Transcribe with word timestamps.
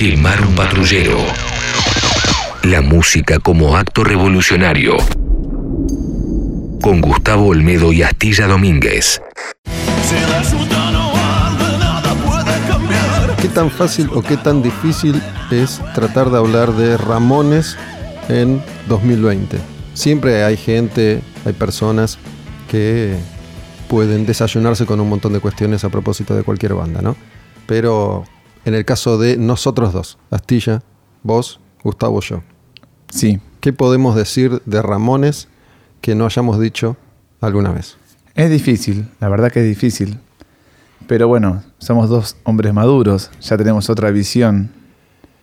Quemar 0.00 0.40
un 0.40 0.54
patrullero. 0.54 1.18
La 2.62 2.80
música 2.80 3.38
como 3.38 3.76
acto 3.76 4.02
revolucionario. 4.02 4.96
Con 6.80 7.02
Gustavo 7.02 7.48
Olmedo 7.48 7.92
y 7.92 8.02
Astilla 8.02 8.46
Domínguez. 8.46 9.20
¿Qué 13.42 13.48
tan 13.48 13.70
fácil 13.70 14.08
o 14.14 14.22
qué 14.22 14.38
tan 14.38 14.62
difícil 14.62 15.20
es 15.50 15.82
tratar 15.94 16.30
de 16.30 16.38
hablar 16.38 16.72
de 16.72 16.96
Ramones 16.96 17.76
en 18.30 18.62
2020? 18.88 19.58
Siempre 19.92 20.44
hay 20.44 20.56
gente, 20.56 21.20
hay 21.44 21.52
personas 21.52 22.16
que 22.70 23.18
pueden 23.86 24.24
desayunarse 24.24 24.86
con 24.86 24.98
un 24.98 25.10
montón 25.10 25.34
de 25.34 25.40
cuestiones 25.40 25.84
a 25.84 25.90
propósito 25.90 26.34
de 26.34 26.42
cualquier 26.42 26.72
banda, 26.72 27.02
¿no? 27.02 27.16
Pero 27.66 28.24
en 28.64 28.74
el 28.74 28.84
caso 28.84 29.18
de 29.18 29.36
nosotros 29.36 29.92
dos, 29.92 30.18
Astilla, 30.30 30.82
vos, 31.22 31.60
Gustavo, 31.82 32.20
yo. 32.20 32.42
Sí. 33.10 33.40
¿Qué 33.60 33.72
podemos 33.72 34.16
decir 34.16 34.62
de 34.64 34.80
Ramones 34.80 35.48
que 36.00 36.14
no 36.14 36.24
hayamos 36.24 36.58
dicho 36.58 36.96
alguna 37.40 37.72
vez? 37.72 37.96
Es 38.34 38.50
difícil, 38.50 39.08
la 39.20 39.28
verdad 39.28 39.50
que 39.52 39.60
es 39.60 39.66
difícil. 39.66 40.18
Pero 41.06 41.28
bueno, 41.28 41.62
somos 41.78 42.08
dos 42.08 42.36
hombres 42.44 42.72
maduros, 42.72 43.30
ya 43.40 43.56
tenemos 43.56 43.90
otra 43.90 44.10
visión 44.10 44.70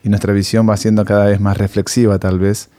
y 0.04 0.10
nuestra 0.10 0.34
visión 0.34 0.68
va 0.68 0.78
siendo 0.78 1.04
cada 1.06 1.26
vez 1.26 1.40
más 1.40 1.58
reflexiva 1.58 2.18
tal 2.18 2.40
vez. 2.40 2.70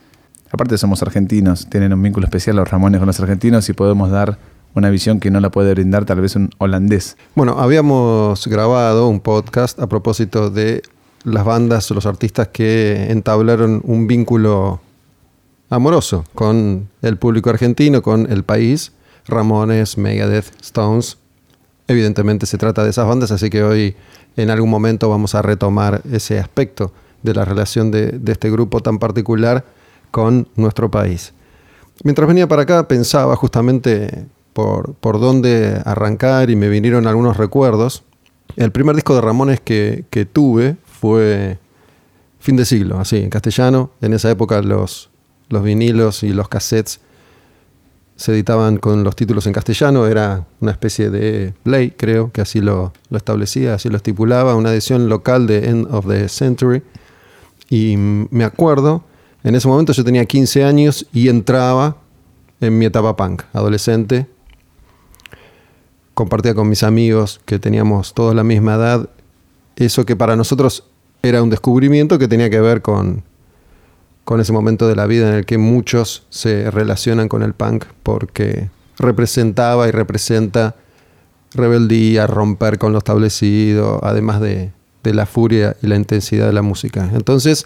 Aparte 0.51 0.79
somos 0.79 1.03
argentinos, 1.03 1.69
tienen 1.69 1.93
un 1.93 2.03
vínculo 2.03 2.27
especial 2.27 2.57
los 2.57 2.71
Ramones 2.71 2.99
con 2.99 3.07
los 3.07 3.21
argentinos 3.21 3.69
y 3.69 3.75
podemos 3.75 4.11
dar 4.11 4.39
una 4.75 4.91
visión 4.91 5.21
que 5.21 5.31
no 5.31 5.41
la 5.41 5.51
puede 5.51 5.73
brindar 5.73 6.05
tal 6.05 6.21
vez 6.21 6.37
un 6.37 6.51
holandés. 6.59 7.17
Bueno, 7.35 7.59
habíamos 7.59 8.47
grabado 8.47 9.09
un 9.09 9.21
podcast 9.21 9.81
a 9.81 9.89
propósito 9.89 10.51
de 10.51 10.83
las 11.25 11.45
bandas 11.45 11.91
los 11.91 12.07
artistas 12.07 12.49
que 12.49 13.11
entablaron 13.11 13.81
un 13.85 14.07
vínculo 14.07 14.81
amoroso 15.71 16.25
con 16.35 16.89
el 17.03 17.17
público 17.17 17.51
argentino, 17.51 18.03
con 18.03 18.31
el 18.31 18.45
país. 18.45 18.93
Ramones, 19.27 19.99
Megadeth, 19.99 20.53
Stones. 20.63 21.19
Evidentemente 21.87 22.47
se 22.47 22.59
trata 22.59 22.85
de 22.85 22.91
esas 22.91 23.07
bandas, 23.07 23.31
así 23.31 23.51
que 23.51 23.63
hoy 23.63 23.97
en 24.37 24.51
algún 24.51 24.71
momento 24.71 25.09
vamos 25.09 25.35
a 25.35 25.43
retomar 25.43 26.03
ese 26.11 26.39
aspecto 26.39 26.93
de 27.23 27.35
la 27.35 27.45
relación 27.45 27.91
de, 27.91 28.13
de 28.13 28.33
este 28.33 28.51
grupo 28.51 28.81
tan 28.81 28.99
particular 28.99 29.65
con 30.11 30.49
nuestro 30.57 30.91
país. 30.91 31.33
Mientras 32.05 32.29
venía 32.29 32.47
para 32.47 32.63
acá 32.63 32.87
pensaba 32.87 33.35
justamente 33.37 34.27
por, 35.01 35.21
dónde 35.21 35.81
arrancar 35.85 36.51
y 36.51 36.57
me 36.57 36.69
vinieron 36.69 37.07
algunos 37.07 37.37
recuerdos. 37.37 38.03
El 38.57 38.73
primer 38.73 38.97
disco 38.97 39.15
de 39.15 39.21
Ramones 39.21 39.61
que, 39.61 40.29
tuve 40.33 40.77
fue 40.85 41.59
fin 42.41 42.57
de 42.57 42.65
siglo, 42.65 42.99
así, 42.99 43.19
en 43.19 43.31
castellano. 43.31 43.93
En 44.01 44.15
esa 44.15 44.31
época 44.31 44.61
los, 44.61 45.11
los 45.49 45.63
vinilos 45.63 46.25
y 46.25 46.31
los 46.31 46.49
cassettes 46.49 47.01
se 48.17 48.33
editaban 48.33 48.79
con 48.79 49.05
los 49.05 49.15
títulos 49.15 49.47
en 49.47 49.53
castellano, 49.53 50.09
era 50.09 50.45
una 50.59 50.73
especie 50.73 51.09
de 51.09 51.55
ley, 51.63 51.93
creo, 51.93 52.33
que 52.33 52.41
así 52.41 52.61
lo, 52.61 52.93
lo, 53.11 53.17
establecía, 53.17 53.75
así 53.75 53.89
lo 53.89 53.97
estipulaba, 53.97 54.57
una 54.57 54.73
edición 54.73 55.09
local 55.09 55.47
de 55.47 55.69
End 55.69 55.87
of 55.95 56.09
the 56.09 56.29
Century. 56.29 56.83
Y 57.71 57.97
me 57.97 58.43
acuerdo, 58.43 59.05
en 59.45 59.55
ese 59.55 59.69
momento 59.69 59.93
yo 59.93 60.03
tenía 60.03 60.25
15 60.25 60.65
años 60.65 61.07
y 61.13 61.29
entraba 61.29 61.99
en 62.61 62.77
mi 62.77 62.87
etapa 62.87 63.15
punk, 63.15 63.45
adolescente. 63.53 64.27
Compartía 66.19 66.53
con 66.53 66.69
mis 66.69 66.83
amigos 66.83 67.41
que 67.45 67.61
teníamos 67.61 68.13
todos 68.13 68.35
la 68.35 68.43
misma 68.43 68.75
edad, 68.75 69.09
eso 69.77 70.05
que 70.05 70.17
para 70.17 70.35
nosotros 70.35 70.83
era 71.23 71.45
un 71.45 71.49
descubrimiento 71.49 72.19
que 72.19 72.27
tenía 72.27 72.51
que 72.51 72.61
ver 72.61 72.83
con, 72.83 73.23
con 74.25 74.41
ese 74.41 74.53
momento 74.53 74.89
de 74.89 74.97
la 74.97 75.07
vida 75.07 75.29
en 75.29 75.37
el 75.37 75.47
que 75.47 75.59
muchos 75.59 76.27
se 76.29 76.73
relacionan 76.73 77.29
con 77.29 77.45
el 77.45 77.55
punk 77.55 77.85
porque 78.03 78.69
representaba 78.99 79.87
y 79.87 79.93
representa 79.93 80.75
rebeldía, 81.55 82.27
romper 82.27 82.79
con 82.79 82.91
lo 82.91 82.99
establecido, 82.99 84.01
además 84.03 84.41
de, 84.41 84.73
de, 85.05 85.15
la 85.15 85.25
furia 85.25 85.77
y 85.81 85.87
la 85.87 85.95
intensidad 85.95 86.49
de 86.49 86.53
la 86.53 86.63
música. 86.63 87.09
Entonces 87.15 87.65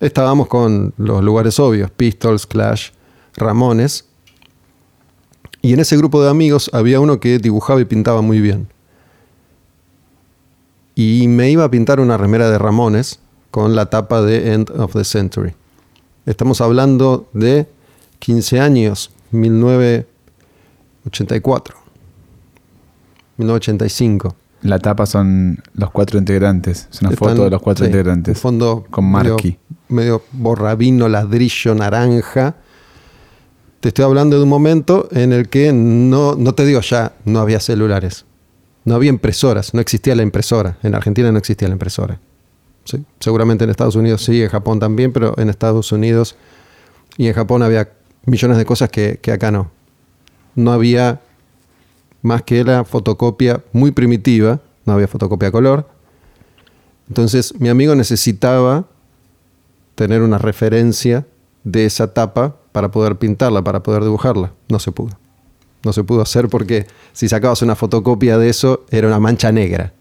estábamos 0.00 0.48
con 0.48 0.92
los 0.98 1.24
lugares 1.24 1.58
obvios, 1.58 1.90
Pistols, 1.92 2.46
Clash, 2.46 2.90
Ramones, 3.36 4.05
y 5.66 5.72
en 5.72 5.80
ese 5.80 5.96
grupo 5.96 6.22
de 6.22 6.30
amigos 6.30 6.70
había 6.72 7.00
uno 7.00 7.18
que 7.20 7.38
dibujaba 7.38 7.80
y 7.80 7.84
pintaba 7.84 8.22
muy 8.22 8.40
bien. 8.40 8.68
Y 10.94 11.28
me 11.28 11.50
iba 11.50 11.64
a 11.64 11.70
pintar 11.70 12.00
una 12.00 12.16
remera 12.16 12.48
de 12.50 12.58
Ramones 12.58 13.18
con 13.50 13.74
la 13.76 13.86
tapa 13.86 14.22
de 14.22 14.52
End 14.54 14.70
of 14.70 14.92
the 14.92 15.04
Century. 15.04 15.52
Estamos 16.24 16.60
hablando 16.60 17.28
de 17.32 17.66
15 18.20 18.60
años, 18.60 19.10
1984, 19.30 21.76
1985. 23.36 24.34
La 24.62 24.78
tapa 24.78 25.04
son 25.06 25.58
los 25.74 25.90
cuatro 25.90 26.18
integrantes, 26.18 26.88
es 26.90 27.00
una 27.02 27.10
Están- 27.10 27.28
foto 27.28 27.44
de 27.44 27.50
los 27.50 27.60
cuatro 27.62 27.84
sí, 27.84 27.90
integrantes. 27.90 28.36
Un 28.36 28.40
fondo 28.40 28.86
Con 28.90 29.04
medio- 29.12 29.34
Marky. 29.34 29.58
Medio, 29.88 30.22
borrabino, 30.32 31.08
ladrillo, 31.08 31.74
naranja. 31.74 32.56
Te 33.80 33.88
estoy 33.88 34.04
hablando 34.04 34.36
de 34.36 34.42
un 34.42 34.48
momento 34.48 35.08
en 35.12 35.32
el 35.32 35.48
que 35.48 35.72
no, 35.72 36.34
no 36.34 36.54
te 36.54 36.64
digo 36.64 36.80
ya, 36.80 37.12
no 37.24 37.40
había 37.40 37.60
celulares. 37.60 38.24
No 38.84 38.94
había 38.94 39.10
impresoras, 39.10 39.74
no 39.74 39.80
existía 39.80 40.14
la 40.14 40.22
impresora. 40.22 40.78
En 40.82 40.94
Argentina 40.94 41.30
no 41.32 41.38
existía 41.38 41.68
la 41.68 41.74
impresora. 41.74 42.20
Seguramente 43.18 43.64
en 43.64 43.70
Estados 43.70 43.96
Unidos 43.96 44.22
sí, 44.24 44.42
en 44.42 44.48
Japón 44.48 44.78
también, 44.78 45.12
pero 45.12 45.34
en 45.38 45.50
Estados 45.50 45.90
Unidos 45.90 46.36
y 47.16 47.26
en 47.26 47.34
Japón 47.34 47.62
había 47.62 47.90
millones 48.24 48.58
de 48.58 48.64
cosas 48.64 48.90
que, 48.90 49.18
que 49.20 49.32
acá 49.32 49.50
no. 49.50 49.70
No 50.54 50.72
había 50.72 51.20
más 52.22 52.42
que 52.42 52.62
la 52.64 52.84
fotocopia 52.84 53.62
muy 53.72 53.90
primitiva, 53.90 54.60
no 54.84 54.92
había 54.92 55.08
fotocopia 55.08 55.50
color. 55.50 55.88
Entonces 57.08 57.58
mi 57.60 57.68
amigo 57.68 57.94
necesitaba 57.94 58.86
tener 59.96 60.22
una 60.22 60.38
referencia 60.38 61.26
de 61.64 61.86
esa 61.86 62.14
tapa 62.14 62.56
para 62.76 62.90
poder 62.90 63.16
pintarla, 63.16 63.62
para 63.64 63.82
poder 63.82 64.02
dibujarla. 64.02 64.52
No 64.68 64.78
se 64.78 64.92
pudo. 64.92 65.16
No 65.82 65.94
se 65.94 66.04
pudo 66.04 66.20
hacer 66.20 66.48
porque 66.50 66.86
si 67.14 67.26
sacabas 67.26 67.62
una 67.62 67.74
fotocopia 67.74 68.36
de 68.36 68.50
eso 68.50 68.84
era 68.90 69.08
una 69.08 69.18
mancha 69.18 69.50
negra, 69.50 69.94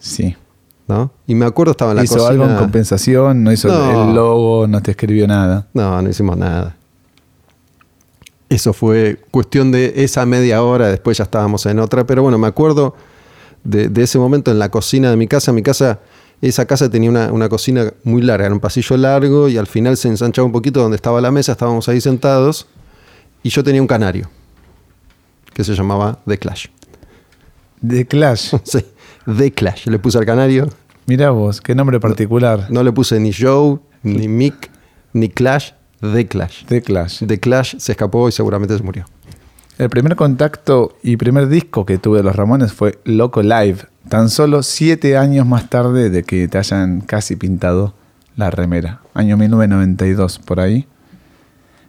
Sí. 0.00 0.34
¿no? 0.88 1.12
Y 1.28 1.36
me 1.36 1.44
acuerdo 1.46 1.70
estaba 1.70 1.92
en 1.92 1.98
la 1.98 2.02
¿Hizo 2.02 2.14
cocina. 2.16 2.30
algo 2.30 2.44
en 2.46 2.56
compensación? 2.58 3.44
¿No 3.44 3.52
hizo 3.52 3.68
No. 3.68 4.08
el 4.08 4.14
logo? 4.16 4.66
¿No 4.66 4.82
te 4.82 4.90
escribió 4.90 5.28
nada? 5.28 5.68
No, 5.72 6.02
no 6.02 6.08
hicimos 6.10 6.36
nada. 6.36 6.74
Eso 8.48 8.72
fue 8.72 9.20
cuestión 9.30 9.70
de 9.70 9.92
esa 10.02 10.26
media 10.26 10.64
hora, 10.64 10.88
después 10.88 11.16
ya 11.18 11.22
estábamos 11.24 11.64
en 11.66 11.78
otra, 11.78 12.04
pero 12.08 12.22
bueno, 12.24 12.38
me 12.38 12.48
acuerdo 12.48 12.96
de, 13.62 13.88
de 13.88 14.02
ese 14.02 14.18
momento 14.18 14.50
en 14.50 14.58
la 14.58 14.68
cocina 14.68 15.10
de 15.10 15.16
mi 15.16 15.28
casa. 15.28 15.52
Mi 15.52 15.62
casa, 15.62 16.00
esa 16.48 16.66
casa 16.66 16.90
tenía 16.90 17.10
una, 17.10 17.32
una 17.32 17.48
cocina 17.48 17.92
muy 18.04 18.22
larga, 18.22 18.46
era 18.46 18.54
un 18.54 18.60
pasillo 18.60 18.96
largo 18.96 19.48
y 19.48 19.58
al 19.58 19.66
final 19.66 19.96
se 19.96 20.08
ensanchaba 20.08 20.46
un 20.46 20.52
poquito 20.52 20.80
donde 20.80 20.96
estaba 20.96 21.20
la 21.20 21.30
mesa, 21.30 21.52
estábamos 21.52 21.88
ahí 21.88 22.00
sentados 22.00 22.66
y 23.42 23.50
yo 23.50 23.62
tenía 23.62 23.80
un 23.80 23.88
canario 23.88 24.30
que 25.52 25.64
se 25.64 25.74
llamaba 25.74 26.18
The 26.26 26.38
Clash. 26.38 26.66
The 27.86 28.06
Clash. 28.06 28.54
Sí, 28.64 28.84
The 29.26 29.52
Clash. 29.52 29.86
Le 29.86 29.98
puse 29.98 30.18
al 30.18 30.24
canario, 30.26 30.68
Mira 31.06 31.30
vos, 31.30 31.60
qué 31.60 31.74
nombre 31.74 31.98
particular. 31.98 32.68
no 32.70 32.84
le 32.84 32.92
puse 32.92 33.18
ni 33.18 33.32
Joe, 33.32 33.80
ni 34.04 34.28
Mick, 34.28 34.70
ni 35.12 35.28
Clash, 35.28 35.72
The 36.00 36.26
Clash. 36.26 36.64
The 36.66 36.82
Clash. 36.82 37.24
The 37.26 37.40
Clash 37.40 37.76
se 37.78 37.92
escapó 37.92 38.28
y 38.28 38.32
seguramente 38.32 38.76
se 38.76 38.82
murió. 38.84 39.06
El 39.76 39.90
primer 39.90 40.14
contacto 40.14 40.96
y 41.02 41.16
primer 41.16 41.48
disco 41.48 41.84
que 41.84 41.98
tuve 41.98 42.18
de 42.18 42.24
los 42.24 42.36
Ramones 42.36 42.72
fue 42.72 43.00
Loco 43.04 43.42
Live, 43.42 43.78
tan 44.10 44.28
solo 44.28 44.64
siete 44.64 45.16
años 45.16 45.46
más 45.46 45.70
tarde 45.70 46.10
de 46.10 46.24
que 46.24 46.48
te 46.48 46.58
hayan 46.58 47.00
casi 47.00 47.36
pintado 47.36 47.94
la 48.34 48.50
remera, 48.50 49.02
año 49.14 49.36
1992 49.36 50.40
por 50.40 50.58
ahí, 50.58 50.88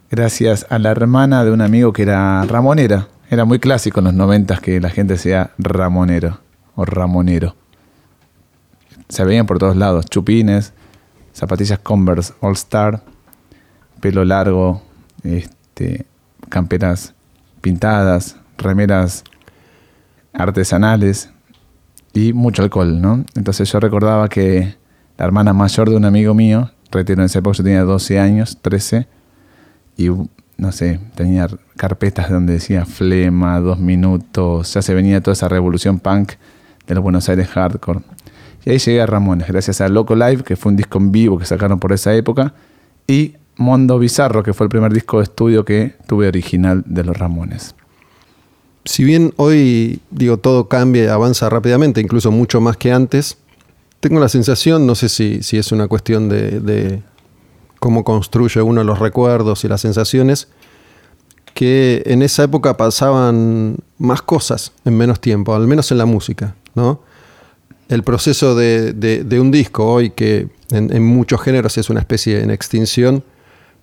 gracias 0.08 0.64
a 0.70 0.78
la 0.78 0.92
hermana 0.92 1.44
de 1.44 1.50
un 1.50 1.60
amigo 1.60 1.92
que 1.92 2.02
era 2.02 2.44
ramonera, 2.44 3.08
era 3.28 3.44
muy 3.44 3.58
clásico 3.58 3.98
en 3.98 4.04
los 4.04 4.14
noventas 4.14 4.60
que 4.60 4.80
la 4.80 4.88
gente 4.88 5.18
sea 5.18 5.50
ramonero 5.58 6.38
o 6.76 6.84
ramonero. 6.84 7.56
Se 9.08 9.24
veían 9.24 9.46
por 9.46 9.58
todos 9.58 9.76
lados, 9.76 10.06
chupines, 10.06 10.74
zapatillas 11.34 11.80
Converse 11.80 12.34
All 12.40 12.52
Star, 12.52 13.02
pelo 14.00 14.24
largo, 14.24 14.80
este, 15.24 16.06
camperas 16.48 17.14
pintadas, 17.60 18.36
remeras 18.58 19.24
artesanales 20.32 21.32
y 22.12 22.32
mucho 22.32 22.62
alcohol, 22.62 23.00
¿no? 23.00 23.24
Entonces 23.34 23.70
yo 23.70 23.80
recordaba 23.80 24.28
que 24.28 24.74
la 25.18 25.24
hermana 25.24 25.52
mayor 25.52 25.90
de 25.90 25.96
un 25.96 26.04
amigo 26.04 26.34
mío, 26.34 26.70
retiro 26.90 27.22
en 27.22 27.26
esa 27.26 27.38
época, 27.38 27.58
yo 27.58 27.64
tenía 27.64 27.82
12 27.82 28.18
años, 28.18 28.58
13, 28.60 29.06
y 29.96 30.08
no 30.56 30.72
sé, 30.72 31.00
tenía 31.14 31.48
carpetas 31.76 32.30
donde 32.30 32.54
decía 32.54 32.84
flema, 32.84 33.60
dos 33.60 33.78
minutos, 33.78 34.74
ya 34.74 34.82
se 34.82 34.94
venía 34.94 35.20
toda 35.20 35.32
esa 35.32 35.48
revolución 35.48 35.98
punk 35.98 36.32
de 36.86 36.94
los 36.94 37.02
Buenos 37.02 37.28
Aires 37.28 37.48
hardcore. 37.48 38.00
Y 38.64 38.70
ahí 38.70 38.78
llegué 38.78 39.00
a 39.00 39.06
Ramones, 39.06 39.48
gracias 39.48 39.80
a 39.80 39.88
Loco 39.88 40.14
Live, 40.14 40.44
que 40.44 40.56
fue 40.56 40.70
un 40.70 40.76
disco 40.76 40.98
en 40.98 41.10
vivo 41.10 41.38
que 41.38 41.46
sacaron 41.46 41.80
por 41.80 41.92
esa 41.92 42.14
época, 42.14 42.54
y 43.06 43.34
Mondo 43.56 43.98
Bizarro, 43.98 44.42
que 44.42 44.52
fue 44.52 44.64
el 44.64 44.70
primer 44.70 44.92
disco 44.92 45.18
de 45.18 45.24
estudio 45.24 45.64
que 45.64 45.96
tuve 46.06 46.28
original 46.28 46.84
de 46.86 47.04
los 47.04 47.16
Ramones. 47.16 47.74
Si 48.84 49.04
bien 49.04 49.32
hoy, 49.36 50.00
digo, 50.10 50.38
todo 50.38 50.68
cambia 50.68 51.04
y 51.04 51.06
avanza 51.06 51.48
rápidamente, 51.48 52.00
incluso 52.00 52.30
mucho 52.30 52.60
más 52.60 52.76
que 52.76 52.90
antes, 52.92 53.38
tengo 54.00 54.18
la 54.18 54.28
sensación, 54.28 54.86
no 54.86 54.94
sé 54.96 55.08
si, 55.08 55.42
si 55.42 55.56
es 55.56 55.70
una 55.70 55.86
cuestión 55.86 56.28
de, 56.28 57.02
cómo 57.78 58.02
construye 58.04 58.60
uno 58.62 58.82
los 58.82 58.98
recuerdos 58.98 59.64
y 59.64 59.68
las 59.68 59.80
sensaciones, 59.80 60.48
que 61.54 62.02
en 62.06 62.22
esa 62.22 62.44
época 62.44 62.76
pasaban 62.76 63.76
más 63.98 64.22
cosas 64.22 64.72
en 64.84 64.96
menos 64.96 65.20
tiempo, 65.20 65.54
al 65.54 65.66
menos 65.68 65.90
en 65.92 65.98
la 65.98 66.06
música, 66.06 66.56
¿no? 66.74 67.00
El 67.88 68.02
proceso 68.04 68.54
de, 68.56 68.94
de- 68.94 69.40
un 69.40 69.50
disco 69.50 69.84
hoy, 69.86 70.10
que 70.10 70.48
en, 70.70 70.92
en 70.96 71.04
muchos 71.04 71.42
géneros 71.42 71.76
es 71.76 71.90
una 71.90 72.00
especie 72.00 72.40
en 72.40 72.50
extinción, 72.50 73.22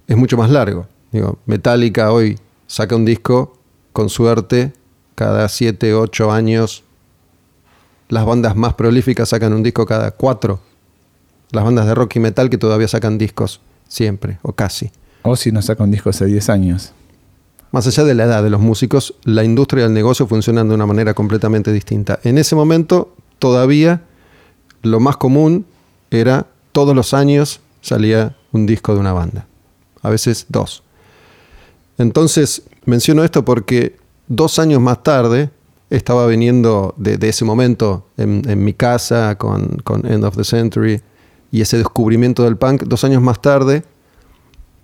es 0.08 0.18
mucho 0.18 0.36
más 0.36 0.50
largo. 0.50 0.88
Digo, 1.12 1.38
Metallica 1.46 2.12
hoy 2.12 2.40
saca 2.66 2.96
un 2.96 3.06
disco, 3.06 3.56
con 3.94 4.10
suerte, 4.10 4.74
cada 5.20 5.50
7, 5.50 5.96
8 5.96 6.32
años. 6.32 6.86
Las 8.08 8.26
bandas 8.26 8.56
más 8.56 8.76
prolíficas 8.76 9.28
sacan 9.28 9.52
un 9.52 9.64
disco 9.64 9.86
cada 9.86 10.12
4. 10.12 10.58
Las 11.52 11.66
bandas 11.66 11.88
de 11.88 11.94
rock 11.94 12.16
y 12.16 12.20
metal 12.22 12.50
que 12.50 12.58
todavía 12.58 12.88
sacan 12.88 13.18
discos 13.18 13.60
siempre, 13.90 14.40
o 14.44 14.54
casi. 14.54 14.92
O 15.24 15.36
si 15.36 15.52
nos 15.52 15.66
saca 15.66 15.84
un 15.84 15.92
disco 15.92 16.10
hace 16.10 16.26
10 16.26 16.48
años. 16.48 16.94
Más 17.72 17.86
allá 17.86 18.06
de 18.06 18.14
la 18.14 18.24
edad 18.24 18.44
de 18.44 18.50
los 18.50 18.62
músicos, 18.62 19.14
la 19.26 19.44
industria 19.44 19.84
del 19.84 19.94
negocio 19.94 20.26
funcionan 20.26 20.70
de 20.70 20.76
una 20.76 20.86
manera 20.86 21.14
completamente 21.14 21.74
distinta. 21.74 22.22
En 22.24 22.38
ese 22.38 22.56
momento, 22.56 23.14
todavía 23.40 24.04
lo 24.84 25.02
más 25.02 25.18
común 25.18 25.66
era 26.12 26.48
todos 26.72 26.96
los 26.96 27.14
años 27.14 27.60
salía 27.82 28.38
un 28.54 28.66
disco 28.66 28.94
de 28.94 29.02
una 29.02 29.12
banda. 29.12 29.48
A 30.02 30.10
veces 30.10 30.46
dos. 30.48 30.82
Entonces, 31.98 32.62
menciono 32.86 33.26
esto 33.26 33.44
porque 33.44 33.98
dos 34.30 34.60
años 34.60 34.80
más 34.80 35.04
tarde 35.04 35.50
estaba 35.90 36.28
viniendo 36.28 36.94
de, 36.98 37.18
ese 37.28 37.44
momento 37.44 38.06
en, 38.16 38.64
mi 38.64 38.74
casa 38.74 39.36
con, 39.38 39.80
con 39.84 40.06
End 40.06 40.24
of 40.24 40.38
the 40.38 40.44
Century 40.44 41.02
y 41.52 41.62
ese 41.62 41.78
descubrimiento 41.78 42.44
del 42.44 42.56
punk. 42.56 42.84
Dos 42.84 43.04
años 43.04 43.22
más 43.22 43.42
tarde 43.42 43.84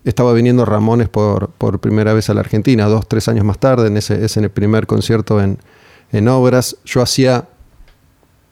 estaba 0.03 0.33
viniendo 0.33 0.65
Ramones 0.65 1.09
por, 1.09 1.49
por 1.51 1.79
primera 1.79 2.13
vez 2.13 2.29
a 2.29 2.33
la 2.33 2.41
Argentina, 2.41 2.85
dos, 2.85 3.07
tres 3.07 3.27
años 3.27 3.45
más 3.45 3.59
tarde, 3.59 3.87
en 3.87 3.97
ese, 3.97 4.25
ese 4.25 4.39
en 4.39 4.45
el 4.45 4.49
primer 4.49 4.87
concierto 4.87 5.41
en, 5.41 5.59
en 6.11 6.27
Obras. 6.27 6.77
Yo 6.83 7.01
hacía 7.01 7.47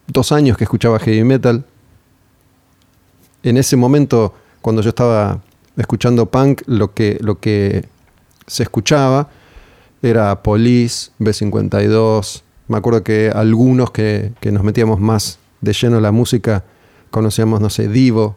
dos 0.07 0.31
años 0.31 0.57
que 0.57 0.63
escuchaba 0.63 0.99
heavy 0.99 1.23
metal. 1.23 1.65
En 3.41 3.57
ese 3.57 3.75
momento, 3.75 4.35
cuando 4.61 4.83
yo 4.83 4.89
estaba 4.89 5.41
escuchando 5.75 6.27
punk, 6.27 6.61
lo 6.67 6.93
que, 6.93 7.17
lo 7.19 7.39
que 7.39 7.87
se 8.45 8.61
escuchaba 8.61 9.29
era 10.03 10.43
Police, 10.43 11.11
B52. 11.19 12.43
Me 12.67 12.77
acuerdo 12.77 13.03
que 13.03 13.31
algunos 13.33 13.91
que, 13.91 14.33
que 14.41 14.51
nos 14.51 14.63
metíamos 14.63 14.99
más 14.99 15.39
de 15.61 15.73
lleno 15.73 15.97
en 15.97 16.03
la 16.03 16.11
música, 16.11 16.63
conocíamos, 17.09 17.61
no 17.61 17.69
sé, 17.69 17.87
Divo, 17.87 18.35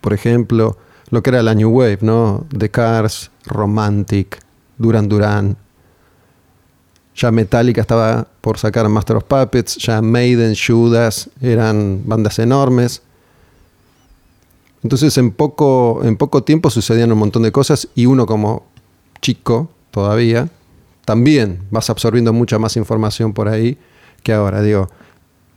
por 0.00 0.12
ejemplo, 0.12 0.76
lo 1.10 1.22
que 1.22 1.30
era 1.30 1.42
la 1.42 1.54
New 1.54 1.70
Wave, 1.70 1.98
¿no? 2.02 2.46
The 2.56 2.70
Cars, 2.70 3.30
Romantic, 3.46 4.40
Duran 4.78 5.08
Duran. 5.08 5.56
Ya 7.14 7.30
Metallica 7.30 7.80
estaba 7.80 8.26
por 8.40 8.58
sacar 8.58 8.88
Master 8.88 9.16
of 9.16 9.24
Puppets, 9.24 9.76
ya 9.76 10.00
Maiden, 10.00 10.54
Judas, 10.54 11.30
eran 11.40 12.02
bandas 12.04 12.38
enormes. 12.38 13.02
Entonces 14.82 15.16
en 15.18 15.30
poco, 15.30 16.00
en 16.04 16.16
poco 16.16 16.42
tiempo 16.42 16.70
sucedían 16.70 17.12
un 17.12 17.18
montón 17.18 17.42
de 17.42 17.52
cosas 17.52 17.88
y 17.94 18.06
uno 18.06 18.26
como 18.26 18.64
chico 19.20 19.70
todavía, 19.92 20.48
también 21.04 21.60
vas 21.70 21.88
absorbiendo 21.90 22.32
mucha 22.32 22.58
más 22.58 22.76
información 22.76 23.32
por 23.32 23.48
ahí 23.48 23.78
que 24.24 24.32
ahora. 24.32 24.62
Digo, 24.62 24.88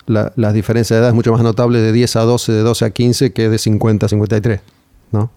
la, 0.05 0.31
las 0.35 0.53
diferencias 0.53 0.97
de 0.97 1.01
edad 1.01 1.09
es 1.09 1.15
mucho 1.15 1.31
más 1.31 1.41
notable 1.41 1.79
de 1.79 1.91
10 1.91 2.15
a 2.17 2.21
12, 2.21 2.51
de 2.51 2.61
12 2.61 2.85
a 2.85 2.89
15 2.91 3.33
que 3.33 3.49
de 3.49 3.57
50 3.57 4.05
a 4.05 4.09
53, 4.09 4.61
¿no? 5.11 5.31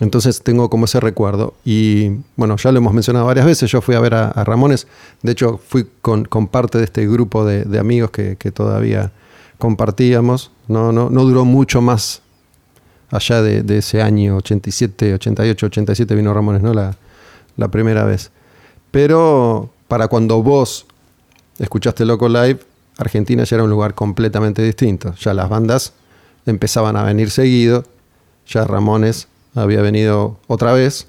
Entonces 0.00 0.42
tengo 0.42 0.70
como 0.70 0.86
ese 0.86 0.98
recuerdo. 1.00 1.54
Y 1.64 2.10
bueno, 2.36 2.56
ya 2.56 2.72
lo 2.72 2.78
hemos 2.78 2.94
mencionado 2.94 3.26
varias 3.26 3.46
veces. 3.46 3.70
Yo 3.70 3.80
fui 3.82 3.94
a 3.94 4.00
ver 4.00 4.14
a, 4.14 4.32
Ramones. 4.44 4.88
De 5.22 5.32
hecho, 5.32 5.60
fui 5.64 5.86
con, 6.00 6.26
parte 6.50 6.78
de 6.78 6.84
este 6.84 7.06
grupo 7.06 7.44
de, 7.44 7.78
amigos 7.78 8.10
que, 8.10 8.36
que 8.36 8.50
todavía 8.50 9.12
compartíamos. 9.58 10.50
No, 10.66 10.90
no, 10.90 11.10
no 11.10 11.24
duró 11.24 11.44
mucho 11.44 11.82
más 11.82 12.22
allá 13.10 13.42
de, 13.42 13.62
de 13.62 13.78
ese 13.78 14.00
año 14.00 14.36
87, 14.38 15.14
88, 15.14 15.66
87 15.66 16.14
vino 16.14 16.32
Ramones, 16.32 16.62
¿no? 16.62 16.72
La, 16.72 16.96
la 17.56 17.68
primera 17.68 18.04
vez. 18.04 18.30
Pero 18.90 19.70
para 19.88 20.08
cuando 20.08 20.42
vos 20.42 20.86
escuchaste 21.58 22.04
Loco 22.04 22.28
Live, 22.28 22.60
Argentina 22.98 23.44
ya 23.44 23.56
era 23.56 23.64
un 23.64 23.70
lugar 23.70 23.94
completamente 23.94 24.62
distinto. 24.62 25.14
Ya 25.14 25.34
las 25.34 25.48
bandas 25.48 25.92
empezaban 26.46 26.96
a 26.96 27.02
venir 27.02 27.30
seguido. 27.30 27.84
Ya 28.46 28.64
Ramones 28.64 29.28
había 29.54 29.80
venido 29.82 30.38
otra 30.46 30.72
vez. 30.72 31.08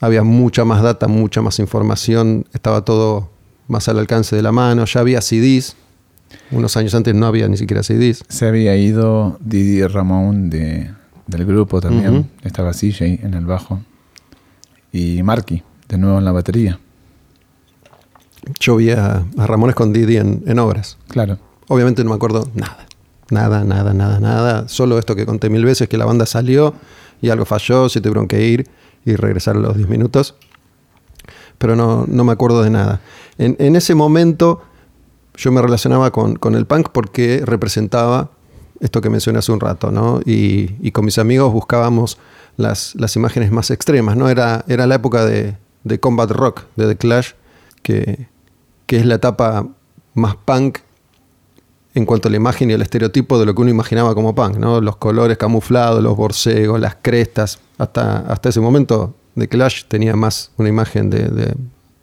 Había 0.00 0.22
mucha 0.22 0.64
más 0.64 0.82
data, 0.82 1.08
mucha 1.08 1.40
más 1.40 1.58
información. 1.58 2.46
Estaba 2.52 2.84
todo 2.84 3.30
más 3.68 3.88
al 3.88 3.98
alcance 3.98 4.36
de 4.36 4.42
la 4.42 4.52
mano. 4.52 4.84
Ya 4.84 5.00
había 5.00 5.20
CDs. 5.20 5.76
Unos 6.50 6.76
años 6.76 6.94
antes 6.94 7.14
no 7.14 7.26
había 7.26 7.48
ni 7.48 7.56
siquiera 7.56 7.82
CDs. 7.82 8.24
Se 8.28 8.46
había 8.46 8.76
ido 8.76 9.38
Didi 9.40 9.86
Ramón 9.86 10.50
de, 10.50 10.90
del 11.26 11.46
grupo 11.46 11.80
también. 11.80 12.16
Ujú. 12.16 12.26
Estaba 12.42 12.72
CJ 12.72 13.24
en 13.24 13.34
el 13.34 13.46
bajo. 13.46 13.80
Y 14.94 15.24
Marky, 15.24 15.60
de 15.88 15.98
nuevo 15.98 16.18
en 16.18 16.24
la 16.24 16.30
batería. 16.30 16.78
Yo 18.60 18.76
vi 18.76 18.92
a, 18.92 19.24
a 19.36 19.46
Ramones 19.48 19.74
con 19.74 19.92
Didi 19.92 20.18
en, 20.18 20.44
en 20.46 20.60
obras. 20.60 20.98
Claro. 21.08 21.38
Obviamente 21.66 22.04
no 22.04 22.10
me 22.10 22.16
acuerdo 22.16 22.48
nada. 22.54 22.86
Nada, 23.28 23.64
nada, 23.64 23.92
nada, 23.92 24.20
nada. 24.20 24.68
Solo 24.68 24.96
esto 25.00 25.16
que 25.16 25.26
conté 25.26 25.50
mil 25.50 25.64
veces, 25.64 25.88
que 25.88 25.98
la 25.98 26.04
banda 26.04 26.26
salió 26.26 26.74
y 27.20 27.30
algo 27.30 27.44
falló, 27.44 27.88
se 27.88 28.00
tuvieron 28.00 28.28
que 28.28 28.46
ir 28.46 28.68
y 29.04 29.16
regresar 29.16 29.56
a 29.56 29.58
los 29.58 29.76
10 29.76 29.88
minutos. 29.88 30.36
Pero 31.58 31.74
no, 31.74 32.04
no 32.06 32.22
me 32.22 32.30
acuerdo 32.30 32.62
de 32.62 32.70
nada. 32.70 33.00
En, 33.36 33.56
en 33.58 33.74
ese 33.74 33.96
momento 33.96 34.62
yo 35.36 35.50
me 35.50 35.60
relacionaba 35.60 36.12
con, 36.12 36.36
con 36.36 36.54
el 36.54 36.66
punk 36.66 36.90
porque 36.92 37.42
representaba 37.44 38.30
esto 38.78 39.00
que 39.00 39.10
mencioné 39.10 39.40
hace 39.40 39.50
un 39.50 39.58
rato, 39.58 39.90
¿no? 39.90 40.20
Y, 40.24 40.76
y 40.80 40.92
con 40.92 41.04
mis 41.04 41.18
amigos 41.18 41.52
buscábamos 41.52 42.16
las, 42.56 42.94
las 42.96 43.16
imágenes 43.16 43.50
más 43.50 43.70
extremas, 43.70 44.16
¿no? 44.16 44.28
Era, 44.28 44.64
era 44.68 44.86
la 44.86 44.96
época 44.96 45.24
de, 45.24 45.56
de 45.84 46.00
Combat 46.00 46.30
Rock, 46.30 46.62
de 46.76 46.86
The 46.88 46.96
Clash, 46.96 47.30
que, 47.82 48.28
que 48.86 48.96
es 48.96 49.06
la 49.06 49.16
etapa 49.16 49.66
más 50.14 50.36
punk 50.36 50.78
en 51.94 52.06
cuanto 52.06 52.28
a 52.28 52.30
la 52.30 52.36
imagen 52.36 52.70
y 52.70 52.72
el 52.72 52.82
estereotipo 52.82 53.38
de 53.38 53.46
lo 53.46 53.54
que 53.54 53.62
uno 53.62 53.70
imaginaba 53.70 54.14
como 54.14 54.34
punk, 54.34 54.56
¿no? 54.56 54.80
Los 54.80 54.96
colores 54.96 55.38
camuflados, 55.38 56.02
los 56.02 56.16
borcegos, 56.16 56.80
las 56.80 56.96
crestas. 57.00 57.60
Hasta, 57.78 58.18
hasta 58.18 58.48
ese 58.48 58.60
momento, 58.60 59.14
The 59.36 59.48
Clash 59.48 59.84
tenía 59.86 60.16
más 60.16 60.50
una 60.56 60.68
imagen 60.68 61.10
de, 61.10 61.28
de 61.28 61.54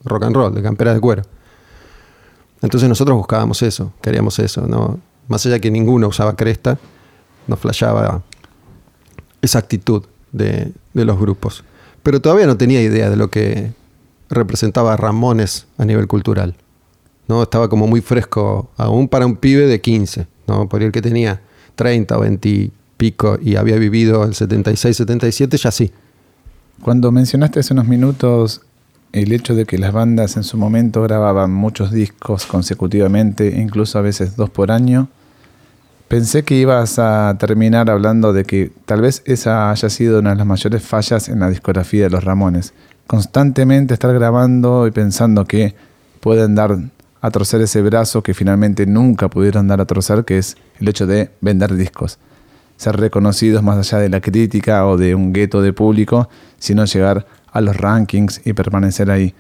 rock 0.04 0.24
and 0.24 0.36
roll, 0.36 0.54
de 0.54 0.62
campera 0.62 0.94
de 0.94 1.00
cuero. 1.00 1.24
Entonces 2.62 2.88
nosotros 2.88 3.18
buscábamos 3.18 3.62
eso, 3.64 3.92
queríamos 4.02 4.38
eso, 4.40 4.68
¿no? 4.68 5.00
Más 5.28 5.46
allá 5.46 5.60
que 5.60 5.72
ninguno 5.72 6.08
usaba 6.08 6.36
cresta, 6.36 6.78
nos 7.48 7.60
flashaba 7.60 8.22
esa 9.42 9.60
actitud 9.60 10.04
de, 10.32 10.72
de 10.94 11.06
los 11.06 11.20
grupos. 11.20 11.64
Pero 12.04 12.22
todavía 12.22 12.48
no 12.48 12.58
tenía 12.58 12.82
idea 12.82 13.10
de 13.10 13.16
lo 13.16 13.30
que 13.30 13.72
representaba 14.30 14.98
Ramones 14.98 15.68
a 15.78 15.86
nivel 15.86 16.08
cultural. 16.08 16.56
¿no? 17.28 17.44
Estaba 17.44 17.70
como 17.70 17.88
muy 17.88 18.02
fresco, 18.02 18.70
aún 18.78 19.08
para 19.08 19.26
un 19.26 19.36
pibe 19.36 19.68
de 19.68 19.80
15, 19.80 20.28
¿no? 20.48 20.68
Por 20.68 20.84
el 20.84 20.92
que 20.92 21.02
tenía 21.02 21.42
30 21.76 22.18
o 22.18 22.22
20 22.22 22.50
y 22.50 22.72
pico 22.98 23.40
y 23.42 23.56
había 23.56 23.78
vivido 23.78 24.24
el 24.26 24.36
76, 24.36 24.98
77, 24.98 25.58
ya 25.58 25.72
sí. 25.72 25.92
Cuando 26.82 27.12
mencionaste 27.12 27.60
hace 27.60 27.74
unos 27.74 27.88
minutos 27.88 28.62
el 29.12 29.32
hecho 29.34 29.56
de 29.56 29.66
que 29.66 29.78
las 29.78 29.94
bandas 29.94 30.38
en 30.38 30.44
su 30.44 30.58
momento 30.58 31.02
grababan 31.02 31.52
muchos 31.52 31.92
discos 31.92 32.46
consecutivamente, 32.46 33.60
incluso 33.62 33.98
a 33.98 34.02
veces 34.02 34.36
dos 34.36 34.50
por 34.50 34.72
año, 34.72 35.10
pensé 36.12 36.44
que 36.44 36.56
ibas 36.56 37.00
a 37.00 37.38
terminar 37.40 37.90
hablando 37.90 38.34
de 38.34 38.44
que 38.44 38.70
tal 38.84 39.00
vez 39.00 39.24
esa 39.26 39.72
haya 39.72 39.90
sido 39.90 40.20
una 40.20 40.32
de 40.32 40.36
las 40.36 40.46
mayores 40.46 40.84
fallas 40.84 41.30
en 41.30 41.40
la 41.40 41.50
discografía 41.50 42.04
de 42.04 42.10
los 42.10 42.26
Ramones. 42.26 42.74
Constantemente 43.08 43.94
estar 43.94 44.14
grabando 44.14 44.88
y 44.88 44.92
pensando 44.92 45.46
que 45.46 45.74
pueden 46.20 46.54
dar 46.54 46.78
a 47.22 47.32
torcer 47.32 47.62
ese 47.62 47.82
brazo 47.82 48.24
que 48.24 48.34
finalmente 48.34 48.86
nunca 48.86 49.30
pudieron 49.30 49.70
dar 49.70 49.80
a 49.80 49.86
torcer, 49.86 50.26
que 50.26 50.38
es 50.38 50.58
el 50.82 50.90
hecho 50.90 51.08
de 51.08 51.32
vender 51.40 51.76
discos. 51.76 52.20
Ser 52.76 52.98
reconocidos 52.98 53.64
más 53.64 53.78
allá 53.78 54.04
de 54.04 54.10
la 54.10 54.20
crítica 54.20 54.86
o 54.88 54.98
de 54.98 55.16
un 55.16 55.32
gueto 55.32 55.62
de 55.62 55.72
público, 55.72 56.28
sino 56.60 56.84
llegar 56.84 57.26
a 57.54 57.62
los 57.62 57.78
rankings 57.78 58.42
y 58.44 58.52
permanecer 58.52 59.10
ahí. 59.12 59.34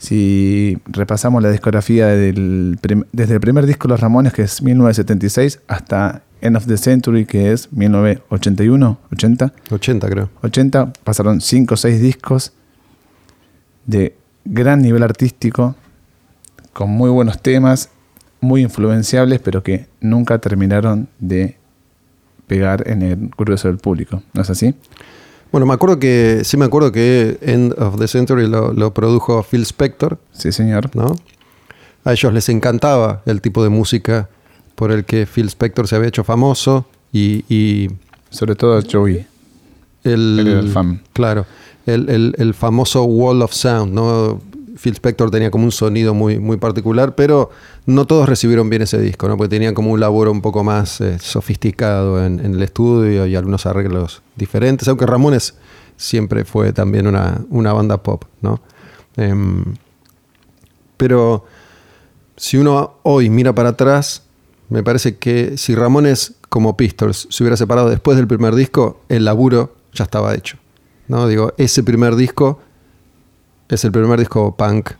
Si 0.00 0.78
repasamos 0.86 1.42
la 1.42 1.50
discografía 1.50 2.06
del 2.06 2.78
desde 3.12 3.34
el 3.34 3.40
primer 3.40 3.66
disco 3.66 3.86
de 3.86 3.92
Los 3.92 4.00
Ramones, 4.00 4.32
que 4.32 4.40
es 4.40 4.62
1976, 4.62 5.60
hasta 5.68 6.22
End 6.40 6.56
of 6.56 6.66
the 6.66 6.78
Century, 6.78 7.26
que 7.26 7.52
es 7.52 7.70
1981, 7.70 8.98
80, 9.12 9.52
80 9.70 10.08
creo. 10.08 10.30
80, 10.40 10.94
pasaron 11.04 11.42
5 11.42 11.74
o 11.74 11.76
6 11.76 12.00
discos 12.00 12.54
de 13.84 14.16
gran 14.46 14.80
nivel 14.80 15.02
artístico, 15.02 15.76
con 16.72 16.88
muy 16.88 17.10
buenos 17.10 17.42
temas, 17.42 17.90
muy 18.40 18.62
influenciables, 18.62 19.40
pero 19.40 19.62
que 19.62 19.86
nunca 20.00 20.38
terminaron 20.38 21.08
de 21.18 21.58
pegar 22.46 22.88
en 22.88 23.02
el 23.02 23.30
grueso 23.36 23.68
del 23.68 23.76
público. 23.76 24.22
¿No 24.32 24.40
es 24.40 24.48
así? 24.48 24.74
Bueno, 25.52 25.66
me 25.66 25.74
acuerdo 25.74 25.98
que, 25.98 26.42
sí 26.44 26.56
me 26.56 26.64
acuerdo 26.64 26.92
que 26.92 27.38
End 27.42 27.74
of 27.78 27.98
the 27.98 28.06
Century 28.06 28.46
lo, 28.46 28.72
lo 28.72 28.94
produjo 28.94 29.42
Phil 29.42 29.62
Spector, 29.62 30.18
Sí, 30.32 30.52
señor. 30.52 30.94
¿no? 30.94 31.16
A 32.04 32.12
ellos 32.12 32.32
les 32.32 32.48
encantaba 32.48 33.22
el 33.26 33.40
tipo 33.40 33.62
de 33.62 33.68
música 33.68 34.28
por 34.74 34.92
el 34.92 35.04
que 35.04 35.26
Phil 35.26 35.46
Spector 35.48 35.88
se 35.88 35.96
había 35.96 36.08
hecho 36.08 36.24
famoso 36.24 36.86
y, 37.12 37.44
y 37.52 37.88
Sobre 38.30 38.54
todo 38.54 38.80
Joey. 38.90 39.26
el, 40.04 40.38
el 40.46 40.68
fan. 40.70 41.02
Claro, 41.12 41.44
el, 41.86 42.08
el- 42.08 42.34
el 42.38 42.54
famoso 42.54 43.02
Wall 43.04 43.42
of 43.42 43.52
Sound, 43.52 43.92
¿no? 43.92 44.40
Phil 44.76 44.94
Spector 44.94 45.30
tenía 45.30 45.50
como 45.50 45.64
un 45.64 45.72
sonido 45.72 46.14
muy, 46.14 46.38
muy 46.38 46.56
particular, 46.56 47.14
pero 47.14 47.50
no 47.86 48.06
todos 48.06 48.28
recibieron 48.28 48.68
bien 48.70 48.82
ese 48.82 49.00
disco, 49.00 49.28
¿no? 49.28 49.36
Porque 49.36 49.50
tenían 49.50 49.74
como 49.74 49.90
un 49.90 50.00
laburo 50.00 50.30
un 50.30 50.42
poco 50.42 50.64
más 50.64 51.00
eh, 51.00 51.18
sofisticado 51.18 52.24
en, 52.24 52.40
en 52.40 52.54
el 52.54 52.62
estudio 52.62 53.26
y 53.26 53.34
algunos 53.36 53.66
arreglos 53.66 54.22
diferentes, 54.36 54.88
aunque 54.88 55.06
Ramones 55.06 55.54
siempre 55.96 56.44
fue 56.44 56.72
también 56.72 57.06
una, 57.06 57.42
una 57.50 57.72
banda 57.72 58.02
pop, 58.02 58.24
¿no? 58.40 58.60
Em, 59.16 59.64
pero 60.96 61.44
si 62.36 62.56
uno 62.56 62.94
hoy 63.02 63.28
mira 63.28 63.54
para 63.54 63.70
atrás, 63.70 64.22
me 64.68 64.82
parece 64.82 65.16
que 65.16 65.56
si 65.56 65.74
Ramones 65.74 66.34
como 66.48 66.76
Pistols 66.76 67.28
se 67.30 67.42
hubiera 67.42 67.56
separado 67.56 67.90
después 67.90 68.16
del 68.16 68.26
primer 68.26 68.54
disco, 68.54 69.00
el 69.08 69.24
laburo 69.24 69.74
ya 69.92 70.04
estaba 70.04 70.34
hecho. 70.34 70.56
¿no? 71.08 71.26
Digo, 71.26 71.52
ese 71.58 71.82
primer 71.82 72.16
disco 72.16 72.60
es 73.70 73.84
el 73.84 73.92
primer 73.92 74.18
disco 74.18 74.54
punk 74.56 74.90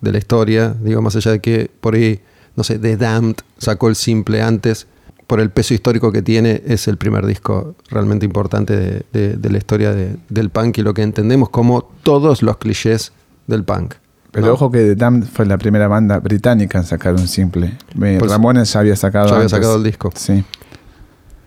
de 0.00 0.12
la 0.12 0.18
historia. 0.18 0.74
Digo, 0.80 1.02
más 1.02 1.14
allá 1.16 1.32
de 1.32 1.40
que 1.40 1.70
por 1.80 1.94
ahí, 1.94 2.20
no 2.56 2.64
sé, 2.64 2.78
The 2.78 2.96
Damned 2.96 3.36
sacó 3.58 3.88
el 3.88 3.96
simple 3.96 4.42
antes. 4.42 4.86
Por 5.26 5.40
el 5.40 5.50
peso 5.50 5.74
histórico 5.74 6.10
que 6.10 6.22
tiene, 6.22 6.62
es 6.66 6.88
el 6.88 6.96
primer 6.96 7.26
disco 7.26 7.74
realmente 7.90 8.24
importante 8.24 8.74
de, 8.74 9.02
de- 9.12 9.36
de 9.36 9.50
la 9.50 9.58
historia 9.58 9.92
de- 9.92 10.16
del 10.30 10.48
punk 10.48 10.78
y 10.78 10.82
lo 10.82 10.94
que 10.94 11.02
entendemos 11.02 11.50
como 11.50 11.82
todos 12.02 12.42
los 12.42 12.56
clichés 12.56 13.12
del 13.46 13.62
punk. 13.62 13.94
Pero 14.30 14.46
¿no? 14.46 14.52
ojo 14.54 14.70
que 14.70 14.78
The 14.78 14.94
Damned 14.96 15.26
fue 15.26 15.44
la 15.44 15.58
primera 15.58 15.86
banda 15.86 16.18
británica 16.20 16.78
en 16.78 16.84
sacar 16.84 17.12
un 17.14 17.28
simple. 17.28 17.76
Eh, 18.00 18.16
Pues, 18.18 18.30
Ramones 18.30 18.72
ya 18.72 18.80
había 18.80 18.96
sacado 18.96 19.26
ya 19.26 19.32
había 19.34 19.42
antes. 19.42 19.50
sacado 19.50 19.76
el 19.76 19.82
disco. 19.82 20.10
Sí. 20.14 20.42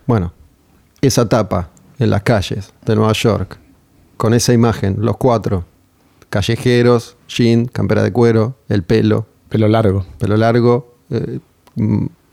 Bueno, 0.06 0.34
esa 1.02 1.28
tapa 1.28 1.70
en 2.00 2.10
las 2.10 2.22
calles 2.24 2.74
de 2.86 2.96
Nueva 2.96 3.14
York, 3.14 3.58
con 4.18 4.34
esa 4.34 4.54
imagen, 4.54 4.98
los 5.00 5.18
cuatro, 5.18 5.66
callejeros, 6.32 7.18
jean, 7.28 7.66
campera 7.66 8.02
de 8.02 8.12
cuero, 8.12 8.56
el 8.70 8.82
pelo, 8.82 9.28
Pelo 9.50 9.68
largo. 9.68 10.06
pelo 10.18 10.38
largo, 10.38 10.96
eh, 11.12 11.40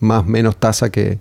más 0.00 0.24
menos 0.24 0.56
taza 0.56 0.88
que, 0.90 1.18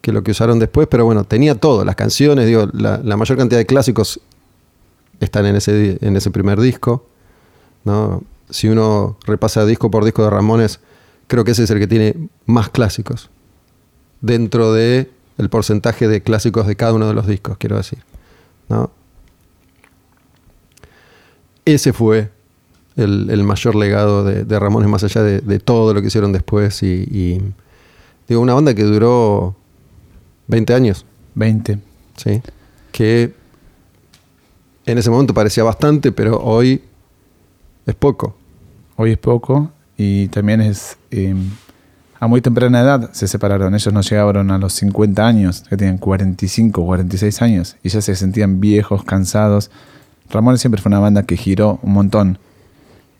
que 0.00 0.12
lo 0.12 0.24
que 0.24 0.32
usaron 0.32 0.58
después, 0.58 0.88
pero 0.90 1.04
bueno, 1.04 1.24
tenía 1.24 1.54
todo, 1.54 1.84
las 1.84 1.94
canciones, 1.94 2.46
digo, 2.46 2.68
la, 2.72 2.98
la 2.98 3.16
mayor 3.16 3.38
cantidad 3.38 3.60
de 3.60 3.66
clásicos 3.66 4.20
están 5.20 5.46
en 5.46 5.54
ese, 5.54 5.98
en 6.00 6.16
ese 6.16 6.32
primer 6.32 6.60
disco, 6.60 7.06
¿no? 7.84 8.22
Si 8.50 8.68
uno 8.68 9.16
repasa 9.24 9.64
disco 9.64 9.90
por 9.90 10.04
disco 10.04 10.24
de 10.24 10.30
Ramones, 10.30 10.80
creo 11.28 11.44
que 11.44 11.52
ese 11.52 11.62
es 11.62 11.70
el 11.70 11.78
que 11.78 11.86
tiene 11.86 12.28
más 12.44 12.68
clásicos 12.70 13.30
dentro 14.20 14.72
de 14.72 15.10
el 15.38 15.48
porcentaje 15.48 16.08
de 16.08 16.22
clásicos 16.22 16.66
de 16.66 16.74
cada 16.74 16.92
uno 16.92 17.06
de 17.06 17.14
los 17.14 17.26
discos, 17.26 17.56
quiero 17.58 17.76
decir, 17.76 18.00
¿no? 18.68 18.90
Ese 21.64 21.92
fue 21.92 22.30
el, 22.96 23.30
el 23.30 23.44
mayor 23.44 23.74
legado 23.74 24.24
de, 24.24 24.44
de 24.44 24.58
Ramones, 24.58 24.88
más 24.88 25.04
allá 25.04 25.22
de, 25.22 25.40
de 25.40 25.58
todo 25.58 25.94
lo 25.94 26.00
que 26.00 26.08
hicieron 26.08 26.32
después. 26.32 26.82
Y, 26.82 27.06
y, 27.10 27.40
digo, 28.28 28.40
una 28.40 28.54
banda 28.54 28.74
que 28.74 28.84
duró 28.84 29.56
20 30.48 30.74
años, 30.74 31.06
20. 31.34 31.78
¿sí? 32.16 32.42
Que 32.92 33.34
en 34.86 34.98
ese 34.98 35.10
momento 35.10 35.34
parecía 35.34 35.64
bastante, 35.64 36.12
pero 36.12 36.38
hoy 36.40 36.82
es 37.86 37.94
poco. 37.94 38.36
Hoy 38.96 39.12
es 39.12 39.18
poco 39.18 39.70
y 39.96 40.28
también 40.28 40.60
es... 40.60 40.96
eh, 41.10 41.34
a 42.20 42.26
muy 42.26 42.40
temprana 42.40 42.80
edad 42.80 43.10
se 43.12 43.28
separaron. 43.28 43.74
Ellos 43.74 43.92
no 43.92 44.00
llegaron 44.00 44.50
a 44.50 44.56
los 44.56 44.72
50 44.74 45.26
años, 45.26 45.64
que 45.68 45.76
tenían 45.76 45.98
45, 45.98 46.82
46 46.82 47.42
años, 47.42 47.76
y 47.82 47.90
ya 47.90 48.00
se 48.00 48.16
sentían 48.16 48.60
viejos, 48.60 49.04
cansados. 49.04 49.70
Ramones 50.30 50.60
siempre 50.60 50.80
fue 50.80 50.90
una 50.90 50.98
banda 51.00 51.22
que 51.24 51.36
giró 51.36 51.78
un 51.82 51.92
montón. 51.92 52.38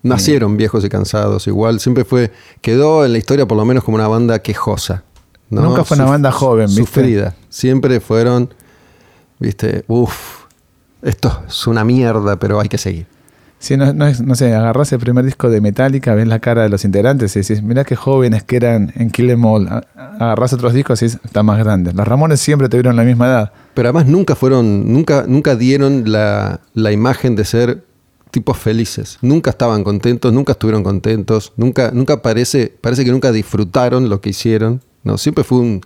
Nacieron 0.02 0.56
viejos 0.56 0.84
y 0.84 0.88
cansados, 0.88 1.46
igual. 1.46 1.80
Siempre 1.80 2.04
fue, 2.04 2.30
quedó 2.60 3.04
en 3.06 3.12
la 3.12 3.18
historia 3.18 3.46
por 3.46 3.56
lo 3.56 3.64
menos 3.64 3.84
como 3.84 3.94
una 3.96 4.08
banda 4.08 4.38
quejosa. 4.40 5.02
¿no? 5.50 5.62
Nunca 5.62 5.84
fue 5.84 5.96
una 5.96 6.04
Suf- 6.06 6.10
banda 6.10 6.32
joven, 6.32 6.66
¿viste? 6.66 6.82
Sufrida. 6.82 7.34
Siempre 7.48 8.00
fueron, 8.00 8.52
viste, 9.38 9.84
uff, 9.88 10.44
esto 11.02 11.42
es 11.46 11.66
una 11.66 11.84
mierda, 11.84 12.36
pero 12.38 12.60
hay 12.60 12.68
que 12.68 12.78
seguir. 12.78 13.06
Sí, 13.64 13.78
no, 13.78 13.94
no, 13.94 14.06
es- 14.06 14.20
no 14.20 14.34
sé, 14.34 14.54
agarrás 14.54 14.92
el 14.92 14.98
primer 14.98 15.24
disco 15.24 15.48
de 15.48 15.62
Metallica, 15.62 16.14
ves 16.14 16.28
la 16.28 16.38
cara 16.38 16.62
de 16.64 16.68
los 16.68 16.84
integrantes 16.84 17.34
y 17.34 17.40
decís, 17.40 17.62
mirá 17.62 17.82
qué 17.84 17.96
jóvenes 17.96 18.42
que 18.42 18.56
eran 18.56 18.92
en 18.94 19.10
Kill 19.10 19.30
Em 19.30 19.42
All. 19.42 19.68
A- 19.68 19.82
Agarrás 20.20 20.52
otros 20.52 20.74
discos 20.74 21.00
y 21.00 21.06
decís, 21.06 21.20
están 21.24 21.46
más 21.46 21.58
grandes. 21.58 21.94
Los 21.94 22.06
Ramones 22.06 22.40
siempre 22.40 22.68
tuvieron 22.68 22.94
la 22.94 23.04
misma 23.04 23.26
edad. 23.26 23.52
Pero 23.72 23.88
además 23.88 24.06
nunca 24.06 24.34
fueron, 24.34 24.92
nunca, 24.92 25.24
nunca 25.26 25.56
dieron 25.56 26.12
la, 26.12 26.60
la 26.74 26.92
imagen 26.92 27.36
de 27.36 27.44
ser 27.46 27.84
tipos 28.30 28.58
felices. 28.58 29.16
Nunca 29.22 29.48
estaban 29.50 29.82
contentos, 29.82 30.30
nunca 30.32 30.52
estuvieron 30.52 30.82
contentos, 30.82 31.52
nunca, 31.56 31.90
nunca 31.90 32.20
parece, 32.20 32.70
parece 32.82 33.04
que 33.04 33.12
nunca 33.12 33.32
disfrutaron 33.32 34.10
lo 34.10 34.20
que 34.20 34.28
hicieron. 34.30 34.82
No, 35.04 35.16
siempre 35.16 35.42
fue 35.42 35.58
un, 35.58 35.80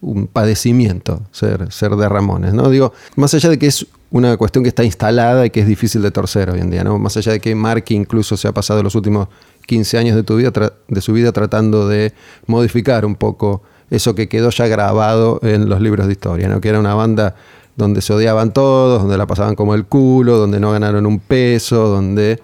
un 0.00 0.26
padecimiento 0.28 1.22
ser, 1.32 1.72
ser 1.72 1.96
de 1.96 2.08
Ramones. 2.08 2.54
¿no? 2.54 2.70
Digo, 2.70 2.92
más 3.16 3.34
allá 3.34 3.48
de 3.48 3.58
que 3.58 3.66
es 3.66 3.86
una 4.14 4.36
cuestión 4.36 4.62
que 4.62 4.68
está 4.68 4.84
instalada 4.84 5.44
y 5.44 5.50
que 5.50 5.58
es 5.58 5.66
difícil 5.66 6.00
de 6.00 6.12
torcer 6.12 6.48
hoy 6.48 6.60
en 6.60 6.70
día, 6.70 6.84
¿no? 6.84 7.00
Más 7.00 7.16
allá 7.16 7.32
de 7.32 7.40
que 7.40 7.52
Marky 7.56 7.96
incluso 7.96 8.36
se 8.36 8.46
ha 8.46 8.52
pasado 8.52 8.80
los 8.80 8.94
últimos 8.94 9.26
15 9.66 9.98
años 9.98 10.14
de, 10.14 10.22
tu 10.22 10.36
vida, 10.36 10.52
de 10.86 11.00
su 11.00 11.12
vida 11.12 11.32
tratando 11.32 11.88
de 11.88 12.12
modificar 12.46 13.04
un 13.04 13.16
poco 13.16 13.62
eso 13.90 14.14
que 14.14 14.28
quedó 14.28 14.50
ya 14.50 14.68
grabado 14.68 15.40
en 15.42 15.68
los 15.68 15.80
libros 15.80 16.06
de 16.06 16.12
historia, 16.12 16.48
¿no? 16.48 16.60
Que 16.60 16.68
era 16.68 16.78
una 16.78 16.94
banda 16.94 17.34
donde 17.74 18.00
se 18.02 18.12
odiaban 18.12 18.52
todos, 18.52 19.02
donde 19.02 19.18
la 19.18 19.26
pasaban 19.26 19.56
como 19.56 19.74
el 19.74 19.84
culo, 19.84 20.38
donde 20.38 20.60
no 20.60 20.70
ganaron 20.70 21.06
un 21.06 21.18
peso, 21.18 21.88
donde 21.88 22.40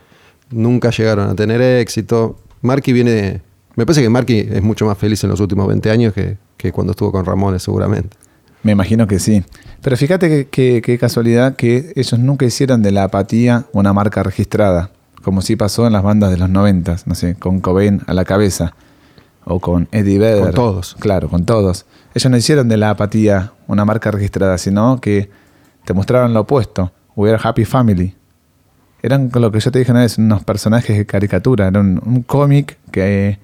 nunca 0.51 0.91
llegaron 0.91 1.31
a 1.31 1.37
tener 1.37 1.63
éxito. 1.63 2.37
Marky 2.63 2.93
viene. 2.93 3.43
Me 3.77 3.87
parece 3.87 4.03
que 4.03 4.11
Marky 4.11 4.41
es 4.41 4.61
mucho 4.61 4.87
más 4.87 4.99
feliz 4.99 5.23
en 5.23 5.31
los 5.31 5.39
últimos 5.39 5.69
20 5.69 5.89
años 5.89 6.15
que, 6.15 6.37
que 6.57 6.73
cuando 6.73 6.91
estuvo 6.91 7.13
con 7.13 7.25
Ramones, 7.25 7.63
seguramente. 7.63 8.17
Me 8.63 8.73
imagino 8.73 9.07
que 9.07 9.19
sí. 9.19 9.43
Pero 9.81 9.97
fíjate 9.97 10.49
qué 10.49 10.99
casualidad 11.01 11.57
que 11.57 11.93
ellos 11.97 12.19
nunca 12.19 12.45
hicieron 12.45 12.83
de 12.83 12.91
la 12.93 13.05
apatía 13.05 13.65
una 13.73 13.93
marca 13.93 14.23
registrada, 14.23 14.91
como 15.23 15.43
sí 15.43 15.57
pasó 15.57 15.87
en 15.87 15.93
las 15.93 16.03
bandas 16.03 16.31
de 16.31 16.37
los 16.37 16.51
noventas, 16.51 17.07
no 17.07 17.15
sé, 17.15 17.35
con 17.35 17.61
Cobain 17.61 18.03
a 18.07 18.15
la 18.15 18.25
cabeza, 18.25 18.75
o 19.45 19.61
con 19.61 19.89
Eddie 19.93 20.19
Vedder. 20.19 20.43
Con 20.43 20.55
todos. 20.55 20.97
Claro, 20.99 21.29
con 21.29 21.45
todos. 21.45 21.87
Ellos 22.15 22.31
no 22.31 22.37
hicieron 22.37 22.69
de 22.69 22.77
la 22.77 22.91
apatía 22.91 23.53
una 23.67 23.85
marca 23.85 24.11
registrada, 24.11 24.59
sino 24.59 25.01
que 25.01 25.31
te 25.85 25.95
mostraron 25.95 26.35
lo 26.35 26.41
opuesto. 26.41 26.93
Hubiera 27.15 27.39
Happy 27.43 27.65
Family. 27.65 28.15
Eran 29.03 29.31
lo 29.33 29.51
que 29.51 29.61
yo 29.61 29.71
te 29.71 29.79
dije 29.79 29.93
una 29.93 30.03
vez, 30.03 30.19
unos 30.19 30.45
personajes 30.45 30.97
de 30.97 31.07
caricatura. 31.07 31.69
Era 31.69 31.81
un, 31.81 32.01
un 32.05 32.23
cómic 32.23 32.79
que... 32.91 33.39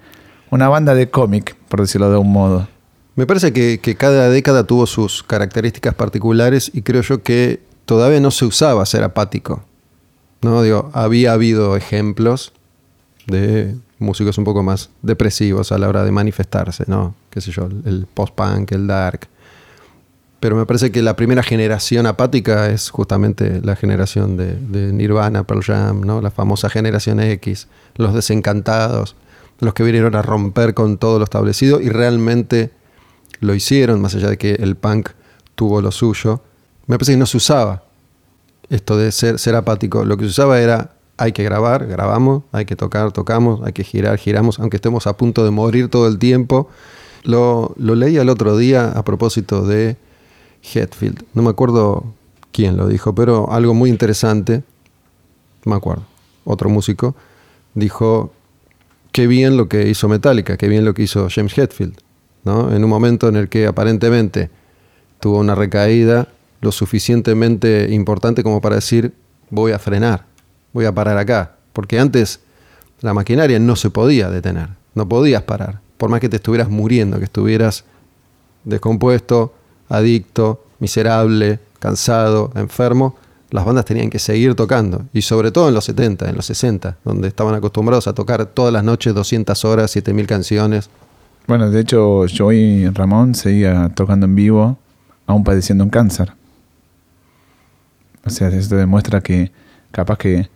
Una 0.49 0.69
banda 0.69 0.95
de 0.95 1.09
cómic, 1.09 1.57
por 1.67 1.81
decirlo 1.81 2.09
de 2.09 2.17
un 2.17 2.31
modo. 2.31 2.69
Me 3.17 3.25
parece 3.25 3.51
que, 3.51 3.79
cada 3.97 4.29
década 4.29 4.65
tuvo 4.65 4.85
sus 4.85 5.23
características 5.23 5.95
particulares 5.95 6.69
y 6.73 6.83
creo 6.83 7.01
yo 7.01 7.23
que 7.23 7.59
todavía 7.85 8.19
no 8.19 8.29
se 8.29 8.45
usaba 8.45 8.85
ser 8.85 9.03
apático. 9.03 9.63
¿no? 10.43 10.61
Digo, 10.61 10.91
había 10.93 11.33
habido 11.33 11.75
ejemplos 11.75 12.53
de 13.25 13.75
músicos 13.97 14.37
un 14.37 14.43
poco 14.43 14.61
más 14.61 14.91
depresivos 15.01 15.71
a 15.71 15.79
la 15.79 15.89
hora 15.89 16.03
de 16.03 16.11
manifestarse, 16.11 16.83
¿no? 16.85 17.15
Qué 17.31 17.41
sé 17.41 17.51
yo, 17.51 17.65
el- 17.65 17.81
el 17.85 18.05
post-punk, 18.05 18.71
el 18.71 18.85
dark. 18.85 19.27
Pero 20.39 20.55
me 20.55 20.67
parece 20.67 20.91
que 20.91 21.01
la 21.01 21.15
primera 21.15 21.41
generación 21.41 22.05
apática 22.05 22.69
es 22.69 22.91
justamente 22.91 23.59
la 23.63 23.75
generación 23.75 24.37
de, 24.37 24.53
de 24.53 24.93
Nirvana, 24.93 25.43
Pearl 25.43 25.63
Jam, 25.63 26.01
¿no? 26.01 26.21
La 26.21 26.29
famosa 26.29 26.69
generación 26.69 27.19
X, 27.19 27.67
los 27.95 28.13
desencantados, 28.13 29.15
los 29.59 29.73
que 29.73 29.81
vinieron 29.81 30.13
a 30.15 30.21
romper 30.21 30.75
con 30.75 30.99
todo 30.99 31.17
lo 31.17 31.23
establecido 31.23 31.81
y 31.81 31.89
realmente 31.89 32.69
lo 33.39 33.53
hicieron, 33.53 34.01
más 34.01 34.15
allá 34.15 34.29
de 34.29 34.37
que 34.37 34.53
el 34.55 34.75
punk 34.75 35.09
tuvo 35.55 35.81
lo 35.81 35.91
suyo. 35.91 36.41
Me 36.87 36.97
parece 36.97 37.13
que 37.13 37.17
no 37.17 37.25
se 37.25 37.37
usaba 37.37 37.83
esto 38.69 38.97
de 38.97 39.11
ser, 39.11 39.55
apático. 39.55 40.05
Lo 40.05 40.17
que 40.17 40.25
se 40.25 40.29
usaba 40.29 40.59
era 40.59 40.91
hay 41.17 41.31
que 41.31 41.43
grabar, 41.43 41.87
grabamos, 41.87 42.43
hay 42.51 42.65
que 42.65 42.75
tocar, 42.75 43.11
tocamos, 43.11 43.61
hay 43.65 43.73
que 43.73 43.83
girar, 43.83 44.17
giramos, 44.17 44.59
aunque 44.59 44.77
estemos 44.77 45.07
a 45.07 45.17
punto 45.17 45.43
de 45.43 45.51
morir 45.51 45.89
todo 45.89 46.07
el 46.07 46.19
tiempo. 46.19 46.69
Lo, 47.23 47.73
lo 47.77 47.95
leí 47.95 48.17
el 48.17 48.29
otro 48.29 48.57
día 48.57 48.91
a 48.91 49.03
propósito 49.03 49.65
de 49.65 49.97
Hetfield. 50.61 51.23
No 51.33 51.41
me 51.41 51.49
acuerdo 51.49 52.05
quién 52.51 52.77
lo 52.77 52.87
dijo, 52.87 53.13
pero 53.15 53.51
algo 53.51 53.73
muy 53.73 53.89
interesante, 53.89 54.63
me 55.65 55.75
acuerdo, 55.75 56.03
otro 56.45 56.69
músico, 56.69 57.15
dijo, 57.73 58.31
qué 59.11 59.27
bien 59.27 59.57
lo 59.57 59.67
que 59.67 59.89
hizo 59.89 60.07
Metallica, 60.07 60.57
qué 60.57 60.67
bien 60.67 60.85
lo 60.85 60.93
que 60.93 61.03
hizo 61.03 61.27
James 61.29 61.57
Hetfield, 61.57 61.97
En 62.47 62.83
un 62.83 62.89
momento 62.89 63.27
en 63.27 63.35
el 63.35 63.49
que 63.49 63.67
aparentemente 63.67 64.49
tuvo 65.19 65.39
una 65.39 65.53
recaída 65.53 66.29
lo 66.61 66.71
suficientemente 66.71 67.89
importante 67.91 68.41
como 68.41 68.61
para 68.61 68.75
decir, 68.75 69.13
voy 69.49 69.73
a 69.73 69.79
frenar, 69.79 70.25
voy 70.73 70.85
a 70.85 70.93
parar 70.93 71.17
acá. 71.17 71.55
Porque 71.73 71.99
antes 71.99 72.39
la 73.01 73.13
maquinaria 73.13 73.59
no 73.59 73.75
se 73.75 73.89
podía 73.89 74.29
detener, 74.29 74.69
no 74.95 75.07
podías 75.07 75.43
parar. 75.43 75.81
Por 75.97 76.09
más 76.09 76.21
que 76.21 76.29
te 76.29 76.37
estuvieras 76.37 76.69
muriendo, 76.69 77.19
que 77.19 77.25
estuvieras 77.25 77.83
descompuesto, 78.63 79.53
adicto, 79.89 80.63
miserable, 80.79 81.59
cansado, 81.79 82.51
enfermo, 82.55 83.15
las 83.49 83.65
bandas 83.65 83.85
tenían 83.85 84.09
que 84.09 84.19
seguir 84.19 84.55
tocando. 84.55 85.05
Y 85.13 85.21
sobre 85.21 85.51
todo 85.51 85.67
en 85.67 85.73
los 85.73 85.85
70, 85.85 86.29
en 86.29 86.35
los 86.35 86.45
60, 86.45 86.97
donde 87.03 87.27
estaban 87.27 87.55
acostumbrados 87.55 88.07
a 88.07 88.13
tocar 88.13 88.45
todas 88.45 88.73
las 88.73 88.83
noches 88.83 89.13
200 89.13 89.65
horas, 89.65 89.91
7000 89.91 90.27
canciones. 90.27 90.89
Bueno, 91.47 91.71
de 91.71 91.79
hecho, 91.79 92.25
yo 92.25 92.51
y 92.51 92.87
Ramón 92.89 93.33
seguía 93.33 93.89
tocando 93.95 94.25
en 94.25 94.35
vivo, 94.35 94.77
aún 95.25 95.43
padeciendo 95.43 95.83
un 95.83 95.89
cáncer. 95.89 96.33
O 98.25 98.29
sea, 98.29 98.49
esto 98.49 98.75
demuestra 98.75 99.21
que 99.21 99.51
capaz 99.91 100.17
que 100.17 100.49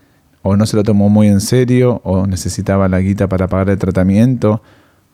o 0.43 0.55
no 0.55 0.65
se 0.65 0.75
lo 0.75 0.83
tomó 0.83 1.09
muy 1.09 1.27
en 1.27 1.39
serio, 1.39 2.01
o 2.03 2.25
necesitaba 2.25 2.89
la 2.89 2.99
guita 2.99 3.27
para 3.27 3.47
pagar 3.47 3.69
el 3.69 3.77
tratamiento, 3.77 4.61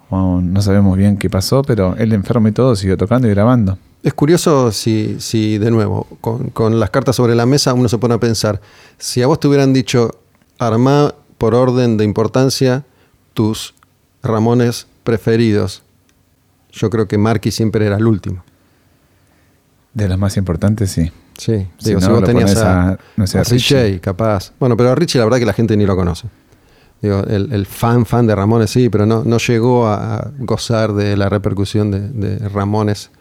o 0.10 0.40
no 0.42 0.62
sabemos 0.62 0.98
bien 0.98 1.18
qué 1.18 1.30
pasó, 1.30 1.62
pero 1.62 1.96
él 1.98 2.14
enfermo 2.14 2.48
y 2.48 2.54
todo 2.54 2.76
siguió 2.76 2.98
tocando 2.98 3.28
y 3.28 3.32
grabando. 3.32 3.78
Es 4.04 4.14
curioso 4.14 4.72
si, 4.72 5.18
si 5.20 5.58
de 5.58 5.70
nuevo, 5.70 6.08
con, 6.22 6.80
las 6.80 6.90
cartas 6.90 7.18
sobre 7.18 7.36
la 7.36 7.46
mesa, 7.46 7.74
uno 7.74 7.90
se 7.90 7.98
pone 7.98 8.14
a 8.14 8.20
pensar, 8.20 8.62
si 8.98 9.22
a 9.22 9.28
vos 9.28 9.40
te 9.40 9.48
hubieran 9.48 9.74
dicho, 9.74 10.12
armá 10.60 11.14
por 11.38 11.54
orden 11.54 11.98
de 11.98 12.06
importancia 12.06 12.86
tus 13.34 13.76
Ramones 14.24 14.88
preferidos, 15.08 15.84
yo 16.74 16.90
creo 16.90 17.08
que 17.08 17.18
Marky 17.18 17.50
siempre 17.50 17.86
era 17.86 17.96
el 17.96 18.06
último. 18.06 18.44
De 19.94 20.10
los 20.10 20.20
más 20.20 20.36
importantes, 20.36 20.92
sí. 20.92 21.10
Sí, 21.38 21.66
si, 21.78 21.90
digo, 21.90 22.02
no, 22.02 22.08
si 22.08 22.12
vos 22.12 22.24
tenías 22.26 22.58
a, 22.58 22.90
a, 22.90 22.98
no 23.16 23.26
sé, 23.26 23.40
a 23.40 23.44
Richie, 23.44 24.02
capaz. 24.02 24.52
Bueno, 24.60 24.76
pero 24.76 24.92
a 24.92 24.96
Richie 24.96 25.18
la 25.18 25.24
verdad 25.24 25.40
que 25.40 25.46
la 25.46 25.54
gente 25.54 25.78
ni 25.78 25.86
lo 25.86 25.96
conoce. 25.96 26.28
Digo, 27.02 27.24
el, 27.24 27.54
el 27.54 27.66
fan, 27.66 28.06
fan 28.06 28.28
de 28.28 28.36
Ramones 28.36 28.70
sí, 28.70 28.90
pero 28.90 29.06
no, 29.06 29.24
no 29.24 29.38
llegó 29.38 29.88
a 29.88 30.30
gozar 30.40 30.92
de 30.92 31.16
la 31.16 31.30
repercusión 31.30 31.90
de, 31.90 32.10
de 32.10 32.50
Ramones 32.50 33.12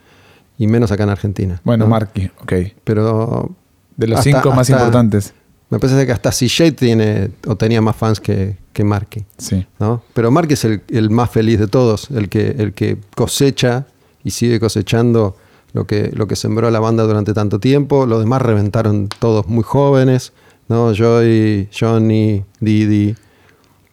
y 0.59 0.66
menos 0.66 0.90
acá 0.90 1.05
en 1.05 1.11
Argentina. 1.11 1.61
Bueno, 1.62 1.85
¿no? 1.85 1.90
Marky, 1.90 2.33
ok. 2.43 2.52
Pero. 2.83 3.55
De 3.97 4.09
los 4.09 4.19
hasta, 4.19 4.31
cinco 4.31 4.50
más 4.50 4.69
hasta, 4.69 4.73
importantes. 4.73 5.35
Me 5.68 5.78
parece 5.78 6.06
que 6.06 6.12
hasta 6.12 6.30
CJ 6.30 6.73
tiene 6.76 7.30
o 7.46 7.56
tenía 7.56 7.80
más 7.80 7.96
fans 7.96 8.20
que, 8.20 8.56
que 8.73 8.85
Marky. 8.85 9.25
Sí. 9.37 9.66
¿no? 9.80 10.02
Pero 10.14 10.30
Marky 10.30 10.54
es 10.54 10.64
el, 10.64 10.82
el, 10.88 11.11
más 11.11 11.30
feliz 11.30 11.58
de 11.58 11.66
todos, 11.66 12.11
el 12.11 12.28
que, 12.28 12.54
el 12.58 12.73
que 12.73 12.99
cosecha 13.16 13.87
y 14.23 14.30
sigue 14.30 14.61
cosechando 14.61 15.37
lo 15.73 15.87
que, 15.87 16.11
lo 16.14 16.26
que 16.26 16.37
sembró 16.37 16.70
la 16.70 16.80
banda 16.80 17.02
durante 17.02 17.35
tanto 17.35 17.58
tiempo. 17.58 18.06
Los 18.06 18.20
demás 18.20 18.42
reventaron 18.42 19.08
todos 19.08 19.46
muy 19.49 19.64
jóvenes. 19.64 20.32
¿no? 20.68 20.92
Joy, 20.92 21.68
Johnny, 21.78 22.44
Didi, 22.61 23.14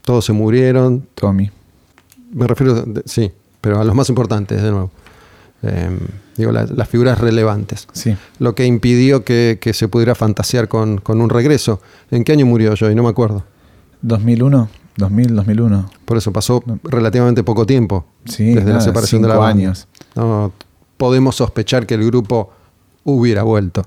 todos 0.03 0.25
se 0.25 0.33
murieron. 0.33 1.07
Tommy. 1.15 1.49
Me 2.31 2.47
refiero, 2.47 2.85
sí, 3.05 3.31
pero 3.61 3.79
a 3.79 3.83
los 3.83 3.95
más 3.95 4.09
importantes, 4.09 4.61
de 4.61 4.71
nuevo. 4.71 4.91
Eh, 5.63 5.97
digo, 6.37 6.51
la, 6.51 6.65
las 6.65 6.89
figuras 6.89 7.19
relevantes. 7.19 7.87
Sí. 7.93 8.15
Lo 8.39 8.53
que 8.53 8.65
impidió 8.65 9.23
que, 9.23 9.57
que 9.61 9.73
se 9.73 9.87
pudiera 9.87 10.13
fantasear 10.13 10.67
con, 10.67 10.97
con, 10.97 11.21
un 11.21 11.29
regreso. 11.29 11.81
¿En 12.11 12.23
qué 12.23 12.33
año 12.33 12.45
murió 12.45 12.75
Joy? 12.75 12.95
No 12.95 13.03
me 13.03 13.09
acuerdo. 13.09 13.43
2001, 14.01 14.69
2000, 14.97 15.35
2001. 15.35 15.89
Por 16.05 16.17
eso 16.17 16.33
pasó 16.33 16.63
relativamente 16.83 17.43
poco 17.43 17.65
tiempo 17.65 18.05
sí, 18.25 18.47
desde 18.47 18.65
nada, 18.65 18.75
la 18.75 18.81
separación 18.81 19.21
de 19.21 19.29
la 19.29 19.37
banda. 19.37 19.63
años. 19.63 19.87
No, 20.15 20.51
podemos 20.97 21.37
sospechar 21.37 21.85
que 21.85 21.95
el 21.95 22.05
grupo 22.05 22.51
hubiera 23.05 23.43
vuelto, 23.43 23.83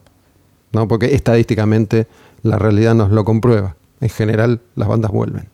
¿no? 0.73 0.89
porque 0.89 1.15
estadísticamente 1.15 2.07
la 2.43 2.59
realidad 2.59 2.95
nos 2.95 3.11
lo 3.11 3.25
comprueba. 3.25 3.77
En 4.01 4.09
general, 4.09 4.61
las 4.75 4.89
bandas 4.89 5.11
vuelven. 5.11 5.49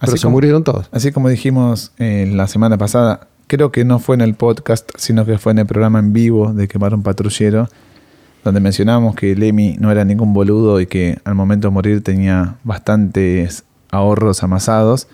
Pero 0.00 0.12
así 0.12 0.18
se 0.18 0.24
como, 0.24 0.34
murieron 0.34 0.62
todos. 0.64 0.88
Así 0.92 1.12
como 1.12 1.28
dijimos 1.28 1.92
eh, 1.98 2.30
la 2.32 2.48
semana 2.48 2.76
pasada, 2.76 3.28
creo 3.46 3.70
que 3.72 3.84
no 3.84 3.98
fue 3.98 4.14
en 4.16 4.20
el 4.22 4.34
podcast, 4.34 4.90
sino 4.96 5.24
que 5.24 5.38
fue 5.38 5.52
en 5.52 5.58
el 5.60 5.66
programa 5.66 5.98
en 5.98 6.12
vivo 6.12 6.52
de 6.52 6.68
Quemar 6.68 6.94
un 6.94 7.02
Patrullero, 7.02 7.68
donde 8.44 8.60
mencionamos 8.60 9.14
que 9.14 9.34
Lemmy 9.34 9.76
no 9.80 9.90
era 9.90 10.04
ningún 10.04 10.32
boludo 10.32 10.80
y 10.80 10.86
que 10.86 11.18
al 11.24 11.34
momento 11.34 11.68
de 11.68 11.72
morir 11.74 12.02
tenía 12.02 12.56
bastantes 12.64 13.64
ahorros 13.90 14.42
amasados. 14.42 15.08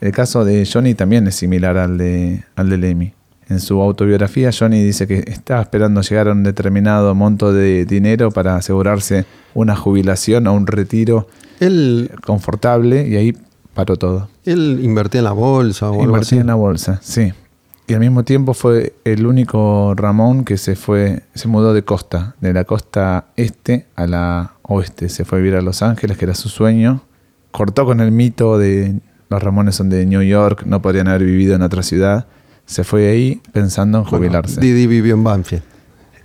El 0.00 0.12
caso 0.12 0.44
de 0.44 0.68
Johnny 0.70 0.94
también 0.94 1.26
es 1.26 1.34
similar 1.36 1.76
al 1.76 1.98
de, 1.98 2.44
al 2.56 2.68
de 2.70 2.78
Lemmy. 2.78 3.12
En 3.48 3.60
su 3.60 3.80
autobiografía, 3.80 4.50
Johnny 4.56 4.82
dice 4.82 5.06
que 5.06 5.24
estaba 5.26 5.62
esperando 5.62 6.02
llegar 6.02 6.28
a 6.28 6.32
un 6.32 6.42
determinado 6.42 7.14
monto 7.14 7.52
de 7.52 7.86
dinero 7.86 8.30
para 8.30 8.56
asegurarse 8.56 9.24
una 9.54 9.74
jubilación 9.74 10.46
o 10.46 10.52
un 10.52 10.66
retiro 10.66 11.28
él, 11.58 12.10
confortable 12.24 13.08
y 13.08 13.16
ahí 13.16 13.36
paró 13.72 13.96
todo. 13.96 14.28
Él 14.44 14.80
invertía 14.82 15.20
en 15.20 15.24
la 15.24 15.32
bolsa 15.32 15.86
o 15.90 15.92
algo 15.92 16.04
Invertía 16.04 16.26
así. 16.26 16.40
en 16.40 16.46
la 16.46 16.54
bolsa, 16.56 17.00
sí. 17.02 17.32
Y 17.88 17.94
al 17.94 18.00
mismo 18.00 18.22
tiempo 18.22 18.52
fue 18.52 18.92
el 19.04 19.26
único 19.26 19.94
Ramón 19.96 20.44
que 20.44 20.58
se 20.58 20.76
fue, 20.76 21.22
se 21.34 21.48
mudó 21.48 21.72
de 21.72 21.84
costa, 21.84 22.36
de 22.38 22.52
la 22.52 22.64
costa 22.64 23.28
este 23.36 23.86
a 23.96 24.06
la 24.06 24.56
oeste. 24.60 25.08
Se 25.08 25.24
fue 25.24 25.38
a 25.38 25.40
vivir 25.40 25.56
a 25.56 25.62
Los 25.62 25.80
Ángeles, 25.80 26.18
que 26.18 26.26
era 26.26 26.34
su 26.34 26.50
sueño. 26.50 27.00
Cortó 27.50 27.86
con 27.86 28.00
el 28.00 28.12
mito 28.12 28.58
de 28.58 29.00
los 29.30 29.42
Ramones 29.42 29.76
son 29.76 29.88
de 29.88 30.04
New 30.04 30.20
York, 30.20 30.64
no 30.66 30.82
podrían 30.82 31.08
haber 31.08 31.24
vivido 31.24 31.54
en 31.54 31.62
otra 31.62 31.82
ciudad. 31.82 32.26
Se 32.66 32.84
fue 32.84 33.08
ahí 33.08 33.40
pensando 33.52 33.98
en 33.98 34.04
jubilarse. 34.04 34.56
Bueno, 34.56 34.66
Didi 34.66 34.86
vivió 34.86 35.14
en 35.14 35.24
Banfield. 35.24 35.62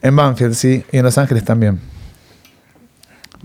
En 0.02 0.17
Banfield, 0.17 0.56
sí, 0.56 0.84
y 0.91 0.97
en 0.97 1.04
Los 1.04 1.17
Ángeles 1.17 1.45
también. 1.45 1.80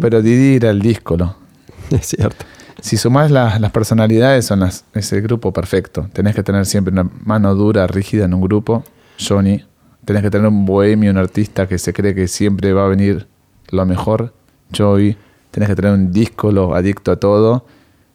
Pero 0.00 0.22
Didi 0.22 0.56
era 0.56 0.70
el 0.70 0.82
díscolo. 0.82 1.36
Es 1.90 2.06
cierto. 2.06 2.44
Si 2.80 2.96
sumás 2.96 3.30
las, 3.30 3.58
personalidades, 3.72 4.46
son 4.46 4.60
las, 4.60 4.84
es 4.94 5.12
el 5.12 5.22
grupo 5.22 5.52
perfecto. 5.52 6.08
Tenés 6.12 6.34
que 6.34 6.42
tener 6.42 6.64
siempre 6.64 6.92
una 6.92 7.10
mano 7.24 7.54
dura, 7.54 7.86
rígida 7.86 8.24
en 8.24 8.34
un 8.34 8.40
grupo. 8.40 8.84
Johnny. 9.18 9.64
Tenés 10.04 10.22
que 10.22 10.30
tener 10.30 10.46
un 10.46 10.64
bohemio, 10.64 11.10
un 11.10 11.18
artista 11.18 11.66
que 11.66 11.78
se 11.78 11.92
cree 11.92 12.14
que 12.14 12.28
siempre 12.28 12.72
va 12.72 12.84
a 12.84 12.88
venir 12.88 13.26
lo 13.70 13.84
mejor. 13.84 14.32
Joey. 14.76 15.16
Tenés 15.50 15.68
que 15.68 15.76
tener 15.76 15.92
un 15.92 16.12
díscolo 16.12 16.74
adicto 16.74 17.10
a 17.10 17.16
todo. 17.16 17.66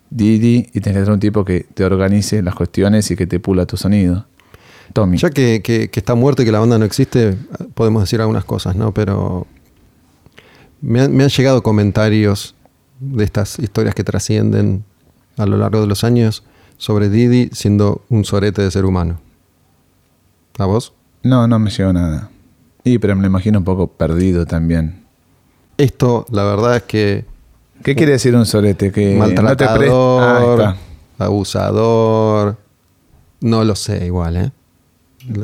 Didi. 0.10 0.70
Y 0.74 0.80
tenés 0.80 1.00
que 1.00 1.04
tener 1.04 1.12
un 1.12 1.20
tipo 1.20 1.44
que 1.44 1.66
te 1.74 1.84
organice 1.84 2.42
las 2.42 2.56
cuestiones 2.56 3.12
y 3.12 3.16
que 3.18 3.28
te 3.28 3.40
pula 3.40 3.66
tu 3.66 3.76
sonido. 3.76 4.26
Tommy. 4.94 5.18
Ya 5.18 5.30
que, 5.30 5.90
está 5.94 6.16
muerto 6.16 6.42
y 6.42 6.46
que 6.46 6.52
la 6.52 6.60
banda 6.60 6.78
no 6.78 6.86
existe, 6.86 7.38
podemos 7.74 8.04
decir 8.04 8.22
algunas 8.22 8.46
cosas, 8.46 8.76
¿no? 8.76 8.94
Pero 8.94 9.46
me 10.82 11.02
han 11.02 11.30
llegado 11.30 11.64
comentarios 11.64 12.56
de 13.12 13.24
estas 13.24 13.60
historias 13.60 13.96
que 13.96 14.04
trascienden 14.04 14.84
a 15.38 15.46
lo 15.46 15.58
largo 15.58 15.82
de 15.82 15.88
los 15.88 16.04
años 16.04 16.44
sobre 16.78 17.10
Didi 17.10 17.50
siendo 17.54 18.02
un 18.10 18.26
sorete 18.26 18.62
de 18.62 18.72
ser 18.72 18.86
humano. 18.86 19.20
¿A 20.58 20.66
vos? 20.66 20.94
No, 21.24 21.48
no 21.48 21.60
me 21.60 21.70
llegó 21.70 21.94
nada. 21.94 22.30
Y 22.84 22.98
pero 23.00 23.16
me 23.16 23.22
lo 23.22 23.28
imagino 23.28 23.60
un 23.60 23.66
poco 23.66 23.88
perdido 23.88 24.46
también. 24.46 25.04
Esto, 25.78 26.26
la 26.32 26.44
verdad 26.44 26.78
es 26.78 26.84
que. 26.84 27.26
¿Qué 27.84 27.96
quiere 27.96 28.14
decir 28.14 28.36
un 28.36 28.46
sorete? 28.46 28.92
Que 28.92 29.16
maltratador, 29.16 29.88
no 29.88 30.66
ah, 30.66 30.76
abusador. 31.18 32.58
No 33.42 33.64
lo 33.64 33.76
sé 33.76 34.06
igual, 34.06 34.38
¿eh? 34.38 34.52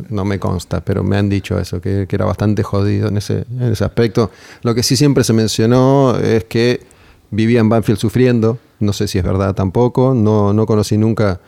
No 0.10 0.26
me 0.26 0.40
consta, 0.40 0.82
pero 0.82 1.04
me 1.04 1.18
han 1.18 1.30
dicho 1.30 1.58
eso, 1.58 1.80
que, 1.82 2.06
que 2.08 2.16
era 2.16 2.26
bastante 2.26 2.64
jodido 2.64 3.08
en 3.08 3.18
ese, 3.18 3.46
en 3.50 3.72
ese 3.72 3.84
aspecto. 3.86 4.30
Lo 4.62 4.76
que 4.76 4.84
sí 4.84 4.98
siempre 4.98 5.24
se 5.24 5.34
mencionó 5.34 6.18
es 6.18 6.44
que 6.46 6.86
vivía 7.32 7.60
en 7.60 7.70
Banfield 7.70 8.00
sufriendo, 8.00 8.60
no 8.80 8.94
sé 8.94 9.08
si 9.08 9.18
es 9.18 9.24
verdad 9.24 9.54
tampoco, 9.54 10.14
no, 10.14 10.54
no 10.54 10.66
conocí 10.66 10.98
nunca 10.98 11.40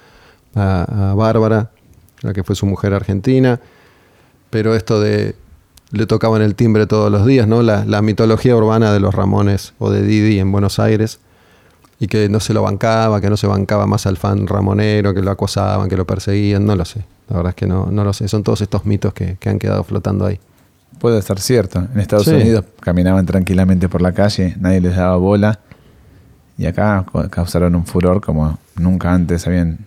a, 0.55 1.11
a, 1.11 1.13
Bárbara, 1.15 1.71
la 2.21 2.33
que 2.33 2.43
fue 2.43 2.55
su 2.55 2.65
mujer 2.65 2.93
argentina, 2.93 3.59
pero 4.49 4.75
esto 4.75 4.99
de 4.99 5.35
le 5.91 6.05
tocaban 6.05 6.41
el 6.41 6.55
timbre 6.55 6.87
todos 6.87 7.11
los 7.11 7.25
días, 7.25 7.47
¿no? 7.47 7.61
La, 7.63 7.83
la, 7.83 8.01
mitología 8.01 8.55
urbana 8.55 8.93
de 8.93 9.01
los 9.01 9.13
Ramones 9.13 9.73
o 9.77 9.89
de 9.89 10.03
Didi 10.03 10.39
en 10.39 10.51
Buenos 10.51 10.79
Aires, 10.79 11.19
y 11.99 12.07
que 12.07 12.29
no 12.29 12.39
se 12.39 12.53
lo 12.53 12.63
bancaba, 12.63 13.21
que 13.21 13.29
no 13.29 13.37
se 13.37 13.45
bancaba 13.45 13.85
más 13.87 14.05
al 14.05 14.17
fan 14.17 14.47
ramonero, 14.47 15.13
que 15.13 15.21
lo 15.21 15.31
acosaban, 15.31 15.89
que 15.89 15.97
lo 15.97 16.05
perseguían, 16.07 16.65
no 16.65 16.75
lo 16.75 16.85
sé, 16.85 17.03
la 17.29 17.37
verdad 17.37 17.49
es 17.51 17.55
que 17.55 17.67
no, 17.67 17.87
no 17.91 18.03
lo 18.03 18.13
sé, 18.13 18.27
son 18.27 18.43
todos 18.43 18.61
estos 18.61 18.85
mitos 18.85 19.13
que, 19.13 19.37
que 19.39 19.49
han 19.49 19.59
quedado 19.59 19.83
flotando 19.83 20.25
ahí. 20.25 20.39
Puede 20.99 21.21
ser 21.21 21.39
cierto. 21.39 21.79
En 21.79 21.99
Estados 21.99 22.25
sí. 22.25 22.31
Unidos 22.31 22.65
caminaban 22.79 23.25
tranquilamente 23.25 23.89
por 23.89 24.01
la 24.01 24.11
calle, 24.11 24.55
nadie 24.59 24.81
les 24.81 24.95
daba 24.95 25.15
bola 25.17 25.59
Y 26.57 26.65
acá 26.65 27.05
causaron 27.29 27.75
un 27.75 27.85
furor 27.85 28.21
como 28.21 28.57
nunca 28.75 29.13
antes 29.13 29.47
habían 29.47 29.79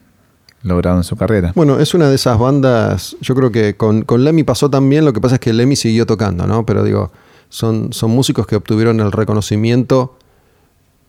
logrado 0.65 0.97
en 0.97 1.05
su 1.05 1.17
carrera. 1.17 1.53
Bueno, 1.55 1.79
es 1.79 1.95
una 1.95 2.09
de 2.09 2.17
esas 2.17 2.39
bandas, 2.39 3.17
yo 3.21 3.35
creo 3.35 3.53
que 3.53 3.77
con, 3.77 4.03
con 4.03 4.25
Lemmy 4.25 4.43
pasó 4.43 4.71
también, 4.71 5.05
lo 5.05 5.13
que 5.13 5.21
pasa 5.21 5.37
es 5.37 5.41
que 5.41 5.53
Lemmy 5.53 5.77
siguió 5.77 6.07
tocando, 6.07 6.47
¿no? 6.47 6.67
Pero 6.67 6.83
digo, 6.83 7.13
son, 7.51 7.93
son 7.93 8.11
músicos 8.11 8.47
que 8.47 8.57
obtuvieron 8.57 8.99
el 9.01 9.13
reconocimiento 9.13 10.17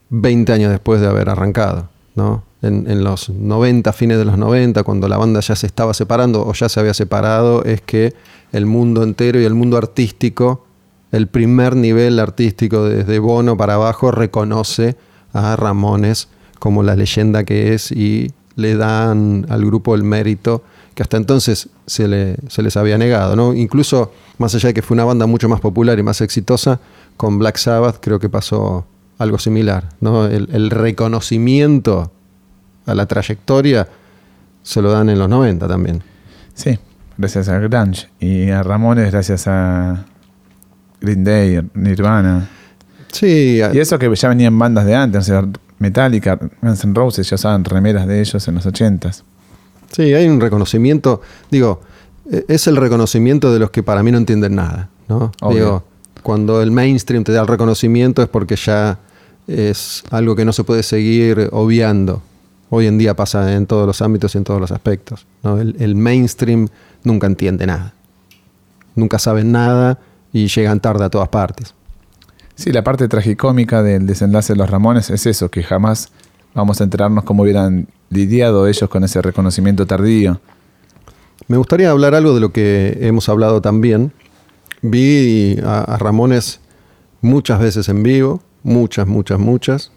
20 0.09 0.51
años 0.53 0.71
después 0.71 1.01
de 1.01 1.07
haber 1.07 1.29
arrancado, 1.29 1.89
¿no? 2.15 2.43
En, 2.61 2.89
en 2.89 3.03
los 3.03 3.29
90, 3.29 3.93
fines 3.93 4.17
de 4.17 4.25
los 4.25 4.37
90, 4.37 4.83
cuando 4.83 5.07
la 5.07 5.17
banda 5.17 5.39
ya 5.39 5.55
se 5.55 5.67
estaba 5.67 5.93
separando 5.93 6.45
o 6.45 6.53
ya 6.53 6.67
se 6.67 6.79
había 6.79 6.93
separado, 6.93 7.63
es 7.63 7.81
que 7.81 8.13
el 8.51 8.65
mundo 8.65 9.03
entero 9.03 9.39
y 9.39 9.45
el 9.45 9.53
mundo 9.53 9.77
artístico, 9.77 10.65
el 11.11 11.27
primer 11.27 11.75
nivel 11.75 12.19
artístico 12.19 12.83
desde 12.83 13.19
Bono 13.19 13.55
para 13.55 13.75
abajo, 13.75 14.11
reconoce 14.11 14.97
a 15.35 15.55
Ramones 15.55 16.27
como 16.59 16.81
la 16.83 16.95
leyenda 16.95 17.43
que 17.43 17.73
es 17.73 17.91
y 17.91 18.31
le 18.55 18.75
dan 18.77 19.45
al 19.49 19.65
grupo 19.65 19.93
el 19.95 20.03
mérito 20.03 20.63
que 20.95 21.03
hasta 21.03 21.17
entonces 21.17 21.67
se, 21.85 22.07
le- 22.07 22.37
se 22.47 22.61
les 22.63 22.77
había 22.77 22.97
negado. 22.97 23.35
¿no? 23.35 23.53
Incluso, 23.53 24.13
más 24.37 24.55
allá 24.55 24.67
de 24.69 24.73
que 24.73 24.81
fue 24.81 24.95
una 24.95 25.03
banda 25.03 25.25
mucho 25.27 25.49
más 25.49 25.59
popular 25.59 25.99
y 25.99 26.03
más 26.03 26.21
exitosa, 26.21 26.79
con 27.17 27.37
Black 27.37 27.57
Sabbath 27.57 27.97
creo 28.01 28.17
que 28.19 28.29
pasó 28.29 28.87
algo 29.17 29.37
similar. 29.37 29.89
¿no? 29.99 30.25
El, 30.25 30.47
el 30.53 30.69
reconocimiento 30.71 32.11
a 32.85 32.95
la 32.95 33.05
trayectoria 33.07 33.87
se 34.63 34.81
lo 34.81 34.91
dan 34.91 35.09
en 35.09 35.19
los 35.19 35.27
90 35.29 35.67
también. 35.67 36.01
Sí, 36.53 36.79
gracias 37.17 37.49
a 37.49 37.59
Grunge. 37.59 38.07
Y 38.19 38.49
a 38.51 38.63
Ramones 38.63 39.11
gracias 39.11 39.47
a 39.47 40.05
Green 41.01 41.23
Day, 41.25 41.59
Nirvana. 41.73 42.47
Sí, 43.15 43.61
Y 43.73 43.79
eso 43.79 43.97
que 43.97 44.13
ya 44.13 44.27
venían 44.27 44.59
bandas 44.59 44.85
de 44.85 44.93
antes, 44.93 45.21
o 45.21 45.23
sea, 45.23 45.47
Metallica, 45.79 46.37
Guns 46.61 46.83
N' 46.83 46.93
Roses 46.93 47.29
ya 47.29 47.35
usaban 47.35 47.63
remeras 47.63 48.05
de 48.07 48.19
ellos 48.19 48.45
en 48.45 48.55
los 48.55 48.65
80s. 48.65 49.23
Sí, 49.89 50.13
hay 50.13 50.27
un 50.27 50.41
reconocimiento, 50.41 51.21
digo, 51.49 51.79
eh, 52.29 52.43
es 52.49 52.67
el 52.67 52.75
reconocimiento 52.75 53.53
de 53.53 53.59
los 53.59 53.71
que 53.71 53.83
para 53.83 54.03
mí 54.03 54.11
no 54.11 54.17
entienden 54.17 54.55
nada, 54.55 54.89
¿no? 55.07 55.31
Obvio. 55.39 55.55
Digo, 55.55 55.83
cuando 56.23 56.61
el 56.61 56.71
mainstream 56.71 57.23
te 57.23 57.31
da 57.31 57.39
el 57.39 57.47
reconocimiento 57.47 58.21
es 58.21 58.27
porque 58.27 58.57
ya 58.57 58.99
es 59.47 60.03
algo 60.11 60.35
que 60.35 60.43
no 60.43 60.51
se 60.51 60.65
puede 60.65 60.83
seguir 60.83 61.47
obviando. 61.53 62.21
Hoy 62.69 62.87
en 62.87 62.97
día 62.97 63.15
pasa 63.15 63.53
en 63.53 63.65
todos 63.65 63.87
los 63.87 64.01
ámbitos 64.01 64.35
y 64.35 64.39
en 64.39 64.43
todos 64.43 64.59
los 64.59 64.71
aspectos. 64.71 65.25
¿no? 65.41 65.57
El, 65.61 65.77
el 65.79 65.95
mainstream 65.95 66.67
nunca 67.05 67.27
entiende 67.27 67.65
nada. 67.65 67.93
Nunca 68.93 69.19
saben 69.19 69.53
nada 69.53 69.99
y 70.33 70.47
llegan 70.47 70.81
tarde 70.81 71.05
a 71.05 71.09
todas 71.09 71.29
partes. 71.29 71.74
Sí, 72.55 72.71
la 72.71 72.83
parte 72.83 73.09
tragicómica 73.09 73.83
del 73.83 74.07
desenlace 74.07 74.53
de 74.53 74.57
los 74.57 74.69
Ramones 74.69 75.09
es 75.09 75.25
eso, 75.25 75.51
que 75.51 75.61
jamás 75.61 76.09
vamos 76.53 76.79
a 76.79 76.85
enterarnos 76.85 77.25
cómo 77.25 77.43
hubieran 77.43 77.87
lidiado 78.09 78.67
ellos 78.67 78.89
con 78.89 79.03
ese 79.03 79.21
reconocimiento 79.21 79.85
tardío. 79.85 80.39
Me 81.47 81.57
gustaría 81.57 81.91
hablar 81.91 82.15
algo 82.15 82.33
de 82.33 82.39
lo 82.39 82.53
que 82.53 82.97
hemos 83.01 83.27
hablado 83.27 83.61
también. 83.61 84.13
Vi 84.81 85.59
a, 85.65 85.97
Ramones 85.99 86.61
muchas 87.21 87.59
veces 87.59 87.89
en 87.89 88.03
vivo, 88.03 88.41
muchas, 88.63 89.05
muchas, 89.05 89.37
muchas. 89.37 89.91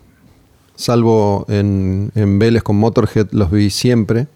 Salvo 0.75 1.47
en, 1.49 2.11
en 2.17 2.41
Vélez 2.41 2.65
con 2.65 2.77
Motorhead, 2.77 3.29
los 3.31 3.53
vi 3.53 3.71
siempre. 3.71 4.27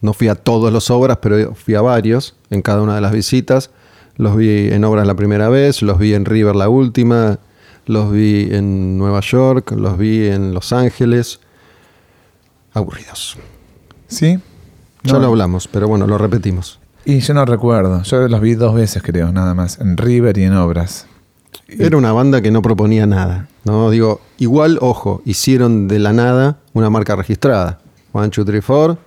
No 0.00 0.12
fui 0.12 0.26
a 0.26 0.34
todas 0.34 0.72
las 0.72 0.90
obras, 0.90 1.18
pero 1.22 1.54
fui 1.54 1.76
a 1.76 1.82
varios 1.82 2.34
en 2.50 2.62
cada 2.62 2.82
una 2.82 2.96
de 2.96 3.00
las 3.00 3.12
visitas. 3.12 3.70
Los 4.16 4.36
vi 4.36 4.72
en 4.72 4.84
obras 4.84 5.06
la 5.06 5.14
primera 5.14 5.48
vez, 5.48 5.82
los 5.82 5.98
vi 5.98 6.14
en 6.14 6.24
River 6.24 6.56
la 6.56 6.68
última, 6.68 7.38
los 7.90 8.12
vi 8.12 8.48
en 8.54 8.96
Nueva 8.98 9.20
York, 9.20 9.72
los 9.72 9.98
vi 9.98 10.26
en 10.28 10.54
Los 10.54 10.72
Ángeles. 10.72 11.40
Aburridos. 12.72 13.36
¿Sí? 14.06 14.38
Ya 15.02 15.12
No. 15.14 15.18
lo 15.20 15.26
hablamos, 15.28 15.66
pero 15.68 15.88
bueno, 15.88 16.06
lo 16.06 16.18
repetimos. 16.18 16.78
Y 17.04 17.20
yo 17.20 17.34
no 17.34 17.44
recuerdo. 17.44 18.02
Yo 18.02 18.28
los 18.28 18.40
vi 18.40 18.54
dos 18.54 18.74
veces, 18.74 19.02
creo, 19.02 19.32
nada 19.32 19.54
más. 19.54 19.78
En 19.80 19.96
River 19.96 20.36
y 20.38 20.44
en 20.44 20.54
Obras. 20.54 21.06
Era 21.66 21.96
una 21.96 22.12
banda 22.12 22.40
que 22.42 22.50
no 22.50 22.62
proponía 22.62 23.06
nada. 23.06 23.48
¿no? 23.64 23.90
Digo, 23.90 24.20
igual, 24.38 24.78
ojo, 24.80 25.22
hicieron 25.24 25.88
de 25.88 25.98
la 25.98 26.12
nada 26.12 26.58
una 26.72 26.90
marca 26.90 27.16
registrada. 27.16 27.80
One, 28.12 28.28
two, 28.30 28.44
three, 28.44 28.60
four, 28.60 28.98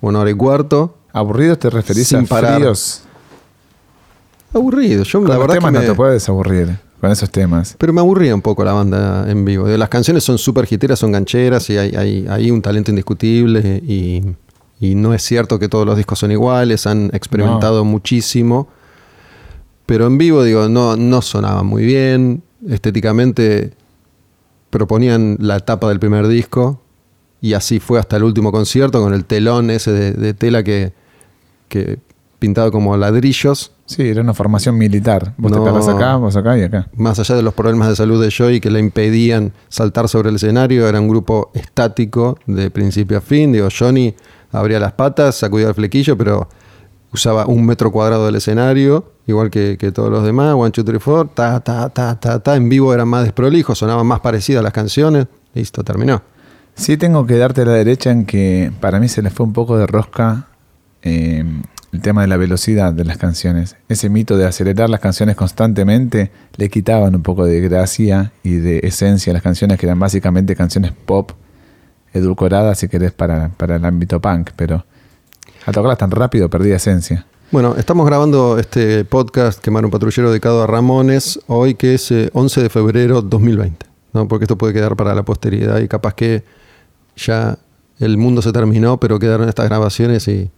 una 0.00 0.20
hora 0.20 0.30
y 0.30 0.34
cuarto. 0.34 0.96
¿Aburridos 1.12 1.58
te 1.58 1.68
referís 1.70 2.08
Sin 2.08 2.20
a 2.20 2.24
parar. 2.24 2.56
fríos? 2.56 3.02
Aburrido. 4.54 5.04
Yo 5.04 5.20
Con 5.20 5.28
la 5.28 5.34
los 5.34 5.42
verdad 5.42 5.54
temas 5.54 5.72
que 5.72 5.86
no 5.86 5.92
te 5.92 5.96
puedes 5.96 6.28
aburrir 6.28 6.78
con 7.02 7.10
esos 7.10 7.30
temas. 7.30 7.74
Pero 7.78 7.92
me 7.92 8.00
aburría 8.00 8.32
un 8.32 8.40
poco 8.42 8.64
la 8.64 8.72
banda 8.72 9.28
en 9.28 9.44
vivo. 9.44 9.66
Las 9.66 9.88
canciones 9.88 10.22
son 10.22 10.38
súper 10.38 10.66
hiteras, 10.70 11.00
son 11.00 11.10
gancheras 11.10 11.68
y 11.68 11.76
hay, 11.76 11.90
hay- 11.96 12.26
hay 12.30 12.50
un 12.52 12.62
talento 12.62 12.92
indiscutible 12.92 13.82
y, 13.84 14.22
y 14.80 14.94
no 14.94 15.12
es 15.12 15.22
cierto 15.22 15.58
que 15.58 15.68
todos 15.68 15.84
los 15.84 15.96
discos 15.96 16.20
son 16.20 16.30
iguales, 16.30 16.86
han 16.86 17.10
experimentado 17.12 17.84
muchísimo. 17.84 18.68
Pero 19.84 20.06
en 20.06 20.16
vivo, 20.16 20.44
digo, 20.44 20.68
no, 20.68 20.96
no 20.96 21.22
sonaban 21.22 21.66
muy 21.66 21.84
bien. 21.84 22.44
Estéticamente 22.68 23.72
proponían 24.70 25.36
la 25.40 25.58
tapa 25.58 25.88
del 25.88 25.98
primer 25.98 26.28
disco 26.28 26.80
y 27.40 27.54
así 27.54 27.80
fue 27.80 27.98
hasta 27.98 28.16
el 28.16 28.22
último 28.22 28.52
concierto 28.52 29.02
con 29.02 29.12
el 29.12 29.24
telón 29.24 29.70
ese 29.70 29.90
de, 29.90 30.12
de 30.12 30.34
tela 30.34 30.62
que, 30.62 30.92
que 31.68 31.98
pintado 32.38 32.70
como 32.70 32.96
ladrillos. 32.96 33.72
Sí, 33.94 34.08
era 34.08 34.22
una 34.22 34.32
formación 34.34 34.76
militar. 34.78 35.34
Vos 35.36 35.50
No. 35.52 35.58
te 35.62 35.70
parás 35.70 35.88
acá, 35.88 36.16
vos 36.16 36.34
acá 36.36 36.56
y 36.58 36.62
acá. 36.62 36.88
más 36.96 37.18
allá 37.18 37.34
de 37.34 37.42
los 37.42 37.52
problemas 37.54 37.88
de 37.88 37.96
salud 37.96 38.22
de 38.22 38.32
Joey 38.36 38.60
que 38.60 38.70
le 38.70 38.78
impedían 38.80 39.52
saltar 39.68 40.08
sobre 40.08 40.30
el 40.30 40.36
escenario, 40.36 40.88
era 40.88 41.00
un 41.00 41.08
grupo 41.08 41.50
estático 41.54 42.38
de 42.46 42.70
principio 42.70 43.18
a 43.18 43.20
fin. 43.20 43.52
Digo, 43.52 43.68
Johnny 43.76 44.14
abría 44.50 44.78
las 44.80 44.92
patas, 44.92 45.34
sacudía 45.36 45.68
el 45.68 45.74
flequillo, 45.74 46.16
pero 46.16 46.48
usaba 47.12 47.46
un 47.46 47.66
metro 47.66 47.90
cuadrado 47.92 48.24
del 48.26 48.36
escenario, 48.36 49.12
igual 49.26 49.50
que, 49.50 49.76
que 49.78 49.92
todos 49.92 50.10
los 50.10 50.24
demás. 50.24 50.54
One, 50.54 50.70
two, 50.70 50.84
three, 50.84 50.98
four, 50.98 51.28
ta, 51.28 51.60
ta, 51.60 51.88
ta, 51.90 52.18
ta, 52.18 52.38
ta. 52.42 52.56
En 52.56 52.68
vivo 52.70 52.94
era 52.94 53.04
más 53.04 53.24
desprolijo, 53.24 53.74
sonaban 53.74 54.06
más 54.06 54.20
parecidas 54.20 54.60
a 54.60 54.62
las 54.62 54.72
canciones. 54.72 55.26
Listo, 55.54 55.84
terminó. 55.84 56.22
Sí 56.74 56.96
tengo 56.96 57.26
que 57.26 57.36
darte 57.36 57.66
la 57.66 57.72
derecha 57.72 58.10
en 58.10 58.24
que 58.24 58.72
para 58.80 58.98
mí 58.98 59.08
se 59.08 59.20
les 59.20 59.32
fue 59.34 59.44
un 59.44 59.52
poco 59.52 59.76
de 59.76 59.86
rosca 59.86 60.46
eh, 61.02 61.44
el 61.92 62.00
tema 62.00 62.22
de 62.22 62.28
la 62.28 62.38
velocidad 62.38 62.92
de 62.94 63.04
las 63.04 63.18
canciones. 63.18 63.76
Ese 63.88 64.08
mito 64.08 64.38
de 64.38 64.46
acelerar 64.46 64.88
las 64.88 65.00
canciones 65.00 65.36
constantemente 65.36 66.30
le 66.56 66.70
quitaban 66.70 67.14
un 67.14 67.22
poco 67.22 67.44
de 67.44 67.60
gracia 67.60 68.32
y 68.42 68.54
de 68.54 68.80
esencia 68.82 69.30
a 69.30 69.34
las 69.34 69.42
canciones 69.42 69.78
que 69.78 69.86
eran 69.86 69.98
básicamente 69.98 70.56
canciones 70.56 70.92
pop 70.92 71.32
edulcoradas, 72.14 72.78
si 72.78 72.88
querés, 72.88 73.12
para, 73.12 73.50
para 73.50 73.76
el 73.76 73.84
ámbito 73.84 74.20
punk, 74.20 74.50
pero 74.56 74.84
al 75.66 75.74
tocarlas 75.74 75.98
tan 75.98 76.10
rápido 76.10 76.48
perdía 76.48 76.76
esencia. 76.76 77.26
Bueno, 77.50 77.76
estamos 77.76 78.06
grabando 78.06 78.58
este 78.58 79.04
podcast 79.04 79.62
Quemar 79.62 79.84
un 79.84 79.90
patrullero 79.90 80.30
dedicado 80.30 80.62
a 80.62 80.66
Ramones 80.66 81.40
hoy 81.46 81.74
que 81.74 81.94
es 81.94 82.10
eh, 82.10 82.30
11 82.32 82.62
de 82.62 82.70
febrero 82.70 83.20
2020, 83.20 83.86
¿no? 84.14 84.26
porque 84.28 84.44
esto 84.44 84.56
puede 84.56 84.72
quedar 84.72 84.96
para 84.96 85.14
la 85.14 85.24
posteridad 85.24 85.78
y 85.80 85.88
capaz 85.88 86.14
que 86.14 86.44
ya 87.16 87.58
el 87.98 88.16
mundo 88.16 88.40
se 88.40 88.52
terminó, 88.52 88.98
pero 88.98 89.18
quedaron 89.18 89.50
estas 89.50 89.66
grabaciones 89.68 90.26
y 90.28 90.50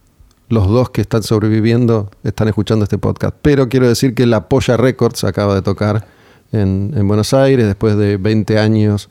los 0.48 0.68
dos 0.68 0.90
que 0.90 1.00
están 1.00 1.22
sobreviviendo 1.22 2.10
están 2.22 2.48
escuchando 2.48 2.84
este 2.84 2.98
podcast. 2.98 3.34
Pero 3.42 3.68
quiero 3.68 3.88
decir 3.88 4.14
que 4.14 4.26
la 4.26 4.48
Polla 4.48 4.76
Records 4.76 5.24
acaba 5.24 5.54
de 5.54 5.62
tocar 5.62 6.06
en, 6.52 6.92
en 6.94 7.08
Buenos 7.08 7.34
Aires 7.34 7.66
después 7.66 7.96
de 7.96 8.16
20 8.16 8.58
años 8.58 9.08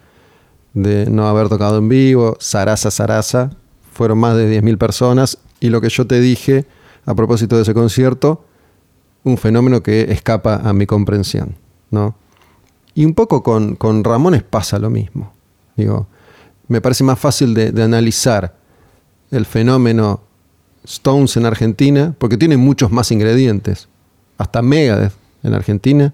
de 0.74 1.06
no 1.10 1.28
haber 1.28 1.50
tocado 1.50 1.78
en 1.78 1.89
vivo, 1.89 2.36
Sarasa 2.39 2.91
Sarasa, 2.91 3.52
fueron 3.91 4.17
más 4.17 4.36
de 4.36 4.62
10.000 4.62 4.78
personas 4.78 5.38
y 5.60 5.69
lo 5.69 5.82
que 5.82 5.89
yo 5.89 6.08
te 6.08 6.19
dije 6.19 6.65
a 7.06 7.13
propósito 7.13 7.56
de 7.56 7.62
ese 7.62 7.74
concierto, 7.74 8.46
un 9.24 9.38
fenómeno 9.38 9.84
que 9.84 10.12
escapa 10.12 10.56
a 10.56 10.74
mi 10.74 10.86
comprensión, 10.86 11.56
¿no? 11.91 12.15
Y 12.96 13.06
un 13.06 13.13
poco 13.13 13.43
con, 13.43 13.76
con 13.76 14.04
Ramones 14.04 14.43
pasa 14.43 14.80
lo 14.80 14.89
mismo. 14.89 15.34
Digo, 15.76 16.08
me 16.67 16.82
parece 16.82 17.04
más 17.04 17.19
fácil 17.19 17.54
de, 17.54 17.72
de 17.72 17.84
analizar 17.84 18.56
el 19.32 19.46
fenómeno 19.46 20.22
Stones 20.84 21.38
en 21.38 21.46
Argentina, 21.46 22.13
porque 22.17 22.38
tiene 22.38 22.58
muchos 22.58 22.91
más 22.91 23.12
ingredientes, 23.12 23.88
hasta 24.38 24.62
Megadeth 24.62 25.13
en 25.43 25.54
Argentina, 25.54 26.13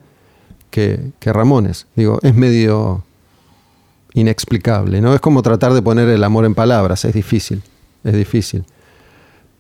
que, 0.70 1.12
que 1.20 1.34
Ramones. 1.34 1.88
Digo, 1.96 2.20
es 2.22 2.36
medio 2.36 3.04
inexplicable, 4.14 5.02
¿no? 5.02 5.14
Es 5.14 5.22
como 5.22 5.42
tratar 5.42 5.74
de 5.74 5.82
poner 5.82 6.10
el 6.10 6.24
amor 6.24 6.46
en 6.46 6.56
palabras, 6.56 7.06
es 7.06 7.14
difícil, 7.14 7.62
es 8.04 8.14
difícil. 8.14 8.66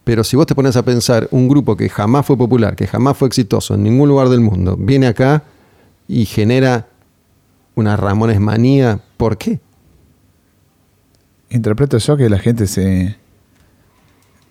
Pero 0.04 0.24
si 0.24 0.36
vos 0.36 0.46
te 0.48 0.56
pones 0.56 0.76
a 0.76 0.84
pensar, 0.84 1.28
un 1.32 1.48
grupo 1.48 1.78
que 1.78 1.90
jamás 1.90 2.26
fue 2.26 2.38
popular, 2.38 2.76
que 2.76 2.88
jamás 2.88 3.18
fue 3.18 3.28
exitoso 3.28 3.76
en 3.76 3.84
ningún 3.84 4.10
lugar 4.10 4.30
del 4.30 4.42
mundo, 4.42 4.76
viene 4.78 5.08
acá 5.08 5.44
y 6.08 6.26
genera 6.26 6.88
una 7.76 7.96
Ramones 7.96 8.40
manía, 8.40 9.00
¿por 9.18 9.38
qué? 9.38 9.60
Interpreto 11.52 11.98
yo 11.98 12.18
que 12.18 12.30
la 12.30 12.40
gente 12.40 12.68
se, 12.68 13.18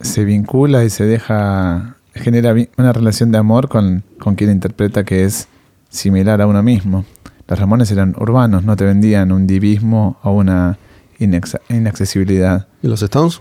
se 0.01 0.25
vincula 0.25 0.85
y 0.85 0.91
se 0.91 1.05
deja, 1.05 1.97
genera 2.15 2.55
una 2.77 2.93
relación 2.93 3.33
de 3.33 3.39
amor 3.39 3.69
con, 3.69 4.03
con 4.19 4.35
quien 4.35 4.51
interpreta 4.51 5.05
que 5.05 5.25
es 5.25 5.49
similar 5.89 6.41
a 6.41 6.47
uno 6.47 6.63
mismo. 6.63 7.05
Los 7.47 7.59
Ramones 7.59 7.91
eran 7.91 8.15
urbanos, 8.19 8.63
no 8.65 8.77
te 8.77 8.85
vendían 8.85 9.33
un 9.33 9.47
divismo 9.47 10.19
o 10.23 10.33
una 10.33 10.79
inaccesibilidad. 11.69 12.67
¿Y 12.83 12.89
los 12.89 13.03
Stones? 13.03 13.41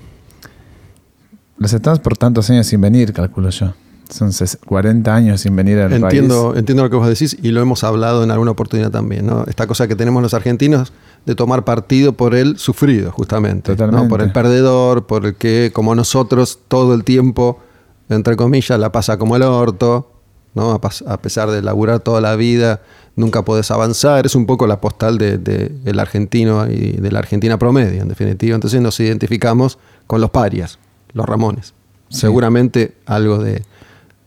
Los 1.57 1.73
Stones 1.73 1.99
por 1.99 2.17
tantos 2.17 2.49
años 2.49 2.67
sin 2.67 2.81
venir, 2.81 3.13
calculo 3.13 3.49
yo. 3.49 3.73
Son 4.09 4.29
ses- 4.29 4.57
40 4.65 5.13
años 5.13 5.41
sin 5.41 5.55
venir 5.55 5.79
al 5.79 5.91
Entiendo, 5.91 6.49
país. 6.51 6.59
entiendo 6.59 6.83
lo 6.83 6.89
que 6.89 6.95
vos 6.95 7.07
decís 7.07 7.37
y 7.41 7.51
lo 7.51 7.61
hemos 7.61 7.83
hablado 7.83 8.23
en 8.23 8.31
alguna 8.31 8.51
oportunidad 8.51 8.89
también, 8.91 9.25
¿no? 9.25 9.43
Esta 9.47 9.67
cosa 9.67 9.87
que 9.87 9.95
tenemos 9.97 10.21
los 10.23 10.33
argentinos 10.33 10.93
de 11.27 11.35
tomar 11.35 11.65
partido 11.65 12.13
por 12.13 12.33
el 12.33 12.57
sufrido, 12.57 13.11
justamente. 13.11 13.75
¿no? 13.75 14.07
Por 14.07 14.21
el 14.21 14.31
perdedor, 14.31 15.07
por 15.07 15.25
el 15.25 15.35
que, 15.35 15.71
como 15.73 15.93
nosotros, 15.93 16.59
todo 16.69 16.93
el 16.93 17.03
tiempo, 17.03 17.59
entre 18.07 18.37
comillas, 18.37 18.79
la 18.79 18.93
pasa 18.93 19.17
como 19.17 19.35
el 19.35 19.41
orto, 19.41 20.09
¿no? 20.55 20.71
A, 20.71 20.79
a 21.11 21.17
pesar 21.21 21.51
de 21.51 21.61
laburar 21.61 21.99
toda 21.99 22.21
la 22.21 22.37
vida, 22.37 22.81
nunca 23.17 23.43
podés 23.43 23.69
avanzar. 23.71 24.25
Es 24.25 24.35
un 24.35 24.45
poco 24.45 24.67
la 24.67 24.79
postal 24.79 25.17
del 25.17 25.43
de, 25.43 25.69
el 25.83 25.99
argentino 25.99 26.65
y 26.71 26.91
de 26.93 27.11
la 27.11 27.19
Argentina 27.19 27.59
promedio, 27.59 28.01
en 28.01 28.07
definitiva. 28.07 28.55
Entonces 28.55 28.79
nos 28.79 28.97
identificamos 29.01 29.79
con 30.07 30.21
los 30.21 30.29
parias, 30.29 30.79
los 31.11 31.25
Ramones. 31.25 31.73
Sí. 32.07 32.21
Seguramente 32.21 32.95
algo 33.05 33.39
de, 33.39 33.63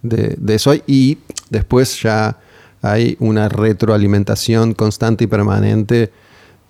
de, 0.02 0.36
de 0.38 0.54
eso 0.54 0.70
hay. 0.70 0.82
Y 0.86 1.16
después 1.48 2.02
ya 2.02 2.36
hay 2.82 3.16
una 3.20 3.48
retroalimentación 3.48 4.74
constante 4.74 5.24
y 5.24 5.28
permanente 5.28 6.12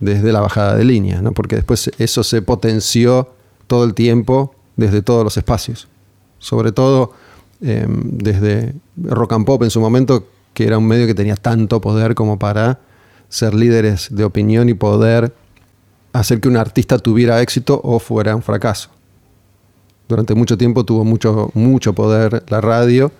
desde 0.01 0.33
la 0.33 0.41
bajada 0.41 0.77
de 0.77 0.85
línea, 0.85 1.23
¿no? 1.23 1.33
porque 1.33 1.57
después 1.57 1.91
eso 1.99 2.25
se 2.25 2.43
potenció 2.43 3.29
todo 3.67 3.85
el 3.85 3.95
tiempo 3.95 4.55
desde 4.77 5.03
todos 5.03 5.23
los 5.23 5.37
espacios. 5.37 5.89
Sobre 6.39 6.73
todo 6.73 7.13
eh, 7.61 7.87
desde 7.89 8.75
rock 8.97 9.35
and 9.35 9.45
pop 9.45 9.63
en 9.63 9.71
su 9.71 9.81
momento, 9.81 10.27
que 10.55 10.67
era 10.67 10.79
un 10.79 10.87
medio 10.87 11.07
que 11.07 11.15
tenía 11.15 11.37
tanto 11.37 11.81
poder 11.81 12.15
como 12.15 12.39
para 12.39 12.81
ser 13.29 13.55
líderes 13.55 14.09
de 14.11 14.25
opinión 14.25 14.69
y 14.69 14.75
poder 14.75 15.33
hacer 16.13 16.41
que 16.41 16.49
un 16.49 16.57
artista 16.57 16.99
tuviera 16.99 17.41
éxito 17.43 17.81
o 17.85 17.99
fuera 17.99 18.35
un 18.35 18.43
fracaso. 18.43 18.91
Durante 20.09 20.35
mucho 20.35 20.59
tiempo 20.59 20.85
tuvo 20.85 21.05
mucho, 21.05 21.51
mucho 21.55 21.93
poder 21.93 22.43
la 22.49 22.61
radio 22.61 23.13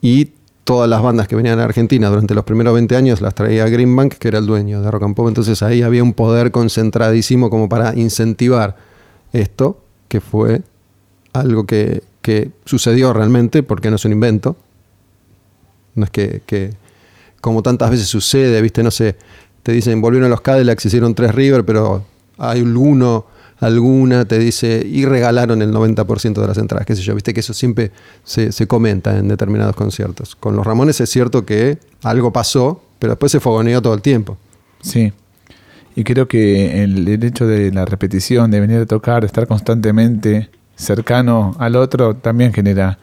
y 0.00 0.30
todas 0.64 0.88
las 0.88 1.02
bandas 1.02 1.28
que 1.28 1.36
venían 1.36 1.58
a 1.58 1.64
Argentina 1.64 2.08
durante 2.08 2.34
los 2.34 2.44
primeros 2.44 2.74
20 2.74 2.96
años 2.96 3.20
las 3.20 3.34
traía 3.34 3.66
Greenbank, 3.66 4.14
que 4.14 4.28
era 4.28 4.38
el 4.38 4.46
dueño 4.46 4.80
de 4.80 4.90
Rock 4.90 5.02
and 5.04 5.14
Pop. 5.14 5.28
Entonces 5.28 5.62
ahí 5.62 5.82
había 5.82 6.02
un 6.02 6.12
poder 6.12 6.50
concentradísimo 6.50 7.50
como 7.50 7.68
para 7.68 7.94
incentivar 7.94 8.76
esto, 9.32 9.80
que 10.08 10.20
fue 10.20 10.62
algo 11.32 11.66
que, 11.66 12.02
que 12.20 12.50
sucedió 12.64 13.12
realmente, 13.12 13.62
porque 13.62 13.90
no 13.90 13.96
es 13.96 14.04
un 14.04 14.12
invento. 14.12 14.56
No 15.94 16.04
es 16.04 16.10
que, 16.10 16.42
que, 16.46 16.70
como 17.40 17.62
tantas 17.62 17.90
veces 17.90 18.06
sucede, 18.06 18.62
viste, 18.62 18.82
no 18.82 18.90
sé, 18.90 19.16
te 19.62 19.72
dicen, 19.72 20.00
volvieron 20.00 20.30
los 20.30 20.40
Cadillacs, 20.40 20.86
hicieron 20.86 21.14
tres 21.14 21.34
River, 21.34 21.64
pero 21.64 22.04
hay 22.38 22.60
alguno, 22.60 23.26
alguna, 23.62 24.24
te 24.24 24.38
dice, 24.38 24.84
y 24.84 25.04
regalaron 25.04 25.62
el 25.62 25.72
90% 25.72 26.40
de 26.40 26.46
las 26.46 26.58
entradas, 26.58 26.84
qué 26.84 26.96
sé 26.96 27.02
yo, 27.02 27.14
viste 27.14 27.32
que 27.32 27.40
eso 27.40 27.54
siempre 27.54 27.92
se, 28.24 28.50
se 28.50 28.66
comenta 28.66 29.16
en 29.16 29.28
determinados 29.28 29.76
conciertos. 29.76 30.34
Con 30.34 30.56
los 30.56 30.66
Ramones 30.66 31.00
es 31.00 31.08
cierto 31.08 31.46
que 31.46 31.78
algo 32.02 32.32
pasó, 32.32 32.82
pero 32.98 33.12
después 33.12 33.30
se 33.30 33.38
fogoneó 33.38 33.80
todo 33.80 33.94
el 33.94 34.02
tiempo. 34.02 34.36
Sí. 34.82 35.12
Y 35.94 36.02
creo 36.02 36.26
que 36.26 36.82
el, 36.82 37.06
hecho 37.22 37.46
de 37.46 37.70
la 37.70 37.84
repetición, 37.84 38.50
de 38.50 38.58
venir 38.58 38.80
a 38.80 38.86
tocar, 38.86 39.20
de 39.20 39.26
estar 39.26 39.46
constantemente 39.46 40.50
cercano 40.74 41.54
al 41.58 41.76
otro, 41.76 42.16
también 42.16 42.52
genera 42.52 42.98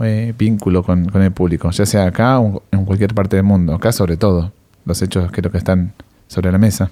eh, 0.00 0.34
vínculo 0.36 0.82
con, 0.82 1.06
con 1.06 1.22
el 1.22 1.32
público, 1.32 1.70
ya 1.70 1.86
sea 1.86 2.06
acá 2.06 2.40
o 2.40 2.62
en 2.72 2.84
cualquier 2.84 3.14
parte 3.14 3.36
del 3.36 3.44
mundo. 3.44 3.74
Acá 3.74 3.90
sobre 3.90 4.16
todo. 4.18 4.52
Los 4.84 5.00
hechos 5.00 5.30
creo 5.32 5.50
que 5.50 5.56
están 5.56 5.94
sobre 6.28 6.52
la 6.52 6.58
mesa. 6.58 6.90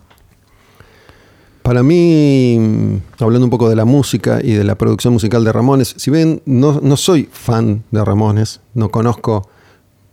Para 1.62 1.85
mí, 1.85 3.01
hablando 3.20 3.46
un 3.46 3.51
poco 3.51 3.68
de 3.68 3.77
la 3.77 3.85
música 3.85 4.40
y 4.42 4.53
de 4.53 4.64
la 4.64 4.75
producción 4.75 5.12
musical 5.12 5.44
de 5.44 5.53
Ramones, 5.53 5.94
si 5.96 6.11
bien 6.11 6.42
no, 6.44 6.81
no 6.83 6.96
soy 6.96 7.29
fan 7.31 7.85
de 7.92 8.05
Ramones, 8.05 8.61
no 8.75 8.90
conozco 8.90 9.48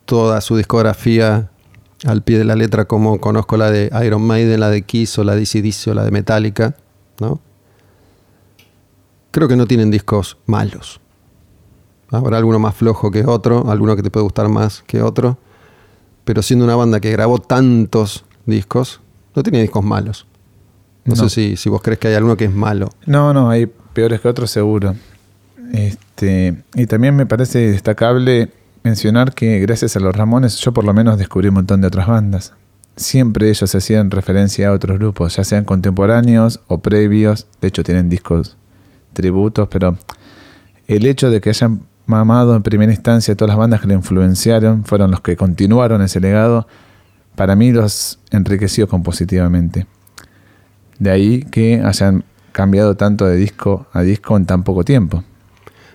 toda 0.06 0.42
su 0.42 0.58
discografía 0.58 1.50
al 2.06 2.22
pie 2.22 2.38
de 2.38 2.46
la 2.46 2.56
letra 2.56 2.86
como 2.86 3.20
conozco 3.20 3.58
la 3.58 3.72
de 3.72 3.92
Iron 4.06 4.22
Maiden, 4.22 4.60
la 4.60 4.70
de 4.70 4.84
Kiss 4.84 5.18
o 5.18 5.24
la 5.24 5.36
de 5.36 5.42
AC/DC 5.42 5.90
o 5.90 5.94
la 5.96 6.04
de 6.04 6.12
Metallica, 6.12 6.76
¿no? 7.20 7.40
Creo 9.32 9.48
que 9.48 9.56
no 9.56 9.66
tienen 9.66 9.90
discos 9.90 10.38
malos. 10.46 11.02
Habrá 12.12 12.38
alguno 12.38 12.60
más 12.60 12.76
flojo 12.76 13.12
que 13.12 13.26
otro, 13.26 13.70
alguno 13.70 13.96
que 13.96 14.04
te 14.04 14.12
puede 14.12 14.24
gustar 14.24 14.50
más 14.50 14.84
que 14.86 15.02
otro, 15.02 15.40
pero 16.26 16.44
siendo 16.44 16.66
una 16.66 16.76
banda 16.76 17.00
que 17.00 17.12
grabó 17.12 17.40
tantos 17.40 18.24
discos, 18.46 19.02
no 19.36 19.42
tiene 19.42 19.62
discos 19.62 19.84
malos. 19.84 20.28
No, 21.10 21.16
No. 21.24 21.30
sé 21.30 21.36
si, 21.36 21.56
si 21.58 21.70
vos 21.70 21.82
crees 21.82 22.00
que 22.00 22.08
hay 22.10 22.16
alguno 22.16 22.38
que 22.38 22.46
es 22.46 22.54
malo. 22.54 22.90
No, 23.06 23.34
no, 23.34 23.50
hay 23.50 23.66
peores 23.94 24.22
que 24.22 24.28
otros 24.28 24.52
seguro. 24.52 24.96
Este, 25.74 26.64
y 26.76 26.86
también 26.88 27.16
me 27.16 27.26
parece 27.26 27.60
destacable 27.72 28.50
mencionar 28.84 29.34
que 29.34 29.60
gracias 29.60 29.96
a 29.96 30.00
los 30.00 30.16
Ramones 30.16 30.58
yo 30.58 30.72
por 30.74 30.84
lo 30.84 30.94
menos 30.94 31.18
descubrí 31.18 31.50
un 31.50 31.56
montón 31.56 31.82
de 31.82 31.88
otras 31.88 32.08
bandas. 32.08 32.54
Siempre 32.96 33.50
ellos 33.50 33.74
hacían 33.76 34.12
referencia 34.12 34.70
a 34.70 34.72
otros 34.74 34.98
grupos, 35.00 35.36
ya 35.36 35.44
sean 35.44 35.64
contemporáneos 35.66 36.62
o 36.68 36.80
previos. 36.80 37.48
De 37.62 37.68
hecho 37.70 37.84
tienen 37.84 38.10
discos 38.10 38.58
tributos, 39.14 39.68
pero 39.70 39.98
el 40.88 41.06
hecho 41.06 41.30
de 41.30 41.40
que 41.40 41.50
hayan 41.50 41.82
mamado 42.06 42.56
en 42.56 42.64
primera 42.64 42.92
instancia 42.92 43.36
todas 43.36 43.50
las 43.50 43.58
bandas 43.58 43.82
que 43.82 43.88
le 43.88 43.94
influenciaron, 43.94 44.84
fueron 44.84 45.12
los 45.12 45.22
que 45.22 45.38
continuaron 45.38 46.02
ese 46.02 46.20
legado, 46.20 46.68
para 47.36 47.56
mí 47.56 47.72
los 47.72 48.20
enriqueció 48.32 48.88
compositivamente. 48.88 49.86
De 51.00 51.10
ahí 51.10 51.42
que 51.44 51.82
hayan 51.84 52.24
cambiado 52.52 52.96
tanto 52.96 53.26
de 53.26 53.38
disco 53.38 53.88
a 53.94 54.02
disco 54.02 54.36
en 54.38 54.46
tan 54.46 54.64
poco 54.64 54.84
tiempo. 54.84 55.24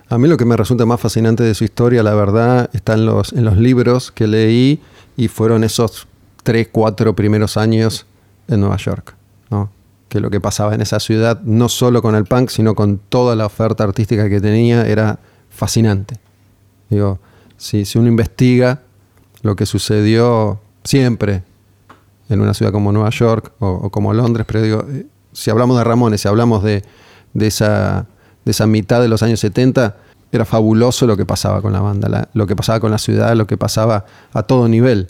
A 0.09 0.17
mí 0.17 0.27
lo 0.27 0.37
que 0.37 0.45
me 0.45 0.55
resulta 0.55 0.85
más 0.85 0.99
fascinante 0.99 1.43
de 1.43 1.55
su 1.55 1.63
historia, 1.63 2.03
la 2.03 2.13
verdad, 2.13 2.69
está 2.73 2.93
en 2.93 3.05
los, 3.05 3.33
en 3.33 3.45
los 3.45 3.57
libros 3.57 4.11
que 4.11 4.27
leí 4.27 4.81
y 5.17 5.27
fueron 5.27 5.63
esos 5.63 6.07
tres, 6.43 6.69
cuatro 6.71 7.15
primeros 7.15 7.57
años 7.57 8.05
en 8.47 8.59
Nueva 8.61 8.77
York. 8.77 9.15
¿no? 9.49 9.71
Que 10.09 10.19
lo 10.19 10.29
que 10.29 10.39
pasaba 10.39 10.75
en 10.75 10.81
esa 10.81 10.99
ciudad, 10.99 11.41
no 11.41 11.69
solo 11.69 12.01
con 12.01 12.15
el 12.15 12.25
punk, 12.25 12.49
sino 12.49 12.75
con 12.75 12.99
toda 12.99 13.35
la 13.35 13.47
oferta 13.47 13.83
artística 13.83 14.29
que 14.29 14.39
tenía, 14.39 14.85
era 14.87 15.19
fascinante. 15.49 16.17
Digo, 16.89 17.19
si, 17.57 17.85
si 17.85 17.97
uno 17.97 18.07
investiga 18.07 18.81
lo 19.41 19.55
que 19.55 19.65
sucedió 19.65 20.59
siempre 20.83 21.43
en 22.29 22.41
una 22.41 22.53
ciudad 22.53 22.71
como 22.71 22.91
Nueva 22.91 23.09
York 23.09 23.53
o, 23.59 23.89
como 23.89 24.13
Londres, 24.13 24.45
pero 24.47 24.61
digo, 24.61 24.85
eh, 24.89 25.05
si 25.33 25.51
hablamos 25.51 25.77
de 25.77 25.83
Ramones, 25.83 26.21
si 26.21 26.27
hablamos 26.27 26.63
de, 26.63 26.83
esa, 27.39 28.07
mitad 28.67 29.01
de 29.01 29.07
los 29.07 29.21
años 29.21 29.39
70, 29.39 29.97
era 30.31 30.45
fabuloso 30.45 31.05
lo 31.07 31.17
que 31.17 31.25
pasaba 31.25 31.61
con 31.61 31.73
la 31.73 31.81
banda, 31.81 32.29
lo 32.33 32.47
que 32.47 32.55
pasaba 32.55 32.79
con 32.79 32.91
la 32.91 32.97
ciudad, 32.97 33.35
lo 33.35 33.47
que 33.47 33.57
pasaba 33.57 34.05
a 34.33 34.43
todo 34.43 34.67
nivel. 34.67 35.07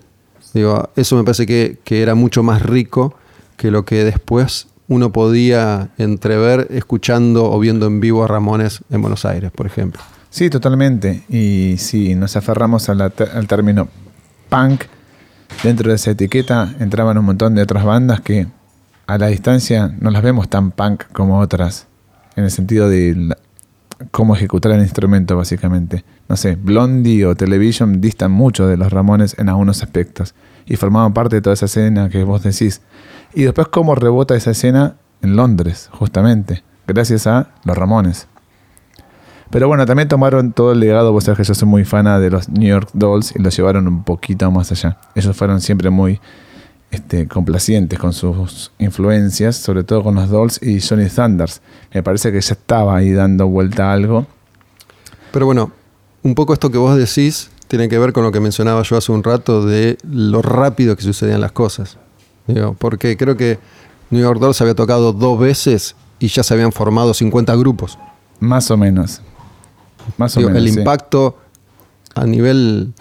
Digo, 0.54 0.89
eso 0.95 1.15
me 1.15 1.23
parece 1.23 1.45
que, 1.45 1.80
era 1.89 2.15
mucho 2.15 2.43
más 2.43 2.62
rico 2.62 3.15
que 3.58 3.71
lo 3.71 3.86
que 3.86 4.04
después 4.04 4.67
uno 4.88 5.12
podía 5.12 5.89
entrever 5.97 6.67
escuchando 6.71 7.51
o 7.51 7.60
viendo 7.60 7.88
en 7.88 7.99
vivo 7.99 8.23
a 8.23 8.28
Ramones 8.28 8.82
en 8.89 9.01
Buenos 9.01 9.25
Aires, 9.25 9.51
por 9.51 9.65
ejemplo. 9.65 10.01
Sí, 10.30 10.49
totalmente. 10.49 11.23
Y 11.30 11.75
si 11.78 12.13
nos 12.15 12.36
aferramos 12.36 12.88
la 12.89 13.12
al 13.34 13.47
término 13.47 13.88
punk, 14.49 14.84
dentro 15.63 15.89
de 15.89 15.95
esa 15.95 16.12
etiqueta 16.12 16.73
entraban 16.79 17.17
un 17.17 17.25
montón 17.25 17.55
de 17.55 17.62
otras 17.62 17.84
bandas 17.84 18.21
que 18.21 18.47
a 19.08 19.17
la 19.17 19.27
distancia 19.27 19.93
no 19.99 20.12
las 20.12 20.23
vemos 20.23 20.49
tan 20.49 20.71
punk 20.71 21.03
como 21.12 21.39
otras, 21.39 21.88
en 22.36 22.43
el 22.43 22.51
sentido 22.51 22.89
de 22.89 23.36
cómo 24.12 24.36
ejecutar 24.36 24.71
el 24.71 24.81
instrumento, 24.81 25.38
básicamente. 25.38 26.03
No 26.27 26.38
sé, 26.38 26.55
Blondie 26.55 27.25
o 27.25 27.36
Television 27.36 28.01
distan 28.01 28.31
mucho 28.31 28.67
de 28.67 28.77
los 28.77 28.91
Ramones 28.91 29.36
en 29.38 29.49
algunos 29.49 29.84
aspectos 29.84 30.34
y 30.65 30.75
formaban 30.75 31.13
parte 31.13 31.38
de 31.38 31.41
toda 31.41 31.53
esa 31.53 31.65
escena 31.65 32.10
que 32.10 32.23
vos 32.23 32.43
decís. 32.43 32.81
Y 33.34 33.43
después 33.43 33.67
cómo 33.67 33.95
rebota 33.95 34.36
esa 34.36 34.51
escena 34.51 34.95
en 35.21 35.36
Londres, 35.36 35.89
justamente, 35.91 36.63
gracias 36.88 37.27
a 37.27 37.49
los 37.63 37.77
Ramones. 37.77 38.27
Pero 39.56 39.70
bueno, 39.70 39.86
también 39.86 40.10
tomaron 40.10 40.52
todo 40.52 40.74
el 40.74 40.82
legado, 40.82 41.13
vos 41.13 41.24
sabés 41.24 41.38
que 41.38 41.44
yo 41.46 41.54
soy 41.54 41.65
muy 41.65 41.86
fana 41.86 42.20
de 42.20 42.30
los 42.30 42.50
New 42.50 42.68
York 42.68 42.89
Dolls 42.91 43.34
y 43.38 43.41
lo 43.41 43.50
llevaron 43.50 43.88
un 43.88 44.04
poquito 44.04 44.52
más 44.52 44.70
allá. 44.74 44.98
Ellos 45.15 45.34
fueron 45.34 45.62
siempre 45.62 45.89
muy 45.89 46.20
este, 46.91 47.26
complacientes 47.30 47.98
con 47.98 48.12
sus 48.12 48.74
influencias, 48.80 49.56
sobre 49.56 49.86
todo 49.86 50.04
con 50.04 50.15
los 50.15 50.30
Dolls 50.30 50.62
y 50.62 50.82
Johnny 50.82 51.08
Thunders. 51.08 51.62
Me 51.94 52.04
parece 52.04 52.34
que 52.34 52.41
ya 52.41 52.52
estaba 52.52 52.98
ahí 52.98 53.13
dando 53.13 53.48
vuelta 53.48 53.91
a 53.91 53.94
algo. 53.94 54.28
Pero 55.32 55.46
bueno, 55.46 55.72
un 56.22 56.36
poco 56.36 56.52
esto 56.52 56.70
que 56.70 56.78
vos 56.78 56.98
decís 56.98 57.50
tiene 57.70 57.88
que 57.88 57.98
ver 57.98 58.12
con 58.12 58.26
lo 58.26 58.34
que 58.34 58.41
mencionaba 58.41 58.82
yo 58.82 58.98
hace 58.98 59.13
un 59.13 59.24
rato 59.24 59.65
de 59.65 59.98
lo 60.04 60.41
rápido 60.41 60.98
que 60.98 61.04
sucedían 61.04 61.39
las 61.39 61.54
cosas. 61.54 61.98
Digo, 62.46 62.76
porque 62.78 63.15
creo 63.15 63.38
que 63.38 63.58
New 64.10 64.22
York 64.22 64.41
Dolls 64.41 64.60
había 64.60 64.76
tocado 64.76 65.13
dos 65.13 65.39
veces 65.39 65.96
y 66.20 66.28
ya 66.28 66.44
se 66.44 66.54
habían 66.54 66.74
formado 66.74 67.13
50 67.13 67.56
grupos. 67.56 67.98
Más 68.41 68.70
o 68.70 68.76
menos. 68.76 69.22
Más 70.18 70.36
o 70.38 70.39
Digo, 70.39 70.50
menos. 70.52 70.63
el 70.68 70.72
sí. 70.74 70.80
impacto 70.80 71.38
a 72.15 72.26
nivel 72.26 72.94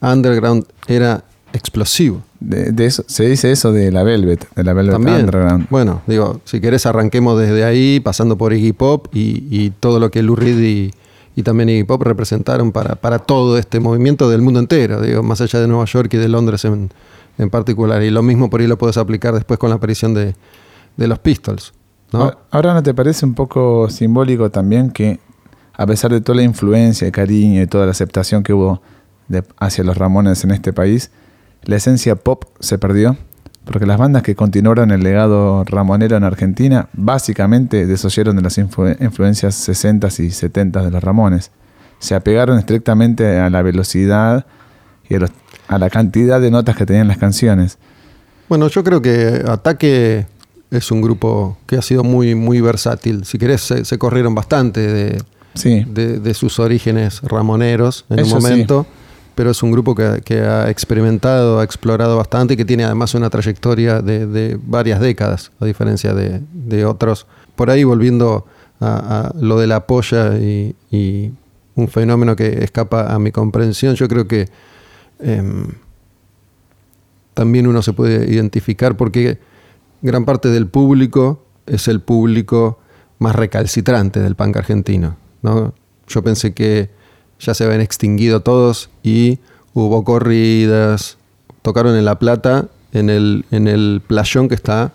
underground 0.00 0.64
era 0.86 1.24
explosivo. 1.52 2.22
De, 2.40 2.72
de 2.72 2.86
eso, 2.86 3.04
se 3.06 3.24
dice 3.28 3.52
eso 3.52 3.72
de 3.72 3.92
la 3.92 4.02
Velvet, 4.02 4.48
de 4.56 4.64
la 4.64 4.72
Velvet 4.72 4.94
También. 4.94 5.16
Underground. 5.20 5.66
Bueno, 5.70 6.02
digo, 6.08 6.40
si 6.44 6.60
querés 6.60 6.86
arranquemos 6.86 7.38
desde 7.38 7.64
ahí, 7.64 8.00
pasando 8.00 8.36
por 8.36 8.52
Iggy 8.52 8.72
Pop 8.72 9.06
y, 9.14 9.46
y 9.50 9.70
todo 9.70 10.00
lo 10.00 10.10
que 10.10 10.22
Lou 10.24 10.34
Reed 10.34 10.58
y, 10.58 10.90
y 11.36 11.42
también 11.44 11.68
Iggy 11.68 11.84
Pop 11.84 12.02
representaron 12.02 12.72
para, 12.72 12.96
para 12.96 13.20
todo 13.20 13.58
este 13.58 13.78
movimiento 13.78 14.28
del 14.28 14.42
mundo 14.42 14.58
entero, 14.58 15.00
digo, 15.00 15.22
más 15.22 15.40
allá 15.40 15.60
de 15.60 15.68
Nueva 15.68 15.84
York 15.84 16.12
y 16.14 16.16
de 16.16 16.28
Londres 16.28 16.64
en, 16.64 16.90
en 17.38 17.48
particular. 17.50 18.02
Y 18.02 18.10
lo 18.10 18.22
mismo 18.22 18.50
por 18.50 18.60
ahí 18.60 18.66
lo 18.66 18.76
puedes 18.76 18.96
aplicar 18.96 19.34
después 19.34 19.58
con 19.60 19.70
la 19.70 19.76
aparición 19.76 20.14
de, 20.14 20.34
de 20.96 21.06
los 21.06 21.20
Pistols. 21.20 21.74
¿no? 22.12 22.22
Ahora- 22.24 22.38
Ahora 22.50 22.74
no 22.74 22.82
te 22.82 22.92
parece 22.92 23.24
un 23.24 23.34
poco 23.34 23.88
simbólico 23.88 24.50
también 24.50 24.90
que 24.90 25.20
a 25.82 25.86
pesar 25.86 26.12
de 26.12 26.20
toda 26.20 26.36
la 26.36 26.42
influencia, 26.42 27.06
el 27.06 27.12
cariño 27.12 27.60
y 27.62 27.66
toda 27.66 27.86
la 27.86 27.90
aceptación 27.92 28.42
que 28.42 28.52
hubo 28.52 28.80
hacia 29.58 29.82
los 29.84 29.96
Ramones 29.96 30.44
en 30.44 30.50
este 30.52 30.72
país, 30.72 31.10
la 31.64 31.76
esencia 31.76 32.16
pop 32.16 32.44
se 32.60 32.78
perdió? 32.78 33.16
Porque 33.64 33.86
las 33.86 33.98
bandas 33.98 34.22
que 34.22 34.34
continuaron 34.34 34.90
el 34.90 35.02
legado 35.02 35.64
ramonero 35.64 36.16
en 36.16 36.24
Argentina 36.24 36.88
básicamente 36.94 37.86
desoyeron 37.86 38.34
de 38.36 38.42
las 38.42 38.58
influ- 38.58 38.96
influencias 39.00 39.68
60s 39.68 40.18
y 40.18 40.28
70s 40.28 40.82
de 40.84 40.90
los 40.90 41.02
Ramones. 41.02 41.52
Se 42.00 42.16
apegaron 42.16 42.58
estrictamente 42.58 43.38
a 43.38 43.48
la 43.50 43.62
velocidad 43.62 44.46
y 45.08 45.14
a 45.68 45.78
la 45.78 45.90
cantidad 45.90 46.40
de 46.40 46.50
notas 46.50 46.74
que 46.76 46.86
tenían 46.86 47.06
las 47.06 47.18
canciones. 47.18 47.78
Bueno, 48.48 48.66
yo 48.68 48.82
creo 48.82 49.00
que 49.00 49.42
Ataque 49.46 50.26
es 50.72 50.90
un 50.90 51.00
grupo 51.00 51.56
que 51.66 51.76
ha 51.76 51.82
sido 51.82 52.02
muy, 52.02 52.34
muy 52.34 52.60
versátil. 52.60 53.24
Si 53.24 53.38
querés, 53.38 53.60
se, 53.60 53.84
se 53.84 53.96
corrieron 53.98 54.34
bastante 54.34 54.80
de, 54.80 55.22
Sí, 55.54 55.84
de, 55.86 56.18
de 56.18 56.34
sus 56.34 56.58
orígenes 56.58 57.20
ramoneros 57.22 58.04
en 58.08 58.20
Eso 58.20 58.36
un 58.36 58.40
sí. 58.42 58.48
momento, 58.48 58.86
pero 59.34 59.50
es 59.50 59.62
un 59.62 59.70
grupo 59.70 59.94
que, 59.94 60.22
que 60.24 60.40
ha 60.40 60.70
experimentado, 60.70 61.60
ha 61.60 61.64
explorado 61.64 62.16
bastante 62.16 62.54
y 62.54 62.56
que 62.56 62.64
tiene 62.64 62.84
además 62.84 63.14
una 63.14 63.28
trayectoria 63.30 64.00
de, 64.00 64.26
de 64.26 64.58
varias 64.64 65.00
décadas, 65.00 65.52
a 65.60 65.64
diferencia 65.66 66.14
de, 66.14 66.40
de 66.52 66.84
otros. 66.84 67.26
Por 67.54 67.70
ahí 67.70 67.84
volviendo 67.84 68.46
a, 68.80 69.28
a 69.28 69.32
lo 69.40 69.58
de 69.58 69.66
la 69.66 69.86
polla 69.86 70.38
y, 70.38 70.74
y 70.90 71.32
un 71.74 71.88
fenómeno 71.88 72.36
que 72.36 72.64
escapa 72.64 73.12
a 73.14 73.18
mi 73.18 73.30
comprensión, 73.30 73.94
yo 73.94 74.08
creo 74.08 74.26
que 74.26 74.48
em, 75.20 75.66
también 77.34 77.66
uno 77.66 77.80
se 77.82 77.92
puede 77.92 78.30
identificar 78.30 78.96
porque 78.96 79.38
gran 80.02 80.24
parte 80.24 80.48
del 80.48 80.66
público 80.66 81.44
es 81.66 81.88
el 81.88 82.00
público 82.00 82.78
más 83.18 83.34
recalcitrante 83.36 84.20
del 84.20 84.34
punk 84.34 84.56
argentino. 84.56 85.16
¿No? 85.42 85.74
Yo 86.08 86.22
pensé 86.22 86.54
que 86.54 86.90
ya 87.38 87.54
se 87.54 87.64
habían 87.64 87.80
extinguido 87.80 88.40
todos 88.40 88.90
y 89.02 89.38
hubo 89.74 90.04
corridas, 90.04 91.18
tocaron 91.62 91.96
en 91.96 92.04
La 92.04 92.18
Plata, 92.18 92.68
en 92.92 93.10
el, 93.10 93.44
en 93.50 93.68
el 93.68 94.02
playón 94.06 94.48
que 94.48 94.54
está 94.54 94.92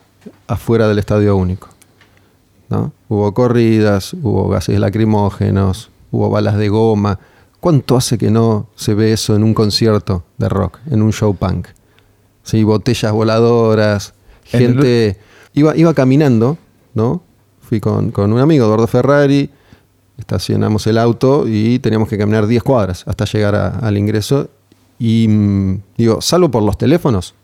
afuera 0.48 0.88
del 0.88 1.00
Estadio 1.00 1.36
Único. 1.36 1.70
¿no? 2.70 2.92
Hubo 3.10 3.34
corridas, 3.34 4.14
hubo 4.14 4.50
gases 4.50 4.80
lacrimógenos, 4.80 5.90
hubo 6.12 6.30
balas 6.30 6.58
de 6.58 6.70
goma. 6.70 7.20
¿Cuánto 7.60 7.98
hace 7.98 8.18
que 8.18 8.30
no 8.30 8.68
se 8.76 8.94
ve 8.94 9.14
eso 9.14 9.36
en 9.36 9.44
un 9.44 9.54
concierto 9.54 10.24
de 10.38 10.48
rock, 10.48 10.80
en 10.92 11.02
un 11.02 11.12
show 11.12 11.36
punk? 11.36 11.68
Sí, 12.44 12.64
botellas 12.64 13.12
voladoras, 13.12 14.14
gente... 14.44 15.20
Iba, 15.54 15.76
iba 15.76 15.92
caminando, 15.96 16.56
¿no? 16.94 17.24
Fui 17.62 17.80
con, 17.80 18.12
con 18.12 18.32
un 18.32 18.40
amigo, 18.40 18.66
Eduardo 18.66 18.86
Ferrari, 18.86 19.50
estacionamos 20.18 20.88
el 20.88 20.98
auto 20.98 21.46
y 21.48 21.80
teníamos 21.80 22.10
que 22.10 22.18
caminar 22.18 22.48
10 22.48 22.64
cuadras 22.64 23.04
hasta 23.08 23.26
llegar 23.26 23.56
a- 23.56 23.68
al 23.80 23.98
ingreso. 23.98 24.50
Y 25.00 25.28
mm, 25.28 25.82
digo, 25.98 26.22
salvo 26.22 26.50
por 26.50 26.64
los 26.64 26.78
teléfonos 26.78 27.36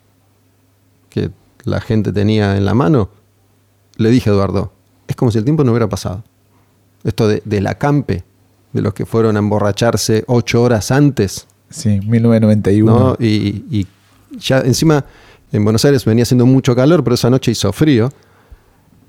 que 1.10 1.30
la 1.66 1.80
gente 1.82 2.12
tenía 2.12 2.58
en 2.58 2.66
la 2.66 2.74
mano, 2.74 3.10
le 3.98 4.10
dije 4.10 4.30
a 4.30 4.34
Eduardo, 4.34 4.74
es 5.08 5.16
como 5.16 5.32
si 5.32 5.38
el 5.38 5.44
tiempo 5.44 5.64
no 5.64 5.72
hubiera 5.72 5.88
pasado. 5.88 6.24
Esto 7.04 7.28
de, 7.28 7.42
del 7.46 7.68
acampe, 7.68 8.24
de 8.72 8.82
los 8.82 8.94
que 8.94 9.06
fueron 9.06 9.36
a 9.36 9.40
emborracharse 9.40 10.24
ocho 10.28 10.64
horas 10.64 10.90
antes, 10.92 11.48
sí, 11.70 12.00
1991. 12.02 12.92
¿no? 13.00 13.16
Y, 13.20 13.66
y 13.70 13.88
ya 14.40 14.60
encima 14.62 15.06
en 15.52 15.64
Buenos 15.64 15.86
Aires 15.86 16.06
venía 16.06 16.24
haciendo 16.24 16.46
mucho 16.48 16.76
calor, 16.76 17.04
pero 17.04 17.14
esa 17.14 17.30
noche 17.30 17.52
hizo 17.52 17.72
frío, 17.72 18.10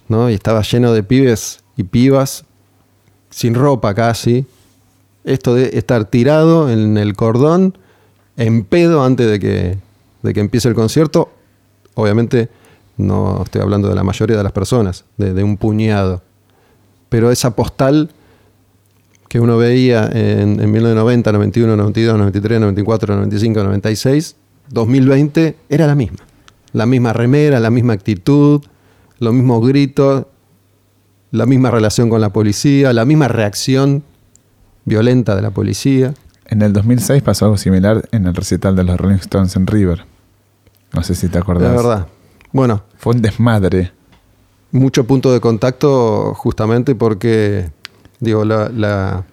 ¿no? 0.09 0.29
Y 0.29 0.35
estaba 0.35 0.61
lleno 0.61 0.93
de 0.93 1.03
pibes 1.03 1.61
y 1.79 1.85
pibas 1.85 2.45
sin 3.35 3.55
ropa 3.55 3.95
casi. 3.95 4.47
Esto 5.25 5.55
de 5.55 5.77
estar 5.77 6.05
tirado 6.05 6.71
en 6.71 6.97
el 6.97 7.15
cordón, 7.15 7.77
en 8.37 8.65
pedo 8.65 9.03
antes 9.03 9.29
de 9.29 9.41
que, 9.41 9.79
de 10.23 10.35
que 10.35 10.41
empiece 10.41 10.69
el 10.69 10.75
concierto, 10.75 11.31
obviamente 11.95 12.49
no 12.97 13.43
estoy 13.43 13.61
hablando 13.61 13.89
de 13.89 13.97
la 13.97 14.05
mayoría 14.05 14.37
de 14.37 14.43
las 14.45 14.53
personas, 14.53 15.05
de, 15.17 15.43
un 15.43 15.57
puñado. 15.57 16.23
Pero 17.09 17.33
esa 17.33 17.57
postal 17.57 18.11
que 19.29 19.41
uno 19.41 19.57
veía 19.57 20.09
en 20.13 20.57
1990, 20.71 21.33
91, 21.33 21.77
92, 21.77 22.19
93, 22.19 22.61
94, 22.61 23.17
95, 23.17 23.65
96, 23.65 24.37
2020 24.69 25.57
era 25.69 25.89
la 25.89 25.97
misma. 25.97 26.19
La 26.73 26.87
misma 26.87 27.13
remera, 27.13 27.59
la 27.59 27.71
misma 27.71 27.95
actitud, 27.95 28.63
los 29.19 29.35
mismos 29.35 29.67
gritos, 29.67 30.27
la 31.35 31.47
misma 31.47 31.71
relación 31.71 32.09
con 32.09 32.21
la 32.21 32.31
policía, 32.31 32.93
la 32.93 33.05
misma 33.05 33.27
reacción 33.27 34.05
violenta 34.85 35.35
de 35.35 35.43
la 35.43 35.51
policía. 35.51 36.15
En 36.47 36.63
el 36.63 36.73
2006 36.73 37.23
pasó 37.25 37.47
algo 37.47 37.57
similar 37.57 38.09
en 38.13 38.27
el 38.27 38.35
recital 38.35 38.77
de 38.77 38.85
los 38.85 38.97
Rolling 39.01 39.17
Stones 39.17 39.57
en 39.57 39.67
River. 39.67 40.05
No 40.93 41.03
sé 41.03 41.17
si 41.17 41.29
te 41.29 41.39
acordás. 41.39 41.71
La 41.71 41.77
verdad. 41.77 42.07
Bueno, 42.53 42.85
Fue 42.99 43.15
un 43.15 43.21
desmadre. 43.23 43.91
mucho 44.71 45.05
punto 45.09 45.33
de 45.33 45.41
contacto 45.41 46.35
justamente 46.35 46.95
porque, 46.95 47.69
digo, 48.21 48.45
la, 48.45 48.69
la, 48.69 49.25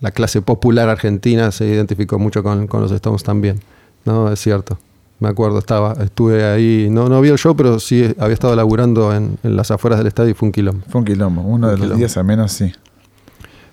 la 0.00 0.10
clase 0.10 0.42
popular 0.42 0.88
argentina 0.88 1.52
se 1.52 1.66
identificó 1.66 2.18
mucho 2.18 2.42
con, 2.42 2.66
con 2.66 2.80
los 2.80 2.90
Stones 2.90 3.22
también. 3.22 3.60
No, 4.04 4.32
es 4.32 4.40
cierto. 4.40 4.76
Me 5.20 5.28
acuerdo, 5.28 5.58
estaba, 5.58 5.94
estuve 5.94 6.44
ahí, 6.44 6.88
no, 6.90 7.08
no 7.08 7.20
vi 7.20 7.28
el 7.28 7.38
show, 7.38 7.56
pero 7.56 7.80
sí 7.80 8.14
había 8.18 8.34
estado 8.34 8.54
laburando 8.54 9.12
en, 9.12 9.36
en 9.42 9.56
las 9.56 9.70
afueras 9.70 9.98
del 9.98 10.06
estadio 10.06 10.30
y 10.30 10.34
fue 10.34 10.46
un 10.46 10.52
quilombo. 10.52 10.84
Fue 10.88 11.00
un 11.00 11.04
quilombo. 11.04 11.42
Uno 11.42 11.68
de 11.68 11.76
los 11.76 11.96
días 11.96 12.16
al 12.16 12.24
menos 12.24 12.52
sí. 12.52 12.72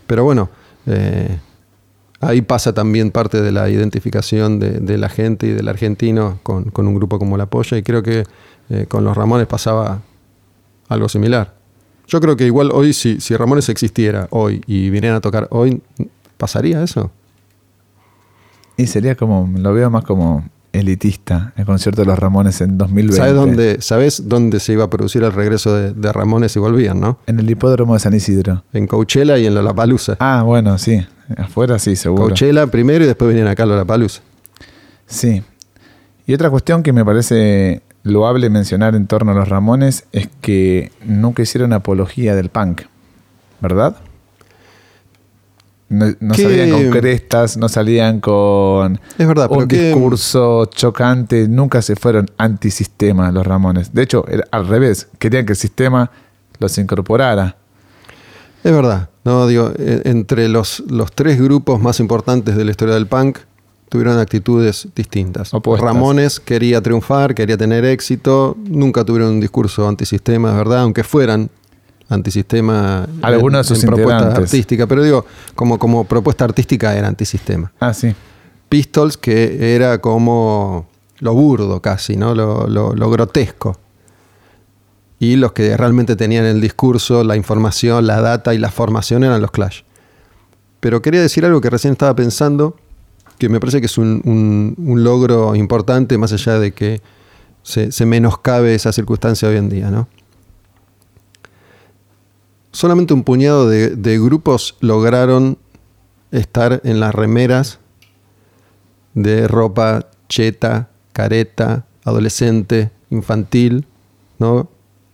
Pero 0.08 0.23
bueno, 0.23 0.49
eh, 0.88 1.38
ahí 2.19 2.41
pasa 2.41 2.73
también 2.73 3.12
parte 3.12 3.41
de 3.41 3.51
la 3.51 3.69
identificación 3.69 4.60
de, 4.60 4.79
de 4.79 4.97
la 4.97 5.10
gente 5.10 5.45
y 5.47 5.51
del 5.51 5.67
argentino 5.67 6.39
con, 6.41 6.65
con 6.65 6.88
un 6.88 6.95
grupo 6.95 7.19
como 7.19 7.38
La 7.38 7.45
Polla 7.45 7.77
y 7.77 7.84
creo 7.84 8.01
que 8.01 8.23
eh, 8.69 8.86
con 8.88 9.03
los 9.03 9.15
Ramones 9.15 9.45
pasaba 9.45 10.01
algo 10.89 11.10
similar. 11.10 11.53
Yo 12.08 12.19
creo 12.21 12.36
que 12.36 12.45
igual 12.45 12.71
hoy, 12.71 12.93
si, 12.93 13.19
si 13.19 13.36
Ramones 13.36 13.69
existiera 13.69 14.27
hoy 14.31 14.63
y 14.67 14.89
vinieran 14.89 15.17
a 15.17 15.21
tocar 15.21 15.47
hoy, 15.51 15.81
¿pasaría 16.38 16.84
eso? 16.84 17.12
Y 18.77 18.88
sería 18.88 19.15
como, 19.15 19.49
lo 19.58 19.73
veo 19.73 19.89
más 19.89 20.03
como 20.03 20.47
elitista, 20.79 21.53
el 21.55 21.65
concierto 21.65 22.01
de 22.01 22.07
los 22.07 22.17
Ramones 22.19 22.61
en 22.61 22.77
2020. 22.77 23.17
¿Sabes 23.17 23.33
dónde, 23.35 23.77
¿Sabes 23.81 24.29
dónde 24.29 24.59
se 24.59 24.73
iba 24.73 24.85
a 24.85 24.89
producir 24.89 25.23
el 25.23 25.31
regreso 25.31 25.75
de, 25.75 25.93
de 25.93 26.13
Ramones 26.13 26.55
y 26.55 26.59
volvían, 26.59 26.99
no? 26.99 27.19
En 27.27 27.39
el 27.39 27.49
hipódromo 27.49 27.93
de 27.93 27.99
San 27.99 28.13
Isidro. 28.13 28.63
En 28.73 28.88
Coachella 28.88 29.38
y 29.38 29.45
en 29.45 29.55
Lollapalooza. 29.55 30.17
Ah, 30.19 30.43
bueno, 30.43 30.77
sí. 30.77 31.05
Afuera 31.38 31.79
sí, 31.79 31.95
seguro. 31.95 32.23
Coachella 32.23 32.67
primero 32.67 33.03
y 33.03 33.07
después 33.07 33.29
venían 33.29 33.47
acá 33.47 33.63
a 33.63 33.65
Lollapalooza. 33.65 34.21
Sí. 35.07 35.43
Y 36.27 36.33
otra 36.33 36.49
cuestión 36.49 36.83
que 36.83 36.93
me 36.93 37.05
parece 37.05 37.81
loable 38.03 38.49
mencionar 38.49 38.95
en 38.95 39.07
torno 39.07 39.31
a 39.31 39.35
los 39.35 39.49
Ramones 39.49 40.05
es 40.11 40.29
que 40.41 40.91
nunca 41.03 41.41
hicieron 41.41 41.73
apología 41.73 42.35
del 42.35 42.49
punk, 42.49 42.83
¿verdad? 43.61 43.97
No, 45.88 46.34
salían 46.34 46.71
con 46.71 46.89
crestas, 46.89 47.58
no 47.58 47.69
salían 47.69 48.19
con 48.19 49.00
Es 49.19 49.28
verdad, 49.28 49.48
pero 49.50 49.62
un 49.62 49.67
¿qué- 49.67 49.89
discurso 49.89 50.65
chocante, 50.65 51.48
nunca 51.48 51.82
se 51.84 51.95
fueron 51.95 52.26
antisistema 52.38 53.32
los 53.32 53.45
Ramones. 53.45 53.93
De 53.93 54.02
hecho, 54.02 54.26
era 54.28 54.45
al 54.52 54.67
revés, 54.67 55.08
querían 55.19 55.45
que 55.45 55.54
el 55.54 55.58
sistema 55.58 56.10
los 56.60 56.76
incorporara. 56.80 57.56
Es 58.63 58.71
verdad, 58.71 59.10
no 59.24 59.45
digo, 59.45 59.72
e- 59.78 60.01
entre 60.05 60.49
los, 60.49 60.84
los 60.89 61.12
tres 61.12 61.39
grupos 61.39 61.80
más 61.80 61.99
importantes 61.99 62.55
de 62.55 62.66
la 62.66 62.72
historia 62.72 62.95
del 62.95 63.05
punk 63.05 63.38
tuvieron 63.88 64.18
actitudes 64.18 64.88
distintas. 64.95 65.53
Opuestas. 65.53 65.86
Ramones 65.93 66.39
quería 66.39 66.82
triunfar, 66.82 67.36
quería 67.36 67.57
tener 67.57 67.86
éxito, 67.86 68.57
nunca 68.68 69.05
tuvieron 69.05 69.34
un 69.34 69.39
discurso 69.39 69.88
antisistema, 69.88 70.49
es 70.49 70.57
verdad, 70.57 70.80
aunque 70.80 71.03
fueran 71.03 71.51
antisistema 72.10 73.08
Algunos 73.22 73.68
de 73.68 73.76
sus 73.76 73.84
propuesta 73.86 74.14
integrantes. 74.14 74.43
artística, 74.51 74.88
pero 74.88 75.03
digo, 75.03 75.26
como, 75.56 75.80
como 75.80 76.03
propuesta 76.06 76.45
artística 76.45 76.95
era 76.95 77.08
antisistema. 77.08 77.72
Ah, 77.80 77.93
sí. 77.93 78.14
Pistols, 78.70 79.18
que 79.18 79.76
era 79.76 79.99
como 79.99 80.88
lo 81.20 81.34
burdo 81.34 81.82
casi, 81.82 82.18
¿no? 82.18 82.36
Lo, 82.36 82.68
lo- 82.68 82.93
lo 82.93 83.10
grotesco. 83.10 83.78
Y 85.20 85.38
los 85.38 85.53
que 85.53 85.76
realmente 85.78 86.16
tenían 86.16 86.45
el 86.45 86.60
discurso, 86.62 87.24
la 87.24 87.36
información, 87.38 88.06
la 88.06 88.20
data 88.22 88.53
y 88.53 88.58
la 88.58 88.70
formación 88.70 89.24
eran 89.24 89.41
los 89.41 89.51
Clash. 89.51 89.82
Pero 90.82 91.01
quería 91.01 91.22
decir 91.22 91.45
algo 91.45 91.62
que 91.62 91.70
recién 91.70 91.93
estaba 91.93 92.16
pensando, 92.16 92.76
que 93.39 93.49
me 93.49 93.60
parece 93.60 93.80
que 93.80 93.86
es 93.88 93.97
un, 93.97 94.22
un- 94.26 94.76
un 94.78 95.03
logro 95.03 95.56
importante 95.56 96.18
más 96.18 96.34
allá 96.34 96.60
de 96.60 96.74
que 96.74 97.01
se, 97.64 97.91
se 97.91 98.06
menoscabe 98.06 98.76
esa 98.76 98.91
circunstancia 98.91 99.47
hoy 99.49 99.56
en 99.58 99.70
día, 99.70 99.89
¿no? 99.89 100.08
Solamente 102.76 103.13
un 103.13 103.23
puñado 103.23 103.69
de, 103.69 104.19
grupos 104.19 104.76
lograron 104.82 105.57
estar 106.32 106.82
en 106.84 106.99
las 106.99 107.15
remeras 107.15 107.80
de 109.13 109.47
ropa 109.47 110.09
cheta, 110.28 110.89
careta, 111.13 111.86
adolescente, 112.03 112.91
infantil, 113.11 113.88
¿no? 114.39 114.67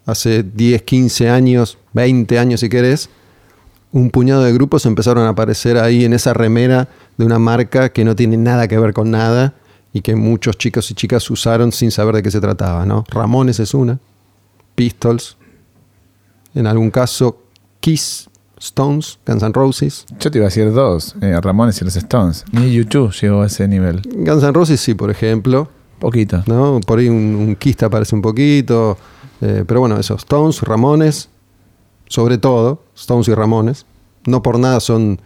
Hace 0.08 0.42
10, 0.42 0.82
15 0.82 1.30
años, 1.30 1.78
20 1.94 2.40
años 2.40 2.62
si 2.62 2.70
querés, 2.70 3.12
un 3.92 4.10
puñado 4.10 4.42
de 4.42 4.54
grupos 4.54 4.88
empezaron 4.88 5.28
a 5.28 5.30
aparecer 5.30 5.78
ahí 5.78 6.04
en 6.04 6.14
esa 6.14 6.34
remera 6.34 6.90
de 7.16 7.26
una 7.26 7.38
marca 7.38 7.90
que 7.90 8.04
no 8.04 8.16
tiene 8.16 8.38
nada 8.38 8.68
que 8.68 8.80
ver 8.80 8.94
con 8.94 9.12
nada 9.12 9.54
y 9.94 10.02
que 10.02 10.16
muchos 10.16 10.58
chicos 10.58 10.90
y 10.90 10.96
chicas 10.96 11.30
usaron 11.30 11.72
sin 11.72 11.92
saber 11.92 12.16
de 12.16 12.24
qué 12.24 12.32
se 12.32 12.42
trataba, 12.42 12.88
¿no? 12.88 13.04
Ramones 13.08 13.60
es 13.60 13.76
una, 13.76 14.00
Pistols, 14.74 15.38
en 16.56 16.66
algún 16.66 16.90
caso 16.90 17.38
Kiss, 17.82 18.30
Stones, 18.58 19.20
Guns 19.26 19.44
N' 19.44 19.54
Roses. 19.54 20.06
Yo 20.20 20.32
te 20.32 20.38
iba 20.38 20.46
a 20.46 20.50
decir 20.50 20.72
dos, 20.72 21.16
eh, 21.22 21.38
Ramones 21.42 21.82
y 21.82 21.86
los 21.86 21.96
Stones. 21.98 22.46
Ni 22.54 22.72
YouTube 22.72 23.12
llegó 23.12 23.42
a 23.42 23.48
ese 23.48 23.68
nivel. 23.68 24.02
Guns 24.06 24.44
N' 24.44 24.54
Roses 24.54 24.80
sí, 24.80 24.94
por 24.94 25.12
ejemplo, 25.12 25.70
Poquito. 26.02 26.44
¿no? 26.48 26.80
Por 26.86 26.98
ahí 26.98 27.08
un, 27.08 27.36
un 27.36 27.56
Kiss 27.56 27.78
te 27.78 27.86
aparece 27.86 28.16
un 28.16 28.24
poquito, 28.24 28.98
eh, 29.40 29.64
pero 29.68 29.82
bueno, 29.82 30.00
esos 30.00 30.22
Stones, 30.22 30.60
Ramones, 30.62 31.30
sobre 32.08 32.40
todo, 32.40 32.82
Stones 32.96 33.28
y 33.28 33.36
Ramones, 33.36 33.86
no 34.26 34.42
por 34.42 34.58
nada 34.58 34.80
son, 34.80 35.22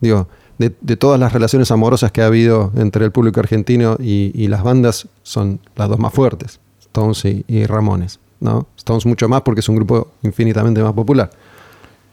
digo, 0.00 0.26
de, 0.58 0.74
de 0.80 0.96
todas 0.96 1.20
las 1.20 1.32
relaciones 1.32 1.70
amorosas 1.70 2.10
que 2.10 2.22
ha 2.22 2.26
habido 2.26 2.72
entre 2.74 3.04
el 3.04 3.12
público 3.12 3.38
argentino 3.38 3.96
y, 4.00 4.32
y 4.34 4.48
las 4.48 4.64
bandas, 4.64 5.06
son 5.22 5.60
las 5.76 5.88
dos 5.88 6.00
más 6.00 6.12
fuertes, 6.12 6.58
Stones 6.80 7.24
y, 7.24 7.44
y 7.46 7.64
Ramones, 7.66 8.18
¿no? 8.40 8.66
Stones 8.76 9.06
mucho 9.06 9.28
más 9.28 9.42
porque 9.42 9.60
es 9.60 9.68
un 9.68 9.76
grupo 9.76 10.08
infinitamente 10.22 10.82
más 10.82 10.92
popular, 10.92 11.30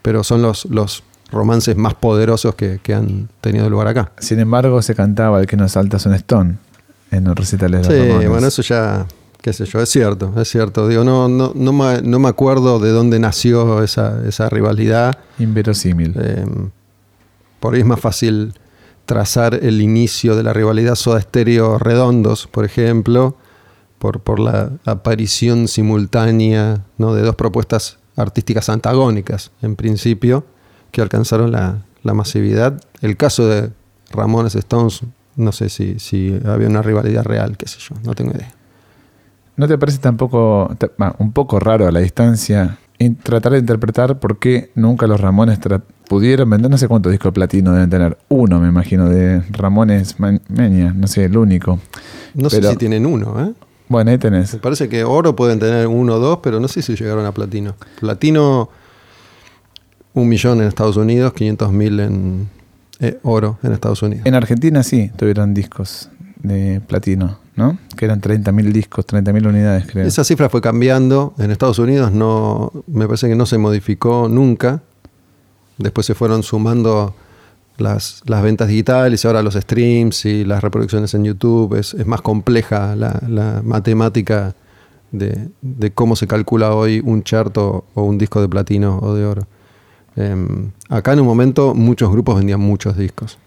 pero 0.02 0.24
son 0.24 0.42
los, 0.42 0.64
los 0.66 1.02
romances 1.30 1.76
más 1.76 1.94
poderosos 1.94 2.54
que, 2.54 2.80
que 2.82 2.94
han 2.94 3.28
tenido 3.40 3.70
lugar 3.70 3.88
acá. 3.88 4.12
Sin 4.18 4.38
embargo, 4.40 4.82
se 4.82 4.94
cantaba 4.94 5.40
El 5.40 5.46
que 5.46 5.56
no 5.56 5.68
salta 5.68 5.96
es 5.96 6.06
un 6.06 6.14
Stone 6.14 6.56
en 7.10 7.24
los 7.24 7.34
recitales 7.36 7.86
de 7.88 7.94
Sí, 7.94 8.08
Ramones. 8.08 8.28
bueno, 8.28 8.46
eso 8.46 8.62
ya, 8.62 9.06
qué 9.40 9.52
sé 9.52 9.64
yo, 9.66 9.80
es 9.80 9.88
cierto, 9.88 10.32
es 10.40 10.48
cierto. 10.48 10.88
Digo, 10.88 11.04
no, 11.04 11.28
no, 11.28 11.52
no, 11.54 11.72
me, 11.72 12.02
no 12.02 12.18
me 12.18 12.28
acuerdo 12.28 12.78
de 12.78 12.90
dónde 12.90 13.18
nació 13.18 13.82
esa, 13.82 14.26
esa 14.26 14.48
rivalidad. 14.48 15.18
Inverosímil. 15.38 16.14
Eh, 16.18 16.44
por 17.60 17.74
ahí 17.74 17.80
es 17.80 17.86
más 17.86 18.00
fácil 18.00 18.54
trazar 19.06 19.54
el 19.54 19.80
inicio 19.82 20.36
de 20.36 20.42
la 20.42 20.52
rivalidad 20.52 20.94
Soda 20.94 21.20
Stereo 21.20 21.78
Redondos, 21.78 22.46
por 22.46 22.64
ejemplo, 22.64 23.36
por, 23.98 24.20
por 24.20 24.40
la 24.40 24.70
aparición 24.84 25.68
simultánea 25.68 26.84
¿no? 26.98 27.14
de 27.14 27.22
dos 27.22 27.36
propuestas 27.36 27.98
artísticas 28.16 28.68
antagónicas, 28.68 29.50
en 29.62 29.76
principio, 29.76 30.44
que 30.90 31.00
alcanzaron 31.00 31.52
la, 31.52 31.78
la 32.02 32.14
masividad. 32.14 32.80
El 33.00 33.16
caso 33.16 33.46
de 33.48 33.70
Ramones 34.10 34.54
Stones, 34.54 35.00
no 35.36 35.52
sé 35.52 35.68
si, 35.68 35.98
si 35.98 36.38
había 36.44 36.68
una 36.68 36.82
rivalidad 36.82 37.24
real, 37.24 37.56
qué 37.56 37.66
sé 37.68 37.78
yo, 37.80 37.94
no 38.04 38.14
tengo 38.14 38.32
idea. 38.32 38.52
¿No 39.56 39.68
te 39.68 39.76
parece 39.78 39.98
tampoco 39.98 40.74
un 41.18 41.32
poco 41.32 41.60
raro 41.60 41.86
a 41.86 41.92
la 41.92 42.00
distancia 42.00 42.78
tratar 43.22 43.52
de 43.52 43.58
interpretar 43.58 44.18
por 44.20 44.38
qué 44.38 44.70
nunca 44.74 45.06
los 45.06 45.20
Ramones 45.20 45.58
pudieron 46.08 46.48
vender? 46.48 46.70
No 46.70 46.78
sé 46.78 46.88
cuántos 46.88 47.10
discos 47.12 47.30
de 47.30 47.32
platino 47.34 47.72
deben 47.72 47.90
tener. 47.90 48.16
Uno, 48.28 48.60
me 48.60 48.68
imagino, 48.68 49.08
de 49.08 49.42
Ramones 49.50 50.18
Man- 50.20 50.40
Mania. 50.48 50.92
No 50.96 51.06
sé, 51.06 51.24
el 51.26 51.36
único. 51.36 51.78
No 52.34 52.48
Pero- 52.48 52.62
sé 52.68 52.70
si 52.72 52.76
tienen 52.76 53.04
uno, 53.04 53.44
¿eh? 53.44 53.52
Bueno, 53.92 54.10
ahí 54.10 54.16
tenés. 54.16 54.54
Me 54.54 54.58
parece 54.58 54.88
que 54.88 55.04
oro 55.04 55.36
pueden 55.36 55.58
tener 55.58 55.86
uno 55.86 56.14
o 56.14 56.18
dos, 56.18 56.38
pero 56.42 56.58
no 56.58 56.66
sé 56.66 56.80
si 56.80 56.96
llegaron 56.96 57.26
a 57.26 57.32
platino. 57.32 57.74
Platino, 58.00 58.70
un 60.14 60.28
millón 60.30 60.62
en 60.62 60.68
Estados 60.68 60.96
Unidos, 60.96 61.34
500 61.34 61.72
mil 61.72 62.00
en 62.00 62.48
eh, 63.00 63.18
oro 63.22 63.58
en 63.62 63.72
Estados 63.72 64.02
Unidos. 64.02 64.24
En 64.24 64.34
Argentina 64.34 64.82
sí 64.82 65.10
tuvieron 65.14 65.52
discos 65.52 66.08
de 66.36 66.80
platino, 66.80 67.38
¿no? 67.54 67.76
Que 67.94 68.06
eran 68.06 68.22
30.000 68.22 68.72
discos, 68.72 69.06
30.000 69.06 69.46
unidades, 69.46 69.86
creo. 69.86 70.06
Esa 70.06 70.24
cifra 70.24 70.48
fue 70.48 70.62
cambiando. 70.62 71.34
En 71.36 71.50
Estados 71.50 71.78
Unidos 71.78 72.12
no, 72.12 72.72
me 72.86 73.06
parece 73.06 73.28
que 73.28 73.34
no 73.34 73.44
se 73.44 73.58
modificó 73.58 74.26
nunca. 74.26 74.80
Después 75.76 76.06
se 76.06 76.14
fueron 76.14 76.42
sumando 76.42 77.14
las, 77.78 78.22
las 78.26 78.42
ventas 78.42 78.68
digitales 78.68 79.24
y 79.24 79.26
ahora 79.26 79.42
los 79.42 79.54
streams 79.54 80.24
y 80.26 80.44
las 80.44 80.62
reproducciones 80.62 81.14
en 81.14 81.24
YouTube. 81.24 81.74
Es, 81.78 81.94
es 81.94 82.06
más 82.06 82.20
compleja 82.20 82.96
la, 82.96 83.20
la 83.28 83.62
matemática 83.64 84.54
de, 85.12 85.50
de 85.60 85.90
cómo 85.92 86.16
se 86.16 86.26
calcula 86.26 86.74
hoy 86.74 87.00
un 87.04 87.22
chart 87.22 87.56
o, 87.58 87.84
un 87.94 88.18
disco 88.18 88.40
de 88.40 88.48
platino 88.48 88.98
o 88.98 89.14
de 89.14 89.24
oro. 89.24 89.46
Em, 90.16 90.72
acá 90.88 91.12
en 91.12 91.20
un 91.20 91.26
momento 91.26 91.74
muchos 91.74 92.10
grupos 92.10 92.36
vendían 92.36 92.60
muchos 92.60 92.96
discos. 92.96 93.38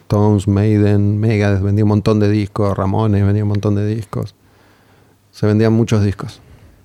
Stones, 0.00 0.48
Maiden, 0.48 1.18
Megadeth 1.20 1.62
vendía 1.62 1.84
un 1.84 1.88
montón 1.88 2.20
de 2.20 2.28
discos, 2.28 2.76
Ramones 2.76 3.24
vendía 3.24 3.44
un 3.44 3.50
montón 3.50 3.74
de 3.76 3.86
discos. 3.86 4.34
Se 5.30 5.46
vendían 5.46 5.72
muchos 5.72 6.04
discos 6.04 6.40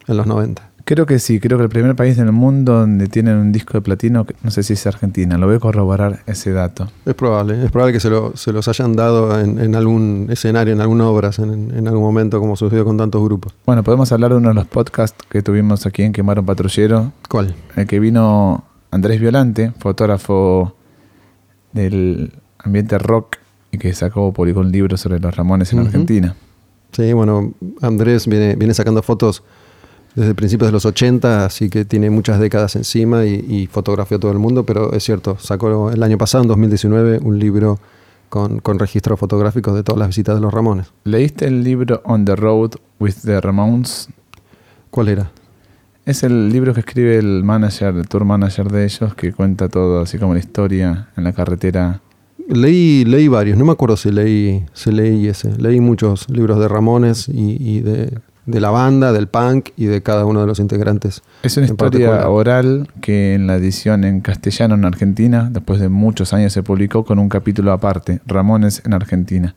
en 0.08 0.18
los 0.18 0.28
90. 0.28 0.67
Creo 0.90 1.06
que 1.06 1.20
sí, 1.20 1.42
creo 1.42 1.58
que 1.58 1.66
el 1.66 1.70
primer 1.70 1.98
país 1.98 2.18
en 2.18 2.28
el 2.28 2.32
mundo 2.32 2.72
donde 2.80 3.08
tienen 3.08 3.36
un 3.36 3.52
disco 3.52 3.74
de 3.74 3.82
platino, 3.82 4.26
no 4.42 4.52
sé 4.52 4.64
si 4.64 4.72
es 4.72 4.88
Argentina, 4.88 5.38
lo 5.38 5.46
voy 5.46 5.58
a 5.58 5.60
corroborar 5.60 6.22
ese 6.28 6.54
dato. 6.54 6.88
Es 7.06 7.14
probable, 7.14 7.62
es 7.66 7.70
probable 7.72 7.92
que 7.92 8.00
se, 8.00 8.10
lo- 8.10 8.38
se 8.38 8.54
los 8.54 8.70
hayan 8.70 8.96
dado 8.96 9.38
en, 9.38 9.60
en 9.60 9.76
algún 9.76 10.28
escenario, 10.30 10.74
en 10.74 10.80
alguna 10.80 11.10
obra, 11.10 11.32
en, 11.40 11.74
en 11.76 11.88
algún 11.90 12.04
momento, 12.04 12.40
como 12.40 12.56
sucedió 12.56 12.86
con 12.86 12.96
tantos 12.98 13.22
grupos. 13.22 13.54
Bueno, 13.66 13.84
podemos 13.84 14.10
hablar 14.14 14.32
de 14.32 14.38
uno 14.38 14.48
de 14.48 14.56
los 14.56 14.66
podcasts 14.66 15.26
que 15.30 15.42
tuvimos 15.42 15.86
aquí 15.86 16.04
en 16.04 16.14
Quemaron 16.14 16.46
Patrullero, 16.46 17.12
¿Cuál? 17.28 17.54
el 17.76 17.86
que 17.86 18.00
vino 18.00 18.64
Andrés 18.90 19.20
Violante, 19.20 19.74
fotógrafo 19.80 20.74
del 21.74 22.32
ambiente 22.60 22.98
rock 22.98 23.38
y 23.72 23.78
que 23.78 23.94
sacó, 23.94 24.32
publicó 24.32 24.62
un 24.62 24.72
libro 24.72 24.96
sobre 24.98 25.20
los 25.20 25.36
Ramones 25.36 25.74
en. 25.74 25.80
Argentina. 25.80 26.34
Sí, 26.94 27.12
bueno, 27.12 27.54
Andrés 27.82 28.26
viene, 28.28 28.56
viene 28.56 28.74
sacando 28.74 29.04
fotos 29.04 29.44
desde 30.18 30.34
principios 30.34 30.70
de 30.70 30.72
los 30.72 30.84
80, 30.84 31.46
así 31.46 31.70
que 31.70 31.86
tiene 31.86 32.10
muchas 32.10 32.40
décadas 32.40 32.76
encima 32.76 33.26
y, 33.26 33.36
y 33.48 33.68
fotografió 33.68 34.18
a 34.18 34.20
todo 34.20 34.32
el 34.32 34.40
mundo, 34.40 34.66
pero 34.66 34.92
es 34.94 35.04
cierto, 35.04 35.38
sacó 35.40 35.92
el 35.92 36.02
año 36.02 36.18
pasado, 36.18 36.44
en 36.44 36.48
2019, 36.48 37.20
un 37.22 37.38
libro 37.38 37.80
con, 38.28 38.58
con 38.58 38.80
registros 38.80 39.20
fotográficos 39.20 39.76
de 39.76 39.84
todas 39.84 40.00
las 40.00 40.08
visitas 40.08 40.34
de 40.34 40.42
los 40.42 40.52
Ramones. 40.52 40.92
¿Leíste 41.04 41.46
el 41.46 41.64
libro 41.64 42.02
On 42.04 42.26
the 42.26 42.36
Road 42.36 42.72
with 43.00 43.14
the 43.24 43.40
Ramones? 43.40 44.10
¿Cuál 44.90 45.10
era? 45.10 45.30
Es 46.04 46.24
el 46.24 46.50
libro 46.50 46.74
que 46.74 46.80
escribe 46.80 47.20
el 47.20 47.44
manager, 47.44 47.94
el 47.96 48.08
tour 48.08 48.26
manager 48.26 48.72
de 48.72 48.86
ellos, 48.86 49.14
que 49.14 49.34
cuenta 49.34 49.70
todo, 49.70 50.02
así 50.02 50.18
como 50.18 50.34
la 50.34 50.40
historia 50.40 51.10
en 51.16 51.26
la 51.26 51.34
carretera. 51.34 52.02
Leí, 52.50 53.06
leí 53.06 53.28
varios, 53.28 53.56
no 53.56 53.66
me 53.66 53.74
acuerdo 53.74 53.96
si 53.98 54.10
leí, 54.10 54.66
si 54.74 54.92
leí 54.92 55.28
ese. 55.28 55.56
Leí 55.62 55.80
muchos 55.80 56.28
libros 56.28 56.60
de 56.60 56.68
Ramones 56.68 57.30
y, 57.30 57.58
y 57.60 57.82
de, 57.82 58.18
de 58.48 58.62
la 58.62 58.72
banda, 58.72 59.12
del 59.12 59.28
punk 59.28 59.70
y 59.76 59.86
de 59.86 60.02
cada 60.02 60.26
uno 60.26 60.40
de 60.42 60.48
los 60.48 60.60
integrantes. 60.60 61.22
Es 61.44 61.58
una 61.58 61.68
historia 61.68 62.08
particular. 62.08 62.28
oral 62.28 62.90
que 63.02 63.36
en 63.36 63.46
la 63.46 63.56
edición 63.56 64.06
en 64.06 64.22
castellano 64.22 64.76
en 64.76 64.86
Argentina, 64.86 65.50
después 65.52 65.80
de 65.82 65.90
muchos 65.90 66.34
años, 66.34 66.54
se 66.54 66.64
publicó 66.64 67.04
con 67.04 67.20
un 67.20 67.28
capítulo 67.28 67.74
aparte, 67.74 68.22
Ramones 68.26 68.82
en 68.86 68.94
Argentina. 68.94 69.54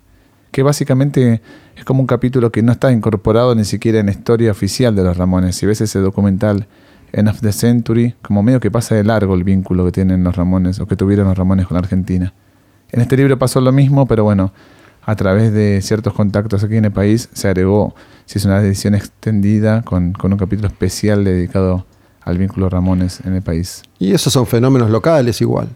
Que 0.51 0.64
básicamente 0.64 1.41
es 1.76 1.84
como 1.84 2.01
un 2.01 2.09
capítulo 2.09 2.51
que 2.51 2.62
no 2.62 2.72
está 2.72 2.91
incorporado 2.91 3.55
ni 3.55 3.64
siquiera 3.64 4.01
en 4.01 4.07
la 4.07 4.12
historia 4.12 4.51
oficial 4.51 4.97
de 4.97 5.05
los 5.05 5.16
Ramones. 5.16 5.55
Si 5.55 5.66
ves 5.66 5.80
ese 5.80 6.01
documental 6.01 6.66
End 7.12 7.28
of 7.28 7.41
the 7.41 7.53
Century, 7.53 8.16
como 8.22 8.43
medio 8.43 8.59
que 8.59 8.72
pasa 8.72 8.97
de 8.97 9.05
largo 9.05 9.34
el 9.34 9.45
vínculo 9.45 9.84
que 9.84 9.93
tienen 9.93 10.24
los 10.24 10.34
Ramones 10.34 10.80
o 10.80 10.86
que 10.86 10.97
tuvieron 10.97 11.28
los 11.28 11.38
Ramones 11.38 11.68
con 11.68 11.76
Argentina. 11.76 12.34
En 12.91 13.01
este 13.01 13.16
libro 13.16 13.38
pasó 13.38 13.61
lo 13.61 13.70
mismo, 13.70 14.07
pero 14.07 14.24
bueno, 14.24 14.53
a 15.11 15.16
través 15.16 15.52
de 15.52 15.82
ciertos 15.82 16.12
contactos 16.12 16.62
aquí 16.62 16.76
en 16.76 16.84
el 16.84 16.92
país 16.92 17.28
se 17.32 17.48
agregó, 17.48 17.96
si 18.26 18.38
es 18.38 18.44
una 18.44 18.61
edición 18.61 18.94
extendida, 18.94 19.82
con, 19.82 20.12
con 20.12 20.32
un 20.32 20.38
capítulo 20.38 20.68
especial 20.68 21.24
dedicado 21.24 21.84
al 22.20 22.38
vínculo 22.38 22.68
Ramones 22.68 23.18
en 23.24 23.34
el 23.34 23.42
país. 23.42 23.82
Y 23.98 24.12
esos 24.12 24.32
son 24.32 24.46
fenómenos 24.46 24.88
locales 24.88 25.40
igual. 25.40 25.68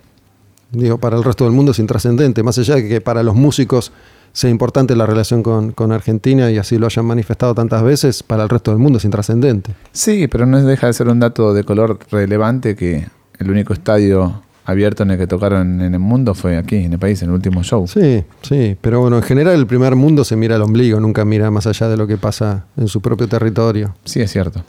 Digo, 0.70 0.98
para 0.98 1.16
el 1.16 1.24
resto 1.24 1.42
del 1.44 1.52
mundo 1.52 1.72
es 1.72 1.80
intrascendente, 1.80 2.44
más 2.44 2.58
allá 2.58 2.76
de 2.76 2.88
que 2.88 3.00
para 3.00 3.24
los 3.24 3.34
músicos 3.34 3.90
sea 4.32 4.50
importante 4.50 4.94
la 4.94 5.04
relación 5.04 5.42
con, 5.42 5.72
con 5.72 5.90
Argentina 5.90 6.52
y 6.52 6.58
así 6.58 6.78
lo 6.78 6.86
hayan 6.86 7.04
manifestado 7.04 7.56
tantas 7.56 7.82
veces, 7.82 8.22
para 8.22 8.44
el 8.44 8.48
resto 8.48 8.70
del 8.70 8.78
mundo 8.78 8.98
es 8.98 9.04
intrascendente. 9.04 9.74
Sí, 9.90 10.28
pero 10.28 10.46
no 10.46 10.62
deja 10.62 10.86
de 10.86 10.92
ser 10.92 11.08
un 11.08 11.18
dato 11.18 11.54
de 11.54 11.64
color 11.64 11.98
relevante 12.08 12.76
que 12.76 13.08
el 13.40 13.50
único 13.50 13.72
estadio 13.72 14.42
abierto 14.64 15.02
en 15.02 15.10
el 15.12 15.18
que 15.18 15.26
tocaron 15.26 15.80
en 15.80 15.94
el 15.94 16.00
mundo 16.00 16.34
fue 16.34 16.56
aquí, 16.56 16.76
en 16.76 16.94
el 16.94 16.98
país, 16.98 17.22
en 17.22 17.28
el 17.28 17.34
último 17.34 17.62
show. 17.62 17.86
Sí, 17.86 18.24
sí, 18.42 18.76
pero 18.80 19.00
bueno, 19.00 19.16
en 19.16 19.22
general 19.22 19.54
el 19.54 19.66
primer 19.66 19.94
mundo 19.94 20.24
se 20.24 20.36
mira 20.36 20.56
al 20.56 20.62
ombligo, 20.62 21.00
nunca 21.00 21.24
mira 21.24 21.50
más 21.50 21.66
allá 21.66 21.88
de 21.88 21.96
lo 21.96 22.06
que 22.06 22.16
pasa 22.16 22.64
en 22.76 22.88
su 22.88 23.00
propio 23.00 23.28
territorio. 23.28 23.94
Sí, 24.04 24.20
es 24.20 24.32
cierto. 24.32 24.62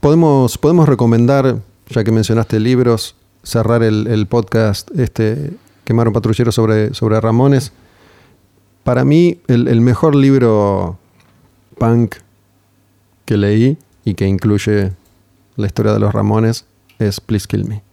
Podemos, 0.00 0.58
podemos 0.58 0.88
recomendar, 0.88 1.58
ya 1.88 2.04
que 2.04 2.10
mencionaste 2.10 2.58
libros, 2.58 3.14
cerrar 3.42 3.82
el, 3.82 4.06
el 4.06 4.26
podcast 4.26 4.90
este 4.98 5.52
Quemar 5.84 6.06
un 6.06 6.14
patrullero 6.14 6.52
sobre, 6.52 6.94
sobre 6.94 7.20
Ramones. 7.20 7.72
Para 8.84 9.04
mí, 9.04 9.40
el, 9.48 9.66
el 9.66 9.80
mejor 9.80 10.14
libro 10.14 10.98
punk 11.78 12.14
que 13.24 13.36
leí 13.36 13.76
y 14.04 14.14
que 14.14 14.26
incluye 14.28 14.92
la 15.56 15.66
historia 15.66 15.92
de 15.92 15.98
los 15.98 16.12
Ramones 16.12 16.64
es 17.00 17.20
Please 17.20 17.48
Kill 17.48 17.64
Me. 17.64 17.89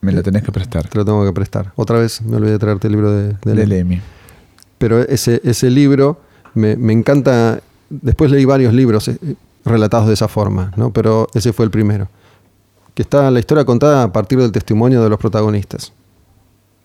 Me 0.00 0.12
lo 0.12 0.22
tenés 0.22 0.42
que 0.42 0.52
prestar. 0.52 0.88
Te 0.88 0.98
lo 0.98 1.04
tengo 1.04 1.24
que 1.24 1.32
prestar. 1.32 1.72
Otra 1.76 1.98
vez 1.98 2.22
me 2.22 2.36
olvidé 2.36 2.52
de 2.52 2.58
traerte 2.58 2.86
el 2.86 2.92
libro 2.92 3.12
de, 3.12 3.34
de. 3.44 4.00
Pero 4.78 5.00
ese, 5.00 5.40
ese 5.44 5.70
libro 5.70 6.20
me, 6.54 6.76
me 6.76 6.92
encanta. 6.92 7.60
Después 7.90 8.30
leí 8.30 8.44
varios 8.44 8.72
libros 8.72 9.08
eh, 9.08 9.18
relatados 9.64 10.08
de 10.08 10.14
esa 10.14 10.28
forma, 10.28 10.72
¿no? 10.76 10.92
pero 10.92 11.26
ese 11.34 11.52
fue 11.52 11.64
el 11.64 11.70
primero. 11.70 12.08
Que 12.94 13.02
está 13.02 13.30
la 13.30 13.38
historia 13.38 13.64
contada 13.64 14.04
a 14.04 14.12
partir 14.12 14.38
del 14.38 14.52
testimonio 14.52 15.02
de 15.02 15.08
los 15.08 15.18
protagonistas. 15.18 15.92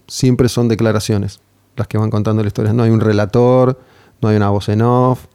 Siempre 0.07 0.49
son 0.49 0.67
declaraciones 0.67 1.39
las 1.75 1.87
que 1.87 1.97
van 1.97 2.09
contando 2.09 2.41
la 2.43 2.47
historia. 2.47 2.73
No 2.73 2.83
hay 2.83 2.91
un 2.91 2.99
relator, 2.99 3.79
no 4.21 4.29
hay 4.29 4.37
una 4.37 4.49
voz 4.49 4.69
en 4.69 4.81
off, 4.81 5.25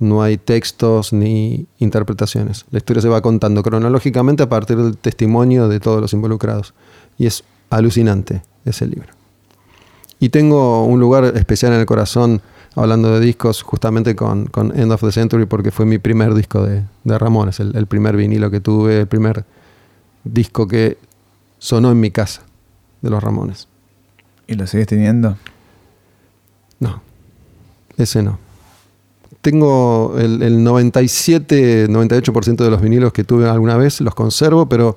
no 0.00 0.22
hay 0.22 0.38
textos 0.38 1.12
ni 1.12 1.66
interpretaciones. 1.78 2.64
La 2.70 2.78
historia 2.78 3.02
se 3.02 3.08
va 3.08 3.20
contando 3.20 3.62
cronológicamente 3.62 4.42
a 4.42 4.48
partir 4.48 4.78
del 4.78 4.96
testimonio 4.96 5.68
de 5.68 5.78
todos 5.78 6.00
los 6.00 6.14
involucrados. 6.14 6.72
Y 7.18 7.26
es 7.26 7.44
alucinante 7.68 8.42
ese 8.64 8.86
libro. 8.86 9.12
Y 10.18 10.30
tengo 10.30 10.84
un 10.86 11.00
lugar 11.00 11.24
especial 11.36 11.74
en 11.74 11.80
el 11.80 11.86
corazón 11.86 12.40
hablando 12.74 13.12
de 13.12 13.20
discos 13.20 13.62
justamente 13.62 14.16
con, 14.16 14.46
con 14.46 14.76
End 14.78 14.90
of 14.90 15.02
the 15.02 15.12
Century 15.12 15.44
porque 15.44 15.70
fue 15.70 15.84
mi 15.84 15.98
primer 15.98 16.34
disco 16.34 16.62
de, 16.62 16.82
de 17.04 17.18
Ramones, 17.18 17.60
el, 17.60 17.76
el 17.76 17.86
primer 17.86 18.16
vinilo 18.16 18.50
que 18.50 18.60
tuve, 18.60 19.00
el 19.00 19.06
primer 19.06 19.44
disco 20.24 20.66
que 20.66 20.96
sonó 21.58 21.90
en 21.90 22.00
mi 22.00 22.10
casa 22.10 22.42
de 23.02 23.10
los 23.10 23.22
Ramones. 23.22 23.68
¿Y 24.46 24.54
lo 24.54 24.66
sigues 24.66 24.86
teniendo? 24.86 25.36
No, 26.78 27.02
ese 27.98 28.22
no. 28.22 28.49
Tengo 29.40 30.14
el, 30.18 30.42
el 30.42 30.62
97, 30.62 31.88
98% 31.88 32.56
de 32.56 32.70
los 32.70 32.80
vinilos 32.80 33.12
que 33.12 33.24
tuve 33.24 33.48
alguna 33.48 33.76
vez, 33.76 34.00
los 34.00 34.14
conservo, 34.14 34.68
pero 34.68 34.96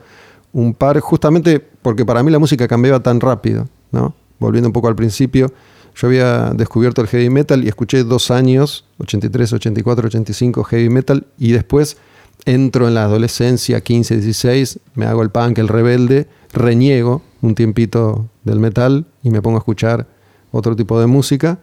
un 0.51 0.73
par, 0.73 0.99
justamente 0.99 1.59
porque 1.59 2.05
para 2.05 2.23
mí 2.23 2.31
la 2.31 2.39
música 2.39 2.67
cambiaba 2.67 3.01
tan 3.01 3.19
rápido, 3.19 3.67
¿no? 3.91 4.13
Volviendo 4.39 4.69
un 4.69 4.73
poco 4.73 4.87
al 4.87 4.95
principio, 4.95 5.51
yo 5.95 6.07
había 6.07 6.51
descubierto 6.51 7.01
el 7.01 7.07
heavy 7.07 7.29
metal 7.29 7.63
y 7.63 7.67
escuché 7.67 8.03
dos 8.03 8.31
años, 8.31 8.85
83, 8.99 9.53
84, 9.53 10.07
85 10.07 10.63
heavy 10.63 10.89
metal, 10.89 11.25
y 11.37 11.51
después 11.51 11.97
entro 12.45 12.87
en 12.87 12.95
la 12.95 13.03
adolescencia, 13.03 13.81
15, 13.81 14.15
16, 14.15 14.79
me 14.95 15.05
hago 15.05 15.21
el 15.21 15.29
punk, 15.29 15.57
el 15.59 15.67
rebelde, 15.67 16.27
reniego 16.51 17.21
un 17.41 17.55
tiempito 17.55 18.27
del 18.43 18.59
metal 18.59 19.05
y 19.23 19.29
me 19.29 19.41
pongo 19.41 19.57
a 19.57 19.59
escuchar 19.59 20.07
otro 20.51 20.75
tipo 20.75 20.99
de 20.99 21.07
música 21.07 21.59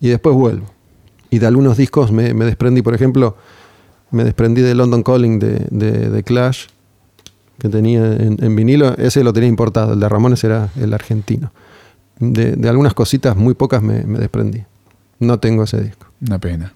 y 0.00 0.08
después 0.08 0.34
vuelvo. 0.34 0.71
Y 1.32 1.38
de 1.38 1.46
algunos 1.46 1.76
discos 1.78 2.12
me, 2.12 2.34
me 2.34 2.44
desprendí, 2.44 2.82
por 2.82 2.94
ejemplo, 2.94 3.36
me 4.10 4.22
desprendí 4.22 4.60
de 4.60 4.74
London 4.74 5.02
Calling 5.02 5.38
de, 5.38 5.66
de- 5.70 6.10
de 6.10 6.22
Clash, 6.22 6.66
que 7.58 7.68
tenía 7.70 8.04
en, 8.04 8.36
en 8.44 8.54
vinilo, 8.54 8.94
ese 8.98 9.24
lo 9.24 9.32
tenía 9.32 9.48
importado, 9.48 9.94
el 9.94 10.00
de 10.00 10.08
Ramones 10.08 10.44
era 10.44 10.68
el 10.78 10.92
argentino. 10.92 11.50
De, 12.18 12.52
de 12.56 12.68
algunas 12.68 12.92
cositas, 12.94 13.34
muy 13.36 13.54
pocas 13.54 13.82
me, 13.82 14.04
me 14.04 14.18
desprendí. 14.18 14.62
No 15.20 15.38
tengo 15.38 15.64
ese 15.64 15.80
disco. 15.80 16.06
Una 16.26 16.38
pena. 16.38 16.74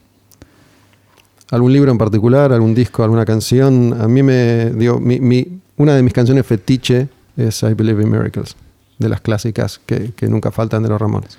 ¿Algún 1.51 1.73
libro 1.73 1.93
en 1.93 1.99
particular, 1.99 2.53
algún 2.53 2.75
disco, 2.75 3.05
alguna 3.05 3.25
canción? 3.25 3.95
A 4.01 4.09
mí 4.09 4.23
me 4.23 4.71
digo, 4.71 4.99
mi, 4.99 5.21
mi- 5.21 5.61
una 5.77 5.95
de 5.95 6.03
mis 6.03 6.13
canciones 6.13 6.47
fetiche 6.47 7.09
es 7.37 7.63
I 7.63 7.75
Believe 7.75 8.03
in 8.03 8.11
Miracles, 8.11 8.57
de 8.99 9.09
las 9.09 9.21
clásicas 9.21 9.79
que, 9.85 10.13
que 10.17 10.29
nunca 10.29 10.51
faltan 10.51 10.83
de 10.83 10.89
los 10.89 11.01
Ramones. 11.01 11.37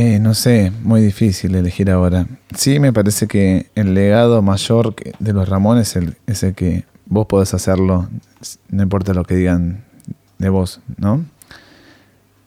Eh, 0.00 0.20
no 0.20 0.32
sé, 0.32 0.70
muy 0.84 1.00
difícil 1.02 1.56
elegir 1.56 1.90
ahora. 1.90 2.28
Sí, 2.54 2.78
me 2.78 2.92
parece 2.92 3.26
que 3.26 3.66
el 3.74 3.94
legado 3.94 4.42
mayor 4.42 4.94
de 5.18 5.32
los 5.32 5.48
Ramones 5.48 5.88
es 5.88 5.96
el, 5.96 6.16
es 6.28 6.44
el 6.44 6.54
que 6.54 6.84
vos 7.06 7.26
podés 7.26 7.52
hacerlo, 7.52 8.08
no 8.68 8.82
importa 8.84 9.12
lo 9.12 9.24
que 9.24 9.34
digan 9.34 9.82
de 10.38 10.50
vos, 10.50 10.80
¿no? 10.98 11.24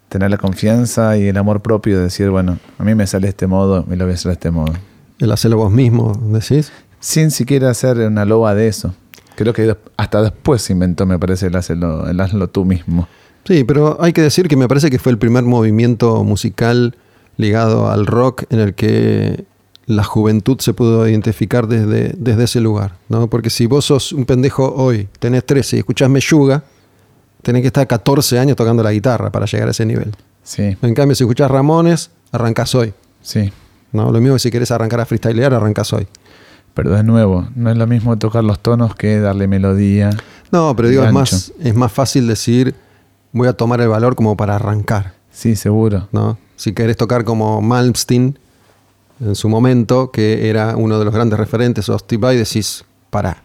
Tener 0.07 0.31
la 0.31 0.37
confianza 0.37 1.17
y 1.17 1.27
el 1.27 1.35
amor 1.35 1.61
propio 1.61 1.97
de 1.97 2.05
decir, 2.05 2.29
bueno, 2.29 2.57
a 2.77 2.85
mí 2.85 2.95
me 2.95 3.05
sale 3.05 3.23
de 3.23 3.31
este 3.31 3.47
modo, 3.47 3.83
me 3.85 3.97
lo 3.97 4.05
voy 4.05 4.13
a 4.13 4.15
hacer 4.15 4.29
de 4.29 4.33
este 4.35 4.51
modo. 4.51 4.71
El 5.19 5.29
hacerlo 5.33 5.57
vos 5.57 5.73
mismo, 5.73 6.13
decís. 6.31 6.71
Sin 7.01 7.31
siquiera 7.31 7.69
hacer 7.69 7.97
una 7.97 8.23
loba 8.23 8.55
de 8.55 8.69
eso. 8.69 8.95
Creo 9.35 9.51
que 9.51 9.75
hasta 9.97 10.21
después 10.21 10.61
se 10.61 10.71
inventó, 10.71 11.05
me 11.05 11.19
parece, 11.19 11.47
el 11.47 11.55
hazlo, 11.57 12.07
el 12.07 12.17
hazlo 12.17 12.47
tú 12.47 12.63
mismo. 12.63 13.09
Sí, 13.43 13.65
pero 13.65 14.01
hay 14.01 14.13
que 14.13 14.21
decir 14.21 14.47
que 14.47 14.55
me 14.55 14.69
parece 14.69 14.89
que 14.89 14.99
fue 14.99 15.11
el 15.11 15.17
primer 15.17 15.43
movimiento 15.43 16.23
musical 16.23 16.95
ligado 17.37 17.89
al 17.89 18.05
rock 18.05 18.43
en 18.49 18.59
el 18.59 18.73
que 18.73 19.45
la 19.85 20.03
juventud 20.03 20.59
se 20.59 20.73
pudo 20.73 21.07
identificar 21.07 21.67
desde, 21.67 22.13
desde 22.17 22.43
ese 22.43 22.61
lugar, 22.61 22.95
¿no? 23.09 23.27
Porque 23.27 23.49
si 23.49 23.65
vos 23.65 23.85
sos 23.85 24.13
un 24.13 24.25
pendejo 24.25 24.73
hoy, 24.75 25.09
tenés 25.19 25.45
13 25.45 25.77
y 25.77 25.79
escuchás 25.79 26.09
Meyuga, 26.09 26.63
tenés 27.41 27.61
que 27.61 27.67
estar 27.67 27.85
14 27.87 28.39
años 28.39 28.55
tocando 28.55 28.83
la 28.83 28.91
guitarra 28.91 29.31
para 29.31 29.45
llegar 29.45 29.67
a 29.67 29.71
ese 29.71 29.85
nivel. 29.85 30.11
Sí, 30.43 30.75
En 30.81 30.93
cambio, 30.93 31.15
si 31.15 31.23
escuchás 31.23 31.51
Ramones, 31.51 32.09
arrancás 32.31 32.73
hoy, 32.73 32.93
sí. 33.21 33.51
¿no? 33.91 34.11
Lo 34.11 34.19
mismo 34.19 34.35
que 34.35 34.39
si 34.39 34.51
querés 34.51 34.71
arrancar 34.71 35.01
a 35.01 35.05
freestylear, 35.05 35.53
arrancás 35.53 35.93
hoy. 35.93 36.07
Pero 36.73 36.91
de 36.91 37.03
nuevo, 37.03 37.47
no 37.55 37.69
es 37.69 37.77
lo 37.77 37.85
mismo 37.85 38.17
tocar 38.17 38.43
los 38.43 38.59
tonos 38.59 38.95
que 38.95 39.19
darle 39.19 39.47
melodía. 39.47 40.11
No, 40.51 40.73
pero 40.75 40.87
digo, 40.87 41.03
es 41.03 41.11
más, 41.11 41.51
es 41.59 41.75
más 41.75 41.91
fácil 41.91 42.27
decir, 42.27 42.75
voy 43.33 43.47
a 43.47 43.53
tomar 43.53 43.81
el 43.81 43.89
valor 43.89 44.15
como 44.15 44.37
para 44.37 44.55
arrancar. 44.55 45.13
Sí, 45.31 45.55
seguro. 45.55 46.07
¿no? 46.11 46.37
Si 46.55 46.73
querés 46.73 46.97
tocar 46.97 47.23
como 47.23 47.61
Malmsteen 47.61 48.37
en 49.19 49.35
su 49.35 49.49
momento, 49.49 50.11
que 50.11 50.49
era 50.49 50.75
uno 50.75 50.99
de 50.99 51.05
los 51.05 51.13
grandes 51.13 51.39
referentes, 51.39 51.89
o 51.89 51.97
Steve 51.97 52.35
decís, 52.35 52.85
para, 53.09 53.43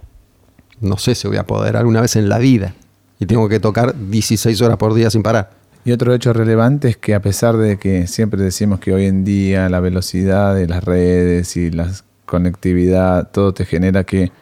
no 0.81 0.97
sé 0.97 1.15
si 1.15 1.29
voy 1.29 1.37
a 1.37 1.47
poder 1.47 1.77
alguna 1.77 2.01
vez 2.01 2.17
en 2.17 2.29
la 2.29 2.39
vida. 2.39 2.75
Y 3.19 3.27
tengo 3.27 3.49
que 3.49 3.61
tocar 3.61 3.95
16 3.97 4.61
horas 4.63 4.77
por 4.77 4.95
día 4.95 5.11
sin 5.11 5.23
parar. 5.23 5.51
Y 5.85 5.93
otro 5.93 6.13
hecho 6.13 6.33
relevante 6.33 6.89
es 6.89 6.97
que 6.97 7.15
a 7.15 7.23
pesar 7.23 7.57
de 7.57 7.79
que 7.79 8.07
siempre 8.09 8.43
decimos 8.43 8.81
que 8.81 8.93
hoy 8.93 9.07
en 9.07 9.25
día 9.25 9.69
la 9.69 9.81
velocidad 9.81 10.55
de 10.55 10.67
las 10.67 10.83
redes 10.83 11.57
y 11.57 11.71
la 11.71 11.91
conectividad, 12.25 13.31
todo 13.31 13.55
te 13.55 13.65
genera 13.65 14.05
que 14.05 14.33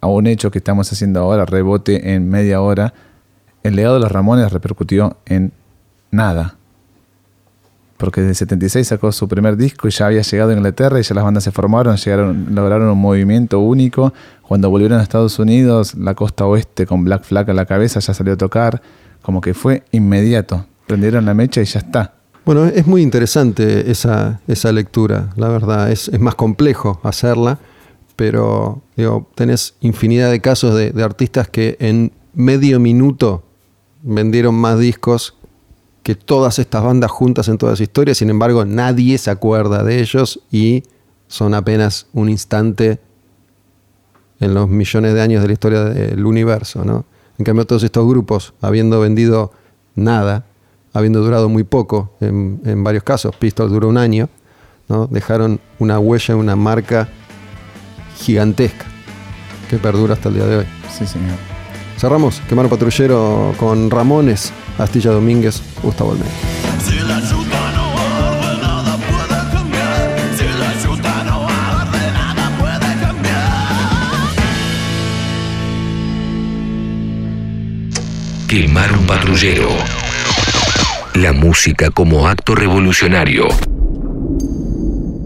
a 0.00 0.08
un 0.08 0.26
hecho 0.26 0.50
que 0.50 0.58
estamos 0.58 0.92
haciendo 0.92 1.20
ahora 1.20 1.46
rebote 1.46 2.14
en 2.14 2.28
media 2.28 2.60
hora, 2.60 2.92
el 3.62 3.76
legado 3.76 3.94
de 3.94 4.00
los 4.00 4.12
Ramones 4.12 4.52
repercutió 4.52 5.16
en 5.26 5.52
nada. 6.10 6.56
Porque 7.96 8.20
desde 8.20 8.34
76 8.34 8.88
sacó 8.88 9.12
su 9.12 9.28
primer 9.28 9.56
disco 9.56 9.86
y 9.86 9.90
ya 9.90 10.06
había 10.06 10.22
llegado 10.22 10.50
a 10.50 10.54
Inglaterra 10.54 10.98
y 10.98 11.02
ya 11.02 11.14
las 11.14 11.24
bandas 11.24 11.44
se 11.44 11.52
formaron, 11.52 11.96
llegaron, 11.96 12.54
lograron 12.54 12.88
un 12.88 12.98
movimiento 12.98 13.60
único. 13.60 14.12
Cuando 14.42 14.68
volvieron 14.68 14.98
a 14.98 15.02
Estados 15.02 15.38
Unidos, 15.38 15.94
la 15.94 16.14
costa 16.14 16.46
oeste 16.46 16.86
con 16.86 17.04
Black 17.04 17.24
Flag 17.24 17.50
a 17.50 17.54
la 17.54 17.66
cabeza 17.66 18.00
ya 18.00 18.12
salió 18.12 18.34
a 18.34 18.36
tocar. 18.36 18.82
Como 19.22 19.40
que 19.40 19.54
fue 19.54 19.84
inmediato. 19.92 20.66
Prendieron 20.86 21.24
la 21.24 21.34
mecha 21.34 21.62
y 21.62 21.64
ya 21.64 21.78
está. 21.78 22.14
Bueno, 22.44 22.66
es 22.66 22.86
muy 22.86 23.00
interesante 23.00 23.90
esa, 23.90 24.40
esa 24.46 24.70
lectura, 24.70 25.30
la 25.36 25.48
verdad. 25.48 25.90
Es, 25.90 26.08
es 26.08 26.20
más 26.20 26.34
complejo 26.34 27.00
hacerla, 27.02 27.58
pero 28.16 28.82
digo, 28.96 29.30
tenés 29.34 29.76
infinidad 29.80 30.30
de 30.30 30.40
casos 30.40 30.74
de, 30.74 30.90
de 30.90 31.02
artistas 31.02 31.48
que 31.48 31.76
en 31.80 32.12
medio 32.34 32.80
minuto 32.80 33.44
vendieron 34.02 34.54
más 34.56 34.78
discos 34.78 35.36
que 36.04 36.14
todas 36.14 36.58
estas 36.58 36.84
bandas 36.84 37.10
juntas 37.10 37.48
en 37.48 37.58
toda 37.58 37.74
su 37.74 37.82
historia. 37.82 38.14
Sin 38.14 38.30
embargo, 38.30 38.64
nadie 38.64 39.18
se 39.18 39.30
acuerda 39.30 39.82
de 39.82 40.00
ellos 40.00 40.38
y 40.52 40.84
son 41.26 41.54
apenas 41.54 42.06
un 42.12 42.28
instante 42.28 43.00
en 44.38 44.52
los 44.52 44.68
millones 44.68 45.14
de 45.14 45.22
años 45.22 45.40
de 45.40 45.48
la 45.48 45.52
historia 45.54 45.84
del 45.84 46.24
universo, 46.26 46.84
¿no? 46.84 47.06
En 47.38 47.44
cambio, 47.44 47.66
todos 47.66 47.82
estos 47.82 48.06
grupos, 48.06 48.52
habiendo 48.60 49.00
vendido 49.00 49.50
nada, 49.94 50.44
habiendo 50.92 51.20
durado 51.20 51.48
muy 51.48 51.64
poco, 51.64 52.12
en, 52.20 52.84
varios 52.84 53.02
casos, 53.02 53.34
Pistols 53.36 53.72
duró 53.72 53.88
un 53.88 53.96
año, 53.96 54.28
¿no? 54.88 55.06
dejaron 55.08 55.58
una 55.78 55.98
huella, 55.98 56.36
una 56.36 56.54
marca 56.54 57.08
gigantesca 58.18 58.84
que 59.68 59.78
perdura 59.78 60.14
hasta 60.14 60.28
el 60.28 60.34
día 60.36 60.46
de 60.46 60.56
hoy. 60.58 60.66
Sí, 60.90 61.06
señor. 61.06 61.53
Cerramos, 61.96 62.42
Quemar 62.48 62.66
un 62.66 62.70
Patrullero 62.70 63.54
con 63.56 63.90
Ramones, 63.90 64.52
Astilla 64.78 65.10
Domínguez, 65.10 65.62
Gustavo 65.82 66.10
Olmedo. 66.10 66.28
Si 66.84 66.96
la 66.98 67.20
yuta 67.20 67.72
no 67.72 67.98
arde, 67.98 68.58
nada 68.62 68.96
puede 68.98 69.52
cambiar. 69.52 70.18
Si 70.36 70.44
la 70.44 70.74
yuta 70.82 71.24
no 71.24 71.48
arde, 71.48 72.12
nada 72.12 72.50
puede 72.58 73.00
cambiar. 73.00 73.34
Quemar 78.48 78.92
un 78.98 79.06
patrullero. 79.06 79.68
La 81.14 81.32
música 81.32 81.90
como 81.90 82.26
acto 82.28 82.54
revolucionario. 82.54 83.46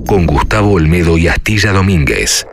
Con 0.06 0.26
Gustavo 0.26 0.72
Olmedo 0.72 1.16
y 1.18 1.28
Astilla 1.28 1.72
Domínguez. 1.72 2.46